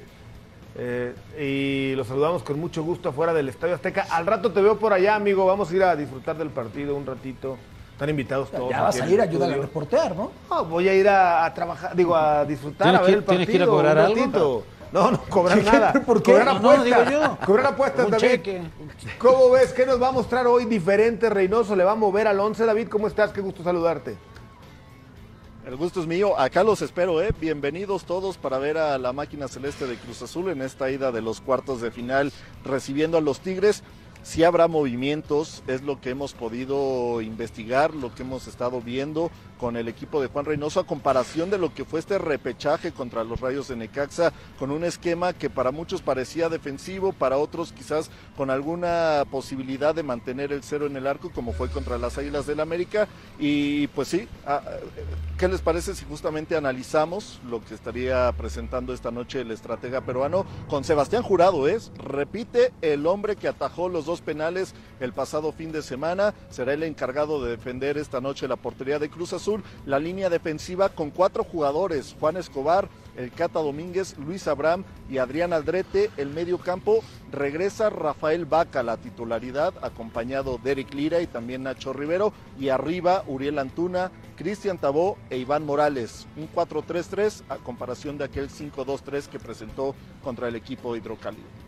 Eh, 0.77 1.15
y 1.39 1.95
lo 1.97 2.05
saludamos 2.05 2.43
con 2.43 2.59
mucho 2.59 2.83
gusto 2.83 3.09
afuera 3.11 3.33
del 3.33 3.49
Estadio 3.49 3.75
Azteca. 3.75 4.07
Al 4.11 4.27
rato 4.27 4.51
te 4.53 4.61
veo 4.61 4.77
por 4.79 4.93
allá, 4.93 5.15
amigo. 5.15 5.47
Vamos 5.47 5.71
a 5.71 5.75
ir 5.77 5.83
a 5.85 5.95
disfrutar 5.97 6.37
del 6.37 6.51
partido 6.51 6.97
un 6.97 7.07
ratito. 7.07 7.57
Están 7.93 8.09
invitados 8.11 8.51
todos. 8.51 8.71
Ya 8.71 8.83
vas 8.83 9.01
a 9.01 9.09
ir 9.09 9.21
a 9.21 9.25
ayudar 9.25 9.53
a 9.53 9.57
reportear, 9.57 10.17
¿no? 10.17 10.33
No, 10.51 10.65
voy 10.65 10.89
a 10.89 10.95
ir 10.95 11.09
a, 11.09 11.45
a 11.45 11.55
trabajar, 11.55 11.95
digo, 11.95 12.17
a 12.17 12.45
disfrutar, 12.45 12.89
¿Tienes 12.89 13.01
a 13.01 13.03
ver 13.05 13.11
que- 13.13 13.19
el 13.19 13.23
partido. 13.25 13.37
tienes 13.37 13.49
que 13.49 13.57
ir 13.57 13.63
a 13.63 13.67
cobrar 13.67 13.97
un 13.99 14.03
algo? 14.05 14.17
ratito. 14.17 14.65
No, 14.93 15.11
no, 15.13 15.21
cobrar 15.29 15.63
nada. 15.65 15.93
¿Por 16.05 16.23
qué? 16.23 16.33
Cobrar 16.33 16.47
No, 16.47 16.53
no, 16.61 16.71
apuestas. 16.71 16.85
digo 17.11 17.21
yo. 17.23 17.39
Cobrar 17.47 17.67
apuestas, 17.67 18.11
David. 18.11 18.19
cheque. 18.27 18.63
¿Cómo 19.19 19.51
ves? 19.51 19.73
¿Qué 19.73 19.87
nos 19.87 20.01
va 20.03 20.09
a 20.09 20.13
mostrar 20.13 20.47
hoy 20.49 20.65
diferente 20.67 21.31
Reynoso? 21.31 21.75
¿Le 21.77 21.85
va 21.85 21.93
a 21.93 21.97
mover 21.97 22.27
al 22.29 22.39
11? 22.41 22.65
David, 22.67 22.89
¿cómo 22.89 23.07
estás? 23.07 23.31
Qué 23.33 23.41
gusto 23.41 23.63
saludarte. 23.63 24.17
El 25.67 25.77
gusto 25.77 26.03
es 26.03 26.07
mío. 26.07 26.39
Acá 26.39 26.63
los 26.63 26.83
espero, 26.83 27.23
¿eh? 27.23 27.31
Bienvenidos 27.41 28.05
todos 28.05 28.37
para 28.37 28.59
ver 28.59 28.77
a 28.77 28.99
la 28.99 29.15
máquina 29.15 29.49
celeste 29.49 29.87
de 29.87 29.97
Cruz 29.97 30.21
Azul 30.21 30.51
en 30.51 30.61
esta 30.61 30.91
ida 30.91 31.11
de 31.11 31.23
los 31.23 31.41
cuartos 31.41 31.81
de 31.81 31.91
final 31.91 32.33
recibiendo 32.65 33.17
a 33.17 33.23
los 33.23 33.41
Tigres. 33.41 33.83
Si 34.23 34.45
habrá 34.45 34.69
movimientos, 34.69 35.63
es 35.67 35.83
lo 35.83 36.03
que 36.03 36.11
hemos 36.11 36.35
podido 36.35 37.23
investigar, 37.23 37.95
lo 37.95 38.15
que 38.15 38.25
hemos 38.25 38.47
estado 38.47 38.83
viendo 38.83 39.31
con 39.59 39.77
el 39.77 39.89
equipo 39.89 40.21
de 40.21 40.29
Juan 40.29 40.45
Reynoso 40.45 40.81
a 40.81 40.87
comparación 40.87 41.51
de 41.51 41.59
lo 41.59 41.73
que 41.75 41.85
fue 41.85 42.01
este 42.01 42.19
repechaje 42.19 42.93
contra 42.93 43.25
los 43.25 43.41
Rayos 43.41 43.69
de 43.69 43.77
Necaxa, 43.77 44.33
con 44.59 44.71
un 44.71 44.85
esquema 44.85 45.33
que 45.33 45.51
para 45.51 45.71
muchos 45.71 46.03
parecía 46.03 46.49
defensivo, 46.49 47.13
para 47.13 47.39
otros 47.39 47.73
quizás 47.73 48.11
con 48.37 48.51
alguna 48.51 49.25
posibilidad 49.31 49.95
de 49.95 50.03
mantener 50.03 50.53
el 50.53 50.63
cero 50.63 50.87
en 50.87 50.97
el 50.97 51.07
arco, 51.07 51.31
como 51.31 51.53
fue 51.53 51.69
contra 51.71 51.99
las 51.99 52.19
Águilas 52.19 52.47
del 52.47 52.61
América. 52.61 53.09
Y 53.39 53.87
pues 53.89 54.09
sí, 54.09 54.29
ah, 54.47 54.63
¿qué 55.39 55.49
les 55.49 55.61
parece 55.61 55.95
si 55.95 56.05
justamente 56.05 56.57
analizamos 56.57 57.41
lo 57.49 57.65
que 57.65 57.75
estaría 57.75 58.33
presentando 58.33 58.93
esta 58.93 59.11
noche 59.11 59.41
el 59.41 59.51
estratega 59.51 60.01
peruano 60.01 60.47
con 60.69 60.85
Sebastián 60.85 61.23
Jurado? 61.23 61.69
Es, 61.69 61.93
repite, 61.99 62.73
el 62.83 63.07
hombre 63.07 63.37
que 63.37 63.49
atajó 63.49 63.89
los 63.89 64.07
dos 64.07 64.21
penales 64.21 64.75
el 65.01 65.13
pasado 65.13 65.53
fin 65.53 65.73
de 65.73 65.83
semana, 65.83 66.35
será 66.51 66.73
el 66.73 66.83
encargado 66.83 67.43
de 67.43 67.51
defender 67.51 67.99
esta 67.99 68.21
noche 68.21 68.49
la 68.49 68.57
portería 68.57 68.99
de 68.99 69.11
Cruz 69.11 69.33
Azul, 69.33 69.54
la 69.87 69.99
línea 69.99 70.31
defensiva 70.31 70.89
con 70.89 71.11
cuatro 71.11 71.45
jugadores, 71.45 72.17
Juan 72.19 72.37
Escobar, 72.37 72.89
el 73.17 73.31
Cata 73.31 73.61
Domínguez, 73.61 74.17
Luis 74.19 74.49
Abraham 74.49 74.85
y 75.09 75.19
Adrián 75.19 75.53
Aldrete. 75.53 76.11
El 76.17 76.31
medio 76.31 76.59
campo 76.59 77.03
regresa 77.31 77.91
Rafael 77.91 78.45
Vaca 78.45 78.83
la 78.83 78.97
titularidad, 78.97 79.75
acompañado 79.83 80.59
de 80.63 80.73
Eric 80.73 80.95
Lira 80.95 81.21
y 81.21 81.27
también 81.27 81.63
Nacho 81.63 81.93
Rivero. 81.93 82.33
Y 82.59 82.69
arriba 82.69 83.25
Uriel 83.27 83.59
Antuna, 83.59 84.11
Cristian 84.37 84.79
Tabó 84.79 85.17
e 85.31 85.39
Iván 85.39 85.65
Morales. 85.65 86.27
Un 86.37 86.49
4-3-3 86.53 87.43
a 87.49 87.57
comparación 87.57 88.19
de 88.19 88.25
aquel 88.25 88.51
5-2-3 88.51 89.29
que 89.29 89.39
presentó 89.39 89.95
contra 90.23 90.49
el 90.49 90.57
equipo 90.57 90.97
hidrocálido. 90.97 91.64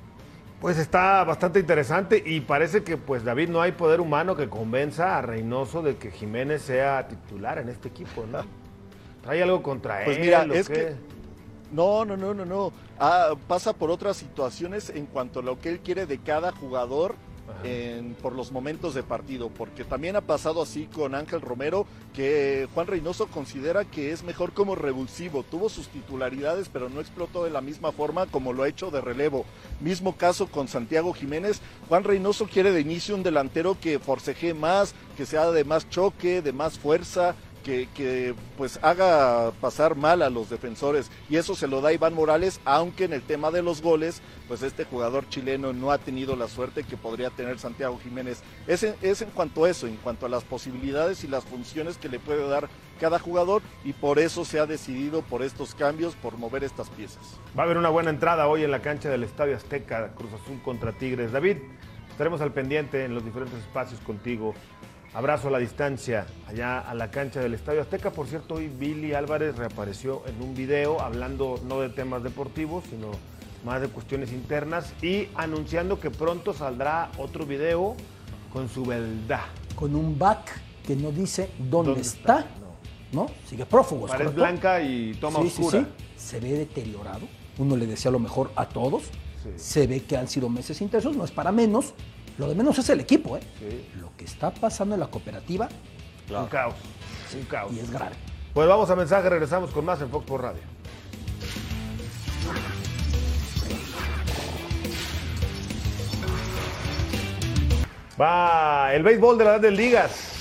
Pues 0.66 0.78
está 0.78 1.22
bastante 1.22 1.60
interesante 1.60 2.20
y 2.26 2.40
parece 2.40 2.82
que 2.82 2.96
pues 2.96 3.22
David 3.22 3.50
no 3.50 3.60
hay 3.60 3.70
poder 3.70 4.00
humano 4.00 4.34
que 4.34 4.48
convenza 4.48 5.16
a 5.16 5.22
Reynoso 5.22 5.80
de 5.80 5.96
que 5.96 6.10
Jiménez 6.10 6.62
sea 6.62 7.06
titular 7.06 7.58
en 7.58 7.68
este 7.68 7.86
equipo, 7.86 8.24
¿no? 8.26 8.40
¿Trae 9.22 9.44
algo 9.44 9.62
contra 9.62 10.04
Pues 10.04 10.16
él? 10.16 10.24
mira, 10.24 10.42
o 10.42 10.52
es 10.52 10.66
qué? 10.66 10.74
que 10.74 10.96
no, 11.70 12.04
no, 12.04 12.16
no, 12.16 12.34
no, 12.34 12.44
no. 12.44 12.72
Ah, 12.98 13.34
pasa 13.46 13.74
por 13.74 13.92
otras 13.92 14.16
situaciones 14.16 14.90
en 14.90 15.06
cuanto 15.06 15.38
a 15.38 15.44
lo 15.44 15.56
que 15.56 15.68
él 15.68 15.78
quiere 15.78 16.04
de 16.04 16.18
cada 16.18 16.50
jugador 16.50 17.14
por 18.22 18.34
los 18.34 18.52
momentos 18.52 18.94
de 18.94 19.02
partido, 19.02 19.48
porque 19.48 19.84
también 19.84 20.16
ha 20.16 20.20
pasado 20.20 20.62
así 20.62 20.86
con 20.86 21.14
Ángel 21.14 21.40
Romero, 21.40 21.86
que 22.14 22.68
Juan 22.74 22.86
Reynoso 22.86 23.26
considera 23.26 23.84
que 23.84 24.12
es 24.12 24.22
mejor 24.22 24.52
como 24.52 24.74
revulsivo, 24.74 25.42
tuvo 25.42 25.68
sus 25.68 25.88
titularidades, 25.88 26.68
pero 26.68 26.88
no 26.88 27.00
explotó 27.00 27.44
de 27.44 27.50
la 27.50 27.60
misma 27.60 27.92
forma 27.92 28.26
como 28.26 28.52
lo 28.52 28.62
ha 28.62 28.68
hecho 28.68 28.90
de 28.90 29.00
relevo. 29.00 29.44
Mismo 29.80 30.16
caso 30.16 30.46
con 30.46 30.68
Santiago 30.68 31.12
Jiménez, 31.12 31.60
Juan 31.88 32.04
Reynoso 32.04 32.46
quiere 32.46 32.70
de 32.70 32.80
inicio 32.80 33.14
un 33.14 33.22
delantero 33.22 33.76
que 33.80 33.98
forceje 33.98 34.54
más, 34.54 34.94
que 35.16 35.26
sea 35.26 35.50
de 35.50 35.64
más 35.64 35.88
choque, 35.88 36.42
de 36.42 36.52
más 36.52 36.78
fuerza, 36.78 37.34
que, 37.66 38.34
pues 38.56 38.78
haga 38.82 39.50
pasar 39.60 39.96
mal 39.96 40.22
a 40.22 40.30
los 40.30 40.48
defensores 40.48 41.10
y 41.28 41.36
eso 41.36 41.56
se 41.56 41.66
lo 41.66 41.80
da 41.80 41.92
Iván 41.92 42.14
Morales, 42.14 42.60
aunque 42.64 43.04
en 43.04 43.12
el 43.12 43.22
tema 43.22 43.50
de 43.50 43.62
los 43.62 43.82
goles, 43.82 44.22
pues 44.46 44.62
este 44.62 44.84
jugador 44.84 45.28
chileno 45.28 45.72
no 45.72 45.90
ha 45.90 45.98
tenido 45.98 46.36
la 46.36 46.46
suerte 46.46 46.84
que 46.84 46.96
podría 46.96 47.30
tener 47.30 47.58
Santiago 47.58 47.98
Jiménez. 48.02 48.42
Es 48.68 48.84
en, 48.84 48.94
es 49.02 49.20
en 49.22 49.30
cuanto 49.30 49.64
a 49.64 49.70
eso, 49.70 49.88
en 49.88 49.96
cuanto 49.96 50.26
a 50.26 50.28
las 50.28 50.44
posibilidades 50.44 51.24
y 51.24 51.28
las 51.28 51.44
funciones 51.44 51.98
que 51.98 52.08
le 52.08 52.20
puede 52.20 52.46
dar 52.48 52.68
cada 53.00 53.18
jugador 53.18 53.62
y 53.84 53.92
por 53.92 54.18
eso 54.18 54.44
se 54.44 54.60
ha 54.60 54.66
decidido 54.66 55.22
por 55.22 55.42
estos 55.42 55.74
cambios, 55.74 56.14
por 56.14 56.38
mover 56.38 56.62
estas 56.62 56.88
piezas. 56.90 57.38
Va 57.58 57.62
a 57.62 57.66
haber 57.66 57.78
una 57.78 57.90
buena 57.90 58.10
entrada 58.10 58.46
hoy 58.46 58.62
en 58.62 58.70
la 58.70 58.80
cancha 58.80 59.10
del 59.10 59.24
Estadio 59.24 59.56
Azteca, 59.56 60.12
Cruz 60.14 60.32
Azul 60.32 60.60
contra 60.62 60.92
Tigres. 60.92 61.32
David, 61.32 61.58
estaremos 62.16 62.40
al 62.40 62.52
pendiente 62.52 63.04
en 63.04 63.14
los 63.14 63.24
diferentes 63.24 63.58
espacios 63.58 64.00
contigo. 64.00 64.54
Abrazo 65.16 65.48
a 65.48 65.50
la 65.50 65.58
distancia 65.58 66.26
allá 66.46 66.78
a 66.78 66.92
la 66.92 67.10
cancha 67.10 67.40
del 67.40 67.54
Estadio 67.54 67.80
Azteca. 67.80 68.10
Por 68.10 68.26
cierto, 68.26 68.56
hoy 68.56 68.68
Billy 68.68 69.14
Álvarez 69.14 69.56
reapareció 69.56 70.22
en 70.26 70.42
un 70.46 70.54
video 70.54 71.00
hablando 71.00 71.58
no 71.66 71.80
de 71.80 71.88
temas 71.88 72.22
deportivos, 72.22 72.84
sino 72.90 73.12
más 73.64 73.80
de 73.80 73.88
cuestiones 73.88 74.30
internas 74.30 74.92
y 75.00 75.28
anunciando 75.34 75.98
que 75.98 76.10
pronto 76.10 76.52
saldrá 76.52 77.10
otro 77.16 77.46
video 77.46 77.96
con 78.52 78.68
su 78.68 78.84
beldad. 78.84 79.40
Con 79.74 79.94
un 79.94 80.18
back 80.18 80.50
que 80.86 80.94
no 80.94 81.10
dice 81.10 81.48
dónde, 81.58 81.92
¿Dónde 81.92 82.00
está, 82.02 82.44
¿no? 83.10 83.28
Sigue 83.48 83.64
prófugos. 83.64 84.10
Pared 84.10 84.26
¿correcto? 84.26 84.42
blanca 84.42 84.82
y 84.82 85.14
toma 85.14 85.40
Sí, 85.40 85.48
sí, 85.48 85.62
oscura. 85.62 85.80
sí. 85.80 86.04
Se 86.18 86.40
ve 86.40 86.50
deteriorado. 86.50 87.22
Uno 87.56 87.74
le 87.74 87.86
decía 87.86 88.10
lo 88.10 88.18
mejor 88.18 88.50
a 88.54 88.68
todos. 88.68 89.04
Se 89.56 89.86
ve 89.86 90.02
que 90.02 90.18
han 90.18 90.28
sido 90.28 90.50
meses 90.50 90.78
intensos, 90.82 91.16
no 91.16 91.24
es 91.24 91.30
para 91.30 91.52
menos. 91.52 91.94
Lo 92.38 92.48
de 92.48 92.54
menos 92.54 92.78
es 92.78 92.88
el 92.90 93.00
equipo, 93.00 93.36
¿eh? 93.36 93.40
Lo 94.00 94.10
que 94.16 94.24
está 94.24 94.50
pasando 94.50 94.94
en 94.94 95.00
la 95.00 95.06
cooperativa 95.06 95.68
Un 96.28 96.46
caos. 96.46 96.74
Un 97.34 97.44
caos. 97.44 97.72
y 97.72 97.80
es 97.80 97.90
grave. 97.90 98.14
Pues 98.52 98.68
vamos 98.68 98.88
a 98.90 98.96
mensaje, 98.96 99.28
regresamos 99.28 99.70
con 99.70 99.84
más 99.84 100.00
en 100.00 100.10
Fox 100.10 100.26
por 100.26 100.42
Radio. 100.42 100.60
Va 108.20 108.94
el 108.94 109.02
béisbol 109.02 109.36
de 109.38 109.44
las 109.44 109.52
grandes 109.54 109.72
ligas. 109.72 110.32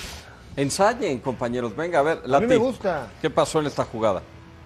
Ensayen, 0.56 1.20
compañeros. 1.20 1.76
Venga, 1.76 2.00
a 2.00 2.04
ver. 2.04 2.22
A 2.34 2.39
mí 2.39 2.48
me 2.48 2.56
gusta. 2.56 3.08
¿Qué 3.22 3.30
pasó 3.30 3.60
en 3.60 3.68
esta 3.68 3.84
jugada? 3.84 4.22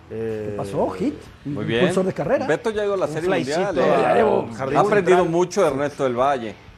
¿Qué 0.10 0.54
pasó? 0.56 0.88
Hit. 0.92 1.16
Muy 1.46 1.66
bien. 1.66 1.82
Impulsor 1.82 2.06
de 2.06 2.14
carrera. 2.14 2.46
Beto 2.46 2.70
ya 2.72 2.84
ha 2.84 2.86
ido 2.86 2.94
a 2.94 2.98
la 2.98 3.06
Un 3.06 3.14
Serie 3.14 3.30
Mundial. 3.30 3.78
¿eh? 3.80 4.76
Ha 4.76 4.80
aprendido 4.80 5.26
mucho 5.26 5.62
de 5.62 5.68
Ernesto 5.70 6.04
del 6.04 6.16
Valle. 6.16 6.69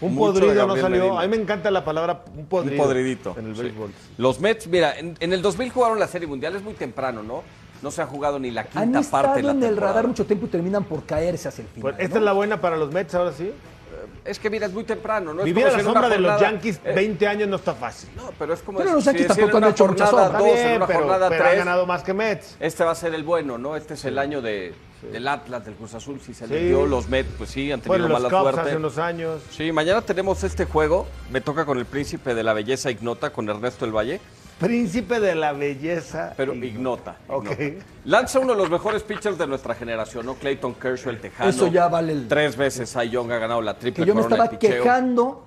Un 0.00 0.14
Mucho 0.14 0.32
podrido 0.32 0.66
no 0.66 0.76
salió. 0.76 1.04
Medina. 1.04 1.20
A 1.20 1.22
mí 1.22 1.28
me 1.28 1.42
encanta 1.42 1.70
la 1.70 1.84
palabra 1.84 2.24
un 2.36 2.46
podrido. 2.46 2.80
Un 2.80 2.88
podridito. 2.88 3.34
En 3.38 3.48
el 3.48 3.56
sí. 3.56 3.62
béisbol. 3.62 3.90
Los 4.18 4.40
Mets, 4.40 4.66
mira, 4.66 4.98
en, 4.98 5.16
en 5.20 5.32
el 5.32 5.42
2000 5.42 5.70
jugaron 5.70 5.98
la 5.98 6.06
Serie 6.06 6.26
Mundial, 6.26 6.56
es 6.56 6.62
muy 6.62 6.74
temprano, 6.74 7.22
¿no? 7.22 7.42
No 7.82 7.90
se 7.90 8.02
ha 8.02 8.06
jugado 8.06 8.38
ni 8.38 8.50
la 8.50 8.62
Han 8.74 8.84
quinta 8.84 9.00
estado 9.00 9.24
parte 9.24 9.40
de 9.40 9.46
la 9.46 9.52
en 9.52 9.62
el 9.62 9.76
radar 9.76 10.06
mucho 10.06 10.26
tiempo 10.26 10.46
y 10.46 10.48
terminan 10.48 10.84
por 10.84 11.04
caerse 11.04 11.48
hacia 11.48 11.62
el 11.62 11.68
final. 11.68 11.92
Pues 11.92 11.94
esta 12.04 12.14
¿no? 12.14 12.20
es 12.20 12.24
la 12.24 12.32
buena 12.32 12.60
para 12.60 12.76
los 12.76 12.92
Mets 12.92 13.14
ahora 13.14 13.32
sí. 13.32 13.52
Es 14.24 14.38
que 14.38 14.50
mira, 14.50 14.66
es 14.66 14.72
muy 14.72 14.84
temprano, 14.84 15.32
¿no? 15.32 15.42
Vivir 15.42 15.66
a 15.66 15.72
la 15.72 15.82
sombra 15.82 16.08
de 16.08 16.18
los 16.18 16.40
Yankees 16.40 16.80
eh, 16.84 16.92
20 16.94 17.26
años 17.26 17.48
no 17.48 17.56
está 17.56 17.74
fácil. 17.74 18.10
No, 18.16 18.30
pero 18.38 18.52
es 18.52 18.60
como 18.60 18.78
Pero 18.78 18.92
los 18.92 19.04
Yankees 19.04 19.28
tampoco 19.28 19.56
han 19.56 19.64
una 19.64 19.70
hecho 19.70 19.86
sombra. 19.86 20.28
dos, 20.28 20.48
en 20.48 20.54
bien, 20.54 20.76
una 20.76 20.86
pero, 20.86 20.98
jornada 21.00 21.28
pero 21.30 21.42
han 21.44 21.50
tres, 21.50 21.58
ganado 21.64 21.86
más 21.86 22.02
que 22.02 22.12
Mets. 22.14 22.56
Este 22.60 22.84
va 22.84 22.90
a 22.90 22.94
ser 22.94 23.14
el 23.14 23.24
bueno, 23.24 23.56
¿no? 23.56 23.76
Este 23.76 23.94
es 23.94 24.04
el 24.04 24.18
año 24.18 24.42
de, 24.42 24.74
del 25.02 25.28
Atlas, 25.28 25.64
del 25.64 25.74
Cruz 25.74 25.94
Azul, 25.94 26.20
si 26.20 26.34
se 26.34 26.46
le 26.46 26.58
Sí. 26.58 26.64
dio. 26.66 26.86
Los 26.86 27.08
Mets, 27.08 27.28
pues 27.38 27.50
sí, 27.50 27.70
han 27.72 27.80
tenido 27.80 27.98
Bueno, 27.98 28.08
los 28.08 28.22
mala 28.22 28.28
Cubs 28.30 28.42
suerte. 28.52 28.60
hace 28.70 28.76
unos 28.76 28.98
años. 28.98 29.42
Sí, 29.50 29.72
mañana 29.72 30.02
tenemos 30.02 30.42
este 30.44 30.64
juego. 30.64 31.06
Me 31.32 31.40
toca 31.40 31.64
con 31.64 31.78
el 31.78 31.86
príncipe 31.86 32.34
de 32.34 32.42
la 32.42 32.52
belleza 32.52 32.90
ignota, 32.90 33.30
con 33.32 33.48
Ernesto 33.48 33.84
del 33.84 33.94
Valle. 33.96 34.20
Príncipe 34.58 35.20
de 35.20 35.34
la 35.34 35.52
belleza. 35.52 36.34
Pero 36.36 36.54
ignota. 36.54 37.16
Ok. 37.28 37.50
ignota. 37.58 37.84
Lanza 38.04 38.40
uno 38.40 38.52
de 38.52 38.58
los 38.58 38.68
mejores 38.70 39.02
pitchers 39.02 39.38
de 39.38 39.46
nuestra 39.46 39.74
generación, 39.74 40.26
¿no? 40.26 40.34
Clayton 40.34 40.74
Kershaw, 40.74 41.10
el 41.12 41.20
tejano. 41.20 41.48
Eso 41.48 41.66
ya 41.68 41.88
vale 41.88 42.12
el- 42.12 42.28
Tres 42.28 42.56
veces 42.56 42.90
Cy 42.90 43.08
Young 43.08 43.32
ha 43.32 43.38
ganado 43.38 43.62
la 43.62 43.74
triple 43.78 44.04
Que 44.04 44.08
yo 44.08 44.14
me 44.14 44.20
corona 44.20 44.36
estaba 44.44 44.50
de 44.50 44.58
picheo. 44.58 44.82
quejando, 44.82 45.46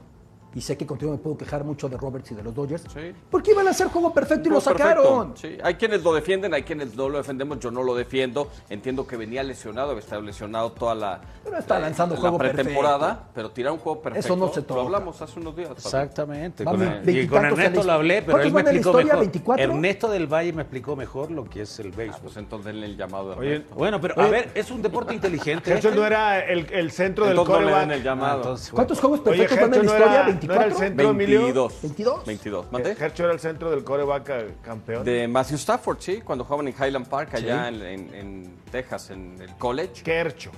y 0.55 0.61
sé 0.61 0.77
que 0.77 0.85
contigo 0.85 1.11
me 1.11 1.17
puedo 1.17 1.37
quejar 1.37 1.63
mucho 1.63 1.89
de 1.89 1.97
Roberts 1.97 2.31
y 2.31 2.35
de 2.35 2.43
los 2.43 2.53
Dodgers, 2.53 2.83
Sí. 2.93 3.13
porque 3.29 3.51
iban 3.51 3.67
a 3.67 3.71
hacer 3.71 3.87
juego 3.87 4.13
perfecto 4.13 4.49
y 4.49 4.51
lo 4.51 4.61
sacaron. 4.61 5.33
Sí, 5.35 5.57
hay 5.63 5.75
quienes 5.75 6.03
lo 6.03 6.13
defienden, 6.13 6.53
hay 6.53 6.63
quienes 6.63 6.95
no 6.95 7.09
lo 7.09 7.17
defendemos. 7.17 7.59
Yo 7.59 7.71
no 7.71 7.83
lo 7.83 7.95
defiendo. 7.95 8.49
Entiendo 8.69 9.05
que 9.07 9.17
venía 9.17 9.41
lesionado, 9.43 9.91
había 9.91 10.01
estado 10.03 10.21
lesionado 10.21 10.71
toda 10.71 10.95
la, 10.95 11.21
Pero 11.43 11.57
está 11.57 11.79
lanzando 11.79 12.15
la 12.15 12.21
juego 12.21 12.37
pretemporada, 12.37 13.07
perfecto. 13.07 13.31
pero 13.33 13.51
tirar 13.51 13.71
un 13.73 13.79
juego 13.79 14.01
perfecto. 14.01 14.27
Eso 14.27 14.35
no 14.35 14.49
se 14.49 14.61
Lo 14.61 14.65
toca. 14.65 14.81
hablamos 14.81 15.21
hace 15.21 15.39
unos 15.39 15.55
días. 15.55 15.71
Exactamente. 15.71 16.63
Vamos, 16.63 16.79
Con 16.85 16.87
el- 17.09 17.17
y 17.17 17.27
con 17.27 17.45
Ernesto 17.45 17.83
lo 17.83 17.91
hablé, 17.91 18.21
pero 18.21 18.33
¿Cuántos 18.33 18.47
él 18.47 18.53
me 18.53 18.59
explicó 18.61 18.89
historia? 18.89 19.13
mejor. 19.13 19.31
¿24? 19.57 19.59
Ernesto 19.61 20.07
del 20.09 20.27
Valle 20.27 20.53
me 20.53 20.61
explicó 20.63 20.95
mejor 20.95 21.31
lo 21.31 21.43
que 21.45 21.61
es 21.61 21.79
el 21.79 21.91
béisbol. 21.91 22.21
Pues 22.21 22.37
entonces 22.37 22.65
denle 22.65 22.85
el 22.87 22.97
llamado 22.97 23.31
de 23.31 23.37
Oye, 23.39 23.63
bueno, 23.75 23.99
pero 23.99 24.19
a 24.19 24.27
ver, 24.27 24.51
es 24.55 24.69
un 24.71 24.81
deporte 24.81 25.13
inteligente. 25.13 25.71
Herschel 25.71 25.95
no 25.95 26.05
era 26.05 26.39
el, 26.45 26.71
el 26.71 26.91
centro 26.91 27.25
del 27.25 27.35
no 27.35 27.45
coreback. 27.45 27.89
el 27.91 28.03
llamado. 28.03 28.33
Ah, 28.33 28.35
entonces, 28.37 28.71
bueno. 28.71 28.75
¿Cuántos 28.75 28.99
juegos 28.99 29.19
Oye, 29.25 29.37
perfectos 29.39 29.69
van 29.69 29.73
en 29.79 29.85
la 29.85 29.93
historia? 29.93 30.23
Era, 30.45 30.55
¿no 30.55 30.61
era 30.61 30.65
el 30.65 30.73
¿24? 30.73 30.77
centro, 30.77 31.09
Emilio? 31.09 31.41
22. 31.41 31.81
22. 31.81 32.25
22. 32.25 32.71
¿Mandé? 32.71 32.91
Herschel 32.91 33.25
era 33.25 33.33
el 33.33 33.39
centro 33.39 33.71
del 33.71 33.83
coreback 33.83 34.61
campeón. 34.61 35.03
De 35.03 35.27
Matthew 35.27 35.55
Stafford, 35.57 35.97
sí, 35.99 36.21
cuando 36.21 36.43
jugaban 36.43 36.67
en 36.67 36.73
Highland 36.73 37.07
Park, 37.07 37.29
allá 37.35 37.67
en, 37.67 37.81
en- 37.81 38.13
en 38.15 38.55
Texas, 38.71 39.09
en 39.11 39.41
el 39.41 39.55
college. 39.57 40.03
Kercho. 40.03 40.51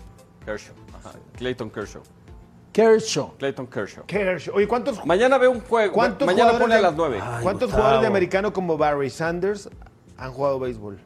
Kershaw. 0.45 0.75
Ajá. 0.99 1.11
Clayton 1.37 1.69
Kershaw. 1.69 2.01
Kershaw. 2.71 3.33
Clayton 3.37 3.67
Kershaw. 3.67 4.05
Kercho. 4.05 4.53
Oye, 4.53 4.67
¿cuántos, 4.67 5.05
Mañana 5.05 5.37
veo 5.37 5.49
un 5.51 5.61
juego. 5.61 5.93
¿Cuántos 5.93 6.25
Mañana 6.25 6.51
jugadores 6.51 6.61
pone 6.63 6.73
a 6.73 6.77
de- 6.77 6.83
las 6.83 6.95
9. 6.95 7.19
¿cuántos 7.41 7.61
Gustavo. 7.67 7.71
jugadores 7.71 8.01
de 8.01 8.07
americano 8.07 8.53
como 8.53 8.77
Barry 8.77 9.09
Sanders 9.09 9.69
han 10.17 10.31
jugado 10.33 10.59
béisbol? 10.59 10.99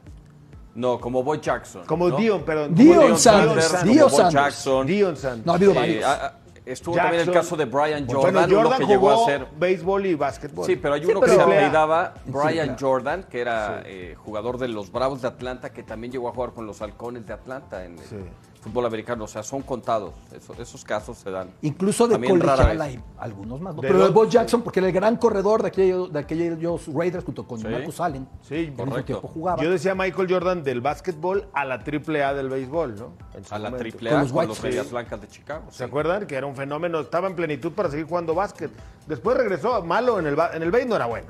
No, 0.74 1.00
como 1.00 1.22
Boy 1.22 1.40
Jackson. 1.40 1.84
Como 1.84 2.08
¿no? 2.08 2.16
Dion, 2.16 2.42
perdón. 2.44 2.74
Dion 2.74 2.98
Dion 3.06 3.18
Sanders, 3.18 3.64
Sanders, 3.66 3.84
Dion 3.84 3.98
como 3.98 4.10
Bo 4.10 4.16
Sanders. 4.16 4.32
Jackson. 4.54 4.86
Dion 4.86 5.16
Sanders. 5.16 5.46
No, 5.46 5.52
ha 5.52 5.56
habido 5.56 5.72
Eh, 5.72 5.74
varios. 5.74 6.04
ah, 6.04 6.32
estuvo 6.72 6.96
también 6.96 7.22
el 7.28 7.32
caso 7.32 7.56
de 7.56 7.64
Brian 7.64 8.06
Bueno, 8.06 8.20
Jordan, 8.22 8.50
uno 8.50 8.62
Jordan 8.62 8.78
que 8.80 8.86
llegó 8.86 9.10
a 9.10 9.24
ser. 9.26 9.46
béisbol 9.58 10.06
y 10.06 10.14
básquetbol. 10.14 10.66
Sí, 10.66 10.76
pero 10.76 10.94
hay 10.94 11.00
Sí, 11.04 11.06
uno 11.10 11.20
pero- 11.20 11.32
que 11.32 11.36
se 11.38 11.42
apellidaba 11.42 12.14
Sí, 12.24 12.30
Brian 12.30 12.66
claro. 12.68 12.76
Jordan, 12.80 13.22
que 13.24 13.40
era 13.40 13.82
eh, 13.84 14.14
jugador 14.16 14.58
de 14.58 14.68
los 14.68 14.90
Bravos 14.92 15.22
de 15.22 15.28
Atlanta, 15.28 15.70
que 15.72 15.82
también 15.82 16.12
llegó 16.12 16.28
a 16.28 16.32
jugar 16.32 16.52
con 16.52 16.66
los 16.66 16.80
Halcones 16.82 17.26
de 17.26 17.32
Atlanta 17.32 17.84
en 17.84 17.98
el 17.98 18.04
Sí. 18.04 18.16
Fútbol 18.60 18.86
americano. 18.86 19.24
O 19.24 19.26
sea, 19.28 19.42
son 19.42 19.62
contados. 19.62 20.12
Eso- 20.32 20.54
esos 20.60 20.84
casos 20.84 21.18
se 21.18 21.30
dan. 21.30 21.50
Incluso 21.62 22.06
de 22.06 22.16
colegial 22.20 22.80
hay 22.80 23.00
algunos 23.18 23.60
más. 23.60 23.74
¿no? 23.74 23.80
De 23.82 23.88
Pero 23.88 24.06
el 24.06 24.12
Bo 24.12 24.26
Jackson, 24.28 24.62
porque 24.62 24.80
era 24.80 24.88
el 24.88 24.92
gran 24.94 25.16
corredor 25.16 25.62
de 25.62 25.68
aquellos, 25.68 26.12
de 26.12 26.18
aquellos 26.18 26.86
Raiders 26.92 27.24
junto 27.24 27.46
con 27.46 27.58
Sí. 27.60 27.66
Marcus 27.68 28.00
Allen. 28.00 28.28
Sí, 28.42 28.72
correcto. 28.76 29.04
tiempo 29.04 29.28
jugaba. 29.28 29.62
Yo 29.62 29.70
decía 29.70 29.94
Michael 29.94 30.28
Jordan 30.30 30.62
del 30.62 30.80
básquetbol 30.80 31.48
a 31.52 31.64
la 31.64 31.82
triple 31.84 32.22
A 32.22 32.34
del 32.34 32.48
béisbol, 32.48 32.96
¿no? 32.96 33.12
En 33.34 33.44
su 33.44 33.54
A 33.54 33.58
la 33.58 33.70
triple 33.76 34.10
Con 34.10 34.18
A 34.18 34.22
los 34.22 34.32
con 34.32 34.46
los. 34.48 34.62
Medias 34.62 34.90
Blancas 34.90 35.20
de 35.20 35.28
Chicago. 35.28 35.64
¿Se 35.70 35.78
sí. 35.78 35.84
acuerdan? 35.84 36.26
Que 36.26 36.34
era 36.36 36.46
un 36.46 36.54
fenómeno, 36.56 37.00
estaba 37.00 37.28
en 37.28 37.34
plenitud 37.36 37.72
para 37.72 37.88
seguir 37.90 38.06
jugando 38.06 38.34
básquet. 38.34 38.70
Después 39.06 39.36
regresó 39.36 39.82
malo 39.82 40.18
en 40.18 40.26
el 40.26 40.36
ba- 40.36 40.50
en 40.54 40.62
el 40.62 40.70
béis 40.70 40.86
no 40.86 40.96
era 40.96 41.06
bueno. 41.06 41.28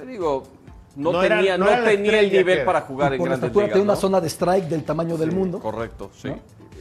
Eh, 0.00 0.06
digo, 0.06 0.42
no, 0.96 1.12
No 1.12 1.22
era- 1.22 1.36
tenía, 1.36 1.58
no 1.58 1.64
no 1.66 1.70
era 1.70 1.80
la 1.80 1.90
tenía 1.90 2.20
el 2.20 2.32
nivel 2.32 2.64
para 2.64 2.80
jugar 2.82 3.12
Y 3.12 3.14
en 3.16 3.18
por 3.18 3.28
la 3.28 3.32
grandes 3.36 3.46
estatura 3.48 3.66
ligas. 3.66 3.74
tenía 3.78 3.92
una 3.92 4.00
zona 4.00 4.20
de 4.20 4.28
strike 4.28 4.64
del 4.68 4.84
tamaño 4.84 5.16
del 5.16 5.32
mundo. 5.32 5.58
Correcto, 5.58 6.10
sí. 6.16 6.30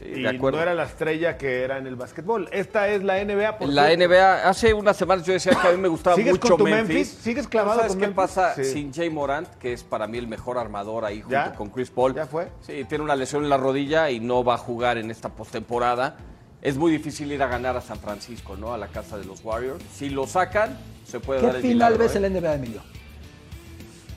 y 0.06 0.22
de 0.22 0.28
acuerdo. 0.30 0.58
no 0.58 0.64
era 0.64 0.74
la 0.74 0.84
estrella 0.84 1.38
que 1.38 1.62
era 1.64 1.78
en 1.78 1.88
el 1.88 1.96
básquetbol. 1.96 2.50
Esta 2.52 2.90
es 2.90 3.04
la 3.04 3.20
NBA. 3.24 3.58
Por 3.58 3.70
La 3.70 3.86
cierto. 3.88 4.04
NBA, 4.06 4.50
hace 4.50 4.74
unas 4.74 4.98
semanas 4.98 5.26
yo 5.26 5.32
decía 5.34 5.54
que 5.60 5.68
a 5.70 5.72
mí 5.72 5.78
me 5.78 5.88
gustaba 5.88 6.18
¿Sigues 6.18 6.34
mucho 6.34 6.50
con 6.50 6.58
tu 6.58 6.64
Memphis. 6.66 6.88
Memphis? 6.90 7.08
¿Sigues 7.22 7.48
clavado 7.48 7.78
¿Sabes 7.80 7.94
con 7.94 8.00
qué 8.02 8.08
Memphis? 8.08 8.16
pasa 8.18 8.54
Sí. 8.56 8.66
sin 8.66 8.94
Jay 8.94 9.10
Morant, 9.10 9.48
que 9.60 9.72
es 9.72 9.82
para 9.84 10.06
mí 10.08 10.18
el 10.18 10.28
mejor 10.28 10.58
armador 10.58 11.06
ahí 11.06 11.22
junto 11.22 11.32
¿Ya? 11.32 11.54
con 11.56 11.70
Chris 11.70 11.90
Paul? 11.90 12.14
¿Ya 12.14 12.26
fue? 12.28 12.50
Sí, 12.62 12.84
tiene 12.90 13.04
una 13.04 13.16
lesión 13.16 13.44
en 13.44 13.50
la 13.50 13.56
rodilla 13.58 14.12
y 14.12 14.20
no 14.20 14.44
va 14.44 14.56
a 14.56 14.58
jugar 14.58 14.98
en 14.98 15.10
esta 15.10 15.30
postemporada. 15.30 16.18
Es 16.62 16.76
muy 16.78 16.92
difícil 16.92 17.32
ir 17.32 17.42
a 17.42 17.48
ganar 17.48 17.78
a 17.78 17.82
San 17.82 17.98
Francisco, 17.98 18.58
¿no? 18.58 18.74
A 18.74 18.78
la 18.78 18.88
casa 18.90 19.18
de 19.18 19.24
los 19.24 19.44
Warriors. 19.44 19.82
Si 19.94 20.10
lo 20.10 20.28
sacan, 20.28 20.78
se 21.06 21.22
puede 21.22 21.40
¿Qué 21.40 21.48
dar 21.48 21.56
el 21.56 21.62
final 21.62 21.76
milagro, 21.76 21.98
ves 22.00 22.14
¿eh? 22.16 22.18
en 22.18 22.22
la 22.24 22.30
NBA, 22.30 22.54
Emilio? 22.56 22.82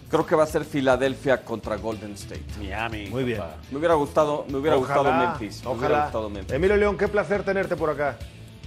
Creo 0.09 0.25
que 0.25 0.35
va 0.37 0.45
a 0.45 0.47
ser 0.47 0.65
Filadelfia 0.65 1.43
contra 1.45 1.77
Golden 1.77 2.13
State. 2.13 2.45
Miami. 2.59 3.07
Muy 3.07 3.25
bien. 3.25 3.41
Me 3.71 3.79
hubiera 3.79 3.95
gustado, 3.95 4.45
me 4.49 4.59
hubiera 4.59 4.77
Ojalá, 4.77 4.97
gustado 5.01 5.27
Memphis. 5.27 5.65
Me 5.65 5.71
hubiera 5.71 5.87
Ojalá. 5.89 6.03
gustado 6.05 6.31
Memphis. 6.31 6.53
Emilio 6.53 6.77
León, 6.77 6.97
qué 6.97 7.09
placer 7.09 7.43
tenerte 7.43 7.77
por 7.77 7.91
acá. 7.91 8.17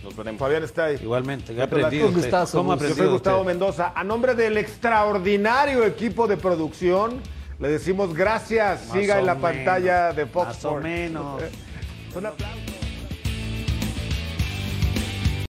Nos 0.03 0.15
veremos. 0.15 0.39
Fabián 0.39 0.63
está 0.63 0.85
ahí. 0.85 0.99
Igualmente, 1.01 1.53
¿qué 1.53 1.61
ha 1.61 1.65
Yo 1.65 1.69
te 1.69 1.75
la- 1.77 1.87
aprendido 1.87 2.07
Un 2.09 2.13
gustazo, 2.13 2.57
¿Cómo 2.57 2.71
ha 2.71 2.75
Gus. 2.75 2.81
Yo 2.83 2.87
soy 2.87 2.93
aprendido 2.93 3.13
Gustavo 3.13 3.37
usted? 3.39 3.47
Mendoza. 3.51 3.93
A 3.95 4.03
nombre 4.03 4.35
del 4.35 4.57
extraordinario 4.57 5.83
equipo 5.85 6.27
de 6.27 6.37
producción, 6.37 7.21
le 7.59 7.67
decimos 7.69 8.13
gracias. 8.13 8.87
Más 8.87 8.97
Siga 8.97 9.19
en 9.19 9.25
la 9.25 9.35
menos, 9.35 9.51
pantalla 9.51 10.13
de 10.13 10.25
Fox 10.25 10.47
Más 10.47 10.65
o 10.65 10.75
menos. 10.75 11.41
Un 12.15 12.25
aplauso. 12.25 12.78